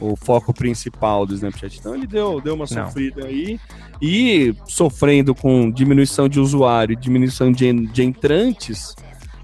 o 0.00 0.16
foco 0.16 0.52
principal 0.54 1.26
do 1.26 1.34
Snapchat. 1.34 1.78
Então 1.78 1.94
ele 1.94 2.06
deu, 2.06 2.40
deu 2.40 2.54
uma 2.54 2.66
sofrida 2.66 3.20
não. 3.20 3.28
aí 3.28 3.60
e 4.00 4.54
sofrendo 4.66 5.34
com 5.34 5.70
diminuição 5.70 6.28
de 6.28 6.40
usuário, 6.40 6.96
diminuição 6.96 7.52
de, 7.52 7.70
de 7.88 8.02
entrantes, 8.02 8.94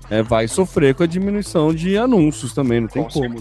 é, 0.09 0.22
vai 0.22 0.49
sofrer 0.49 0.94
com 0.94 1.03
a 1.03 1.07
diminuição 1.07 1.74
de 1.74 1.99
anúncios 1.99 2.55
também, 2.55 2.80
não 2.80 2.88
tem 2.88 3.03
com 3.03 3.11
como. 3.11 3.38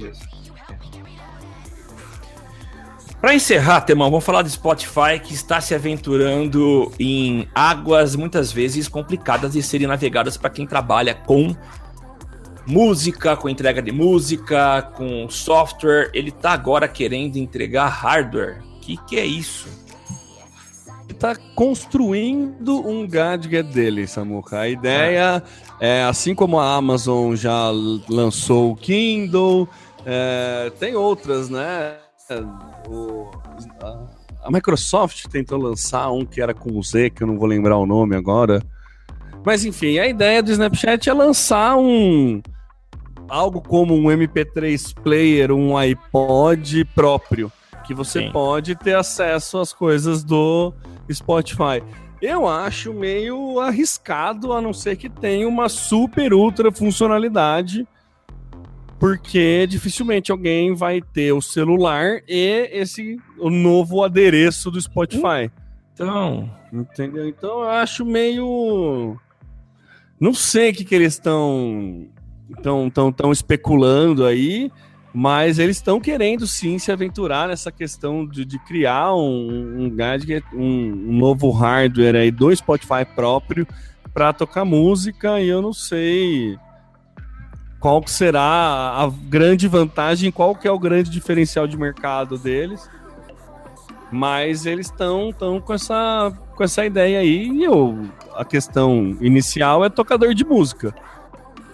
Para 3.25 3.33
encerrar, 3.33 3.81
Temão, 3.81 4.11
vamos 4.11 4.23
falar 4.23 4.43
do 4.43 4.49
Spotify 4.51 5.19
que 5.19 5.33
está 5.33 5.59
se 5.59 5.73
aventurando 5.73 6.91
em 6.99 7.47
águas 7.55 8.15
muitas 8.15 8.51
vezes 8.51 8.87
complicadas 8.87 9.53
de 9.53 9.63
serem 9.63 9.87
navegadas 9.87 10.37
para 10.37 10.51
quem 10.51 10.67
trabalha 10.67 11.15
com 11.15 11.55
música, 12.67 13.35
com 13.35 13.49
entrega 13.49 13.81
de 13.81 13.91
música, 13.91 14.83
com 14.95 15.27
software. 15.27 16.11
Ele 16.13 16.29
está 16.29 16.51
agora 16.51 16.87
querendo 16.87 17.37
entregar 17.37 17.87
hardware. 17.87 18.61
O 18.77 18.79
que, 18.81 18.95
que 19.07 19.17
é 19.17 19.25
isso? 19.25 19.67
está 21.09 21.35
construindo 21.55 22.87
um 22.87 23.07
gadget 23.07 23.73
dele, 23.73 24.05
Samuca. 24.05 24.59
A 24.59 24.69
ideia 24.69 25.41
é, 25.79 26.03
assim 26.03 26.35
como 26.35 26.59
a 26.59 26.75
Amazon 26.75 27.33
já 27.33 27.71
lançou 28.07 28.73
o 28.73 28.75
Kindle, 28.75 29.67
é, 30.05 30.71
tem 30.79 30.95
outras, 30.95 31.49
né? 31.49 31.95
O, 32.87 33.31
a, 33.81 34.47
a, 34.47 34.51
Microsoft 34.51 35.25
tentou 35.27 35.57
lançar 35.57 36.11
um 36.11 36.25
que 36.25 36.41
era 36.41 36.53
com 36.53 36.81
Z, 36.81 37.09
que 37.09 37.23
eu 37.23 37.27
não 37.27 37.37
vou 37.37 37.47
lembrar 37.47 37.77
o 37.77 37.85
nome 37.85 38.15
agora. 38.15 38.61
Mas 39.45 39.63
enfim, 39.63 39.99
a 39.99 40.07
ideia 40.07 40.41
do 40.41 40.51
Snapchat 40.51 41.09
é 41.09 41.13
lançar 41.13 41.77
um 41.77 42.41
algo 43.27 43.61
como 43.61 43.95
um 43.95 44.03
MP3 44.05 44.93
player, 45.01 45.51
um 45.51 45.77
iPod 45.77 46.85
próprio, 46.93 47.51
que 47.85 47.93
você 47.93 48.21
Sim. 48.21 48.31
pode 48.31 48.75
ter 48.75 48.95
acesso 48.95 49.57
às 49.57 49.73
coisas 49.73 50.23
do 50.23 50.73
Spotify. 51.11 51.83
Eu 52.21 52.47
acho 52.47 52.93
meio 52.93 53.59
arriscado, 53.59 54.53
a 54.53 54.61
não 54.61 54.73
ser 54.73 54.95
que 54.95 55.09
tenha 55.09 55.47
uma 55.47 55.69
super 55.69 56.33
ultra 56.33 56.71
funcionalidade, 56.71 57.87
porque 59.05 59.67
dificilmente 59.67 60.31
alguém 60.31 60.73
vai 60.73 60.99
ter 60.99 61.31
o 61.31 61.39
celular 61.39 62.21
e 62.27 62.67
esse 62.71 63.21
o 63.37 63.51
novo 63.51 64.03
adereço 64.03 64.71
do 64.71 64.81
Spotify. 64.81 65.51
Então, 65.93 66.49
entendeu? 66.73 67.29
Então 67.29 67.61
eu 67.61 67.69
acho 67.69 68.03
meio 68.03 69.15
não 70.19 70.33
sei 70.33 70.71
o 70.71 70.73
que, 70.73 70.83
que 70.83 70.95
eles 70.95 71.13
estão 71.13 72.07
tão, 72.63 72.89
tão, 72.89 73.11
tão 73.11 73.31
especulando 73.31 74.25
aí. 74.25 74.71
Mas 75.13 75.59
eles 75.59 75.77
estão 75.77 76.01
querendo 76.01 76.47
sim 76.47 76.79
se 76.79 76.91
aventurar 76.91 77.47
nessa 77.47 77.71
questão 77.71 78.25
de, 78.25 78.43
de 78.43 78.57
criar 78.65 79.13
um, 79.13 79.83
um 79.83 79.89
gadget, 79.89 80.43
um, 80.51 80.59
um, 80.59 81.17
novo 81.17 81.51
hardware 81.51 82.15
aí 82.15 82.31
do 82.31 82.53
Spotify 82.53 83.05
próprio 83.15 83.67
para 84.11 84.33
tocar 84.33 84.65
música 84.65 85.39
e 85.39 85.47
eu 85.47 85.61
não 85.61 85.71
sei 85.71 86.57
qual 87.85 88.01
que 88.01 88.09
será 88.09 88.41
a 88.41 89.11
grande 89.29 89.67
vantagem, 89.67 90.31
qual 90.31 90.55
que 90.55 90.67
é 90.67 90.71
o 90.71 90.79
grande 90.79 91.11
diferencial 91.11 91.67
de 91.67 91.77
mercado 91.77 92.35
deles. 92.35 92.89
Mas 94.11 94.65
eles 94.65 94.87
estão 94.87 95.31
tão 95.31 95.61
com 95.61 95.71
essa 95.71 96.33
com 96.55 96.63
essa 96.63 96.83
ideia 96.83 97.19
aí 97.19 97.47
e 97.47 97.63
eu, 97.63 98.09
a 98.33 98.43
questão 98.43 99.15
inicial 99.21 99.85
é 99.85 99.89
tocador 99.89 100.33
de 100.33 100.43
música. 100.43 100.95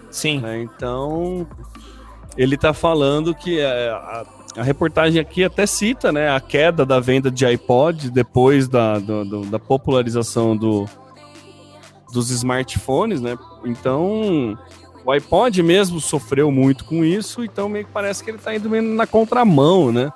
Sim. 0.10 0.42
Né? 0.42 0.62
Então, 0.64 1.48
ele 2.36 2.56
está 2.56 2.74
falando 2.74 3.34
que 3.34 3.62
é, 3.62 3.90
a, 3.92 4.26
a, 4.58 4.64
reportagem 4.64 5.22
aqui 5.22 5.46
até 5.46 5.66
cita 5.66 6.12
né, 6.12 6.30
a 6.30 6.42
queda 6.42 6.86
da 6.86 7.00
venda 7.00 7.32
de 7.32 7.46
iPod 7.46 8.12
depois 8.12 8.68
da, 8.68 9.00
do, 9.00 9.46
da 9.46 9.60
popularização 9.60 10.58
do, 10.58 10.86
dos 12.12 12.30
smartphones, 12.32 13.22
né? 13.22 13.38
Então, 13.64 14.58
o 15.12 15.14
iPod 15.14 15.62
mesmo 15.62 16.00
sofreu 16.00 16.50
muito 16.50 16.86
com 16.86 17.04
isso, 17.04 17.44
então 17.44 17.68
meio 17.68 17.86
que 17.86 17.92
parece 17.92 18.24
que 18.24 18.30
ele 18.30 18.38
está 18.38 18.56
indo 18.56 18.70
meio 18.70 18.82
na 18.82 19.06
contramão, 19.06 19.92
né? 19.92 20.10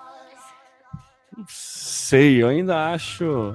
Não 1.37 1.45
sei, 1.49 2.41
eu 2.41 2.47
ainda 2.47 2.91
acho. 2.93 3.53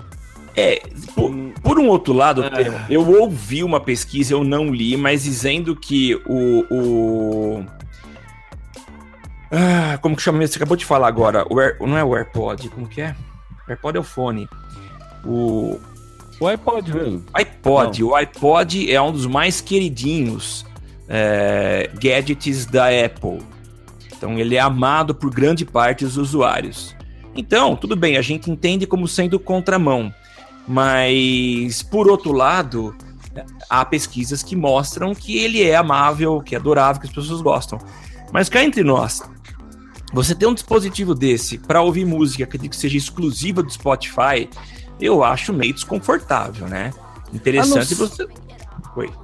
É, 0.55 0.83
por, 1.15 1.33
por 1.63 1.79
um 1.79 1.89
outro 1.89 2.13
lado, 2.13 2.45
é. 2.45 2.85
eu 2.91 3.09
ouvi 3.21 3.65
uma 3.65 3.81
pesquisa, 3.81 4.35
eu 4.35 4.45
não 4.45 4.71
li, 4.71 4.99
mas 4.99 5.23
dizendo 5.23 5.75
que 5.75 6.15
o, 6.27 6.67
o 6.71 7.65
ah, 9.51 9.99
como 10.03 10.15
que 10.15 10.23
chama 10.23 10.39
mesmo? 10.39 10.53
Você 10.53 10.59
acabou 10.59 10.77
de 10.77 10.85
falar 10.85 11.09
agora. 11.09 11.47
O 11.51 11.59
Air, 11.59 11.79
não 11.81 11.97
é 11.97 12.05
o 12.05 12.15
AirPod, 12.15 12.69
como 12.69 12.87
que 12.87 13.01
é? 13.01 13.17
O 13.67 13.71
AirPod 13.71 13.97
é 13.97 14.01
o 14.01 14.05
fone. 14.05 14.47
O. 15.25 15.81
O 16.39 16.47
iPod 16.47 16.93
mesmo. 16.93 17.25
iPod. 17.33 18.03
Não. 18.03 18.09
O 18.11 18.15
iPod 18.15 18.93
é 18.93 19.01
um 19.01 19.13
dos 19.13 19.27
mais 19.27 19.61
queridinhos 19.61 20.67
é, 21.11 21.91
gadgets 22.01 22.65
da 22.65 22.87
Apple. 22.87 23.43
Então 24.17 24.39
ele 24.39 24.55
é 24.55 24.61
amado 24.61 25.15
por 25.15 25.31
grande 25.31 25.65
parte 25.65 26.05
dos 26.05 26.17
usuários. 26.17 26.95
Então, 27.35 27.75
tudo 27.75 27.97
bem, 27.97 28.17
a 28.17 28.23
gente 28.23 28.51
entende 28.51 28.87
como 28.87 29.09
sendo 29.09 29.39
contramão. 29.39 30.15
Mas, 30.67 31.83
por 31.83 32.09
outro 32.09 32.33
lado, 32.33 32.95
há 33.69 33.85
pesquisas 33.85 34.43
que 34.43 34.55
mostram 34.55 35.15
que 35.15 35.39
ele 35.39 35.63
é 35.63 35.75
amável, 35.75 36.41
que 36.41 36.55
é 36.55 36.59
adorável, 36.59 37.01
que 37.01 37.09
as 37.09 37.13
pessoas 37.13 37.41
gostam. 37.41 37.79
Mas 38.33 38.49
cá 38.49 38.63
entre 38.63 38.85
nós, 38.85 39.23
você 40.13 40.35
ter 40.35 40.47
um 40.47 40.55
dispositivo 40.55 41.15
desse 41.15 41.59
para 41.59 41.83
ouvir 41.83 42.05
música 42.05 42.47
que 42.47 42.77
seja 42.77 42.97
exclusiva 42.97 43.63
do 43.63 43.73
Spotify, 43.73 44.49
eu 45.01 45.25
acho 45.25 45.53
meio 45.53 45.73
desconfortável, 45.73 46.69
né? 46.69 46.93
Interessante 47.33 47.95
você. 47.95 48.27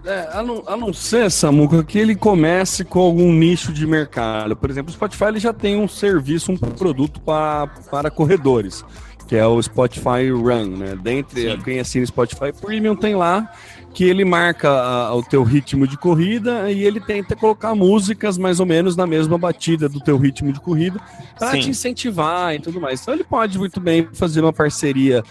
É, 0.04 0.28
a, 0.32 0.42
não, 0.42 0.62
a 0.66 0.76
não 0.76 0.92
ser, 0.92 1.30
Samuca, 1.30 1.82
que 1.82 1.98
ele 1.98 2.14
comece 2.14 2.84
com 2.84 3.00
algum 3.00 3.32
nicho 3.32 3.72
de 3.72 3.86
mercado. 3.86 4.54
Por 4.56 4.70
exemplo, 4.70 4.90
o 4.90 4.94
Spotify 4.94 5.24
ele 5.24 5.40
já 5.40 5.52
tem 5.52 5.76
um 5.76 5.88
serviço, 5.88 6.52
um 6.52 6.56
produto 6.56 7.20
pra, 7.20 7.66
para 7.90 8.10
corredores, 8.10 8.84
que 9.26 9.34
é 9.34 9.46
o 9.46 9.60
Spotify 9.60 10.30
Run, 10.30 10.76
né? 10.76 10.96
Dentre 11.00 11.50
Sim. 11.50 11.60
quem 11.62 11.80
assina 11.80 12.06
Spotify 12.06 12.52
Premium 12.52 12.94
tem 12.94 13.16
lá 13.16 13.50
que 13.96 14.04
ele 14.04 14.26
marca 14.26 14.68
a, 14.68 15.14
o 15.14 15.22
teu 15.22 15.42
ritmo 15.42 15.86
de 15.86 15.96
corrida 15.96 16.70
e 16.70 16.84
ele 16.84 17.00
tenta 17.00 17.34
colocar 17.34 17.74
músicas 17.74 18.36
mais 18.36 18.60
ou 18.60 18.66
menos 18.66 18.94
na 18.94 19.06
mesma 19.06 19.38
batida 19.38 19.88
do 19.88 19.98
teu 20.00 20.18
ritmo 20.18 20.52
de 20.52 20.60
corrida 20.60 21.00
para 21.38 21.58
te 21.58 21.70
incentivar 21.70 22.54
e 22.54 22.60
tudo 22.60 22.78
mais. 22.78 23.00
Então 23.00 23.14
ele 23.14 23.24
pode 23.24 23.58
muito 23.58 23.80
bem 23.80 24.06
fazer 24.12 24.42
uma 24.42 24.52
parceria 24.52 25.24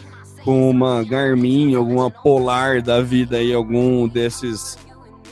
com 0.45 0.69
uma 0.69 1.03
Garmin, 1.03 1.73
alguma 1.73 2.11
Polar 2.11 2.79
da 2.79 3.01
vida 3.01 3.37
aí, 3.37 3.51
algum 3.51 4.07
desses 4.07 4.77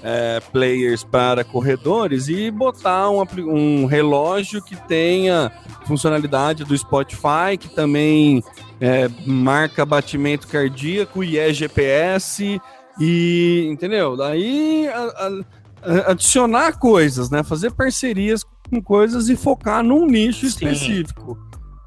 é, 0.01 0.41
players 0.51 1.03
para 1.03 1.43
corredores 1.43 2.27
e 2.27 2.49
botar 2.49 3.11
um, 3.11 3.23
um 3.47 3.85
relógio 3.85 4.61
que 4.61 4.75
tenha 4.75 5.51
funcionalidade 5.85 6.63
do 6.63 6.75
Spotify, 6.75 7.55
que 7.59 7.69
também 7.69 8.43
é, 8.81 9.07
marca 9.23 9.85
batimento 9.85 10.47
cardíaco 10.47 11.23
e 11.23 11.37
é 11.37 11.53
GPS 11.53 12.59
e, 12.99 13.67
entendeu? 13.69 14.17
Daí 14.17 14.87
a, 14.87 15.03
a, 15.85 16.11
adicionar 16.11 16.79
coisas, 16.79 17.29
né? 17.29 17.43
Fazer 17.43 17.71
parcerias 17.71 18.43
com 18.67 18.81
coisas 18.81 19.29
e 19.29 19.35
focar 19.35 19.83
num 19.83 20.07
nicho 20.07 20.41
sim. 20.41 20.47
específico. 20.47 21.37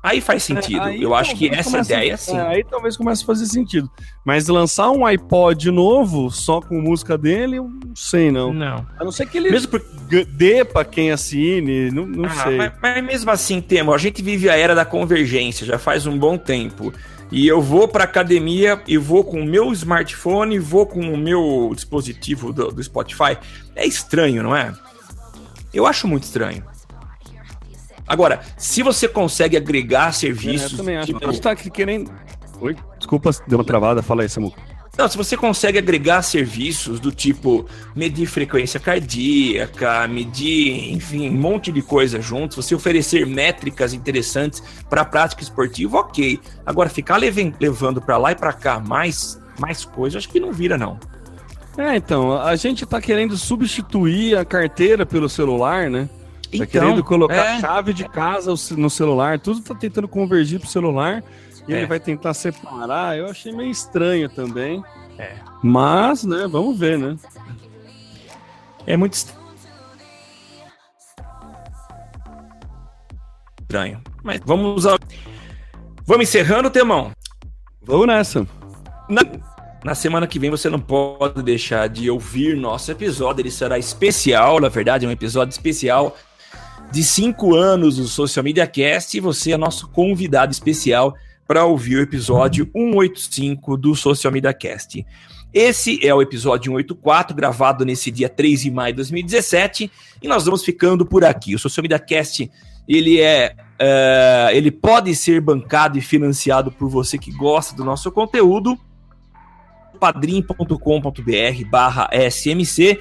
Aí 0.07 0.21
faz 0.21 0.49
é, 0.49 0.55
sentido. 0.55 0.83
É, 0.83 0.91
aí 0.91 1.03
Eu 1.03 1.17
acho 1.17 1.35
que 1.35 1.49
essa 1.49 1.81
ideia, 1.81 2.17
sim. 2.17 2.37
É, 2.37 2.41
aí 2.41 2.65
talvez 2.65 2.97
comece 2.97 3.25
a 3.25 3.27
fazer 3.27 3.45
sentido. 3.47 3.91
Mas 4.25 4.47
lançar 4.47 4.93
um 4.93 5.05
iPod 5.05 5.69
novo 5.73 6.31
só 6.31 6.61
com 6.61 6.81
música 6.81 7.19
dele, 7.19 7.57
eu 7.57 7.65
não 7.65 7.97
sei, 7.97 8.31
não. 8.31 8.53
Não. 8.53 8.87
A 9.01 9.03
não 9.03 9.11
ser 9.11 9.27
que 9.27 9.37
ele 9.37 9.51
mesmo 9.51 9.69
por... 9.69 9.83
dê 10.31 10.65
pra 10.65 10.85
quem 10.85 11.11
assine, 11.11 11.91
não, 11.91 12.07
não 12.07 12.27
ah, 12.27 12.45
sei. 12.45 12.57
Mas, 12.57 12.73
mas, 12.81 13.05
mesmo 13.05 13.31
assim, 13.33 13.61
Temo, 13.61 13.93
a 13.93 13.99
gente 13.99 14.23
vive 14.23 14.49
a 14.49 14.57
era 14.57 14.77
da 14.77 14.85
convergência 14.85 15.67
já 15.67 15.77
faz 15.77 16.07
um 16.07 16.17
bom 16.17 16.39
tempo 16.39 16.95
e 17.33 17.45
eu 17.49 17.61
vou 17.61 17.89
para 17.89 18.05
academia 18.05 18.81
e 18.87 18.97
vou 18.97 19.25
com 19.25 19.41
o 19.41 19.45
meu 19.45 19.73
smartphone, 19.73 20.61
vou 20.61 20.87
com 20.87 21.01
o 21.01 21.17
meu 21.17 21.73
dispositivo 21.75 22.53
do, 22.53 22.71
do 22.71 22.81
Spotify. 22.81 23.37
É 23.75 23.85
estranho, 23.85 24.45
não 24.45 24.55
é? 24.55 24.73
Eu 25.75 25.85
acho 25.85 26.07
muito 26.07 26.23
estranho. 26.23 26.63
Agora, 28.07 28.41
se 28.57 28.83
você 28.83 29.09
consegue 29.09 29.57
agregar 29.57 30.13
serviços. 30.13 30.73
É, 30.73 30.75
eu 30.75 30.79
também 30.79 30.97
acho. 30.97 31.07
Tipo... 31.07 31.27
Você 31.27 31.41
tá 31.41 31.57
querendo. 31.57 32.13
Oi? 32.61 32.77
Desculpa, 32.99 33.31
deu 33.47 33.59
uma 33.59 33.65
travada, 33.65 34.03
fala 34.03 34.23
aí, 34.23 34.29
Samuco. 34.29 34.59
Não, 34.97 35.07
se 35.07 35.17
você 35.17 35.37
consegue 35.37 35.77
agregar 35.77 36.23
serviços 36.23 36.99
do 36.99 37.13
tipo 37.13 37.67
medir 37.95 38.25
frequência 38.25 38.81
cardíaca, 38.81 40.09
medir, 40.09 40.91
enfim, 40.95 41.29
um 41.29 41.35
monte 41.35 41.71
de 41.71 41.83
coisa 41.83 42.19
junto, 42.19 42.55
se 42.55 42.63
você 42.63 42.75
oferecer 42.75 43.27
métricas 43.27 43.93
interessantes 43.93 44.63
para 44.89 45.03
a 45.03 45.05
prática 45.05 45.43
esportiva, 45.43 45.99
ok. 45.99 46.41
Agora, 46.65 46.89
ficar 46.89 47.19
levando 47.19 48.01
para 48.01 48.17
lá 48.17 48.33
e 48.33 48.35
para 48.35 48.55
cá 48.55 48.81
mais, 48.81 49.39
mais 49.61 49.85
coisa, 49.85 50.17
acho 50.17 50.31
que 50.31 50.41
não 50.41 50.51
vira, 50.51 50.79
não. 50.79 50.99
É, 51.77 51.95
então, 51.95 52.41
a 52.41 52.57
gente 52.57 52.85
está 52.85 52.99
querendo 52.99 53.37
substituir 53.37 54.35
a 54.35 54.47
carteira 54.47 55.05
pelo 55.05 55.29
celular, 55.29 55.91
né? 55.91 56.09
Tá 56.51 56.57
então, 56.59 56.67
querendo 56.67 57.03
colocar 57.03 57.35
é... 57.35 57.61
chave 57.61 57.93
de 57.93 58.09
casa 58.09 58.55
no 58.77 58.89
celular, 58.89 59.39
tudo 59.39 59.61
tá 59.61 59.75
tentando 59.75 60.07
convergir 60.07 60.61
pro 60.61 60.69
celular. 60.69 61.23
E 61.67 61.75
é. 61.75 61.79
ele 61.79 61.87
vai 61.87 61.99
tentar 61.99 62.33
separar. 62.35 63.19
Eu 63.19 63.27
achei 63.27 63.53
meio 63.53 63.71
estranho 63.71 64.29
também. 64.29 64.83
É. 65.19 65.35
Mas, 65.63 66.23
né, 66.25 66.47
vamos 66.49 66.79
ver, 66.79 66.99
né? 66.99 67.17
É 68.87 68.97
muito 68.97 69.15
estranho. 73.63 74.01
Mas 74.23 74.41
vamos 74.45 74.87
ao... 74.87 74.99
Vamos 76.05 76.29
encerrando, 76.29 76.71
Temão? 76.71 77.11
Vamos 77.83 78.07
nessa. 78.07 78.47
Na... 79.09 79.23
Na 79.85 79.95
semana 79.95 80.27
que 80.27 80.41
vem 80.41 80.51
você 80.51 80.69
não 80.69 80.81
pode 80.81 81.45
deixar 81.45 81.89
de 81.89 82.11
ouvir 82.11 82.57
nosso 82.57 82.91
episódio. 82.91 83.43
Ele 83.43 83.53
será 83.53 83.79
especial, 83.79 84.61
na 84.61 84.69
verdade, 84.69 85.07
é 85.07 85.09
um 85.09 85.13
episódio 85.13 85.53
especial 85.53 86.17
de 86.93 87.03
cinco 87.03 87.55
anos 87.55 87.97
do 87.97 88.07
Social 88.07 88.45
Media 88.45 88.67
Cast. 88.67 89.17
E 89.17 89.21
você 89.21 89.53
é 89.53 89.57
nosso 89.57 89.89
convidado 89.89 90.53
especial 90.53 91.15
para 91.47 91.65
ouvir 91.65 91.97
o 91.97 92.03
episódio 92.03 92.69
185 92.75 93.77
do 93.77 93.95
Social 93.95 94.33
Media 94.33 94.53
Cast. 94.53 95.05
Esse 95.53 96.07
é 96.07 96.15
o 96.15 96.21
episódio 96.21 96.73
184, 96.73 97.35
gravado 97.35 97.85
nesse 97.85 98.11
dia 98.11 98.29
3 98.29 98.63
de 98.63 98.71
maio 98.71 98.93
de 98.93 98.97
2017, 98.97 99.91
e 100.21 100.29
nós 100.29 100.45
vamos 100.45 100.63
ficando 100.65 101.07
por 101.07 101.25
aqui. 101.25 101.55
O 101.55 101.59
Social 101.59 101.83
Media 101.83 101.99
Cast, 101.99 102.51
ele 102.87 103.21
é, 103.21 103.55
uh, 103.81 104.51
ele 104.53 104.71
pode 104.71 105.15
ser 105.15 105.41
bancado 105.41 105.97
e 105.97 106.03
financiado 106.03 106.71
por 106.71 106.91
você 106.91 107.17
que 107.17 107.31
gosta 107.31 107.75
do 107.75 107.85
nosso 107.85 108.11
conteúdo, 108.11 108.79
padrim.com.br 109.99 111.71
barra 111.71 112.11
smc, 112.13 113.01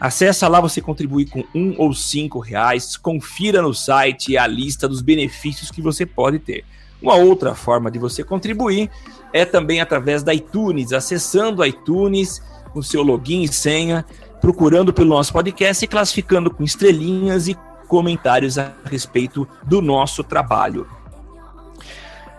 Acesse 0.00 0.46
lá, 0.46 0.60
você 0.60 0.80
contribui 0.80 1.24
com 1.24 1.44
um 1.54 1.74
ou 1.78 1.94
cinco 1.94 2.38
reais, 2.38 2.96
confira 2.96 3.62
no 3.62 3.72
site 3.72 4.36
a 4.36 4.46
lista 4.46 4.88
dos 4.88 5.00
benefícios 5.00 5.70
que 5.70 5.80
você 5.80 6.04
pode 6.04 6.38
ter. 6.38 6.64
Uma 7.00 7.14
outra 7.14 7.54
forma 7.54 7.90
de 7.90 7.98
você 7.98 8.24
contribuir 8.24 8.90
é 9.32 9.44
também 9.44 9.80
através 9.80 10.22
da 10.22 10.34
iTunes, 10.34 10.92
acessando 10.92 11.64
iTunes 11.64 12.42
com 12.72 12.82
seu 12.82 13.02
login 13.02 13.42
e 13.42 13.48
senha, 13.52 14.04
procurando 14.40 14.92
pelo 14.92 15.08
nosso 15.08 15.32
podcast 15.32 15.84
e 15.84 15.88
classificando 15.88 16.50
com 16.50 16.64
estrelinhas 16.64 17.48
e 17.48 17.56
comentários 17.88 18.58
a 18.58 18.72
respeito 18.84 19.46
do 19.62 19.80
nosso 19.80 20.24
trabalho. 20.24 20.86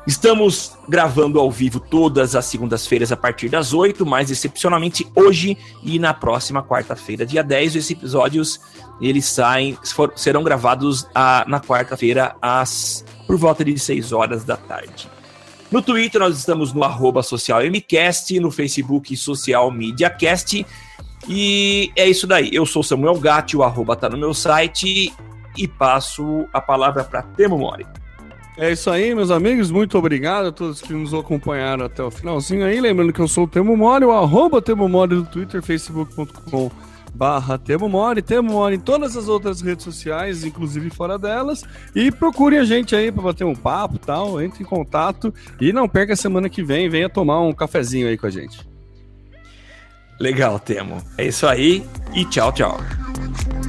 Estamos 0.07 0.77
gravando 0.87 1.39
ao 1.39 1.49
vivo 1.49 1.79
todas 1.79 2.35
as 2.35 2.45
segundas-feiras 2.45 3.11
a 3.11 3.17
partir 3.17 3.49
das 3.49 3.73
8, 3.73 4.05
mas 4.05 4.29
excepcionalmente 4.29 5.07
hoje 5.15 5.57
e 5.81 5.97
na 5.97 6.13
próxima 6.13 6.61
quarta-feira, 6.61 7.25
dia 7.25 7.43
10, 7.43 7.75
esses 7.75 7.89
episódios 7.89 8.61
eles 9.01 9.25
saem, 9.25 9.75
for, 9.95 10.13
serão 10.15 10.43
gravados 10.43 11.07
a, 11.13 11.43
na 11.47 11.59
quarta-feira 11.59 12.35
às 12.39 13.03
por 13.25 13.35
volta 13.35 13.65
de 13.65 13.77
6 13.79 14.11
horas 14.11 14.43
da 14.43 14.55
tarde. 14.55 15.09
No 15.71 15.81
Twitter 15.81 16.21
nós 16.21 16.37
estamos 16.37 16.71
no 16.71 16.83
arroba 16.83 17.23
socialmcast, 17.23 18.39
no 18.39 18.51
Facebook 18.51 19.17
Social 19.17 19.71
Mediacast. 19.71 20.63
E 21.27 21.91
é 21.95 22.07
isso 22.07 22.27
daí. 22.27 22.51
Eu 22.53 22.67
sou 22.67 22.83
Samuel 22.83 23.15
Gatti, 23.15 23.57
o 23.57 23.63
arroba 23.63 23.95
tá 23.95 24.07
no 24.07 24.17
meu 24.17 24.35
site 24.35 25.11
e 25.57 25.67
passo 25.67 26.45
a 26.53 26.61
palavra 26.61 27.03
para 27.03 27.23
Temo 27.23 27.57
Mori. 27.57 27.87
É 28.57 28.71
isso 28.71 28.89
aí, 28.89 29.13
meus 29.13 29.31
amigos. 29.31 29.69
Muito 29.69 29.97
obrigado 29.97 30.47
a 30.47 30.51
todos 30.51 30.81
que 30.81 30.93
nos 30.93 31.13
acompanharam 31.13 31.85
até 31.85 32.01
o 32.01 32.09
finalzinho 32.09 32.65
aí. 32.65 32.79
Lembrando 32.79 33.11
que 33.11 33.19
eu 33.19 33.27
sou 33.27 33.43
o 33.43 33.47
Temo 33.47 33.75
Mori, 33.75 34.05
o 34.05 34.11
arroba 34.11 34.61
Temo 34.61 34.87
Mori 34.87 35.15
do 35.15 35.25
Twitter, 35.25 35.61
facebook.com 35.61 36.71
barra 37.13 37.57
Temo 37.57 37.87
Mori, 37.87 38.21
Temo 38.21 38.53
Mori 38.53 38.75
em 38.75 38.79
todas 38.79 39.15
as 39.15 39.27
outras 39.27 39.61
redes 39.61 39.83
sociais, 39.83 40.43
inclusive 40.43 40.89
fora 40.89 41.17
delas, 41.17 41.63
e 41.95 42.11
procure 42.11 42.57
a 42.57 42.65
gente 42.65 42.95
aí 42.95 43.11
para 43.11 43.23
bater 43.23 43.45
um 43.45 43.55
papo 43.55 43.97
tal, 43.97 44.41
entre 44.41 44.63
em 44.63 44.65
contato 44.65 45.33
e 45.59 45.71
não 45.71 45.87
perca 45.87 46.13
a 46.13 46.17
semana 46.17 46.49
que 46.49 46.61
vem, 46.61 46.89
venha 46.89 47.09
tomar 47.09 47.41
um 47.41 47.53
cafezinho 47.53 48.07
aí 48.07 48.17
com 48.17 48.27
a 48.27 48.29
gente. 48.29 48.67
Legal, 50.19 50.59
Temo. 50.59 51.01
É 51.17 51.27
isso 51.27 51.47
aí 51.47 51.83
e 52.13 52.25
tchau, 52.25 52.51
tchau. 52.51 52.77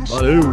Valeu! 0.09 0.53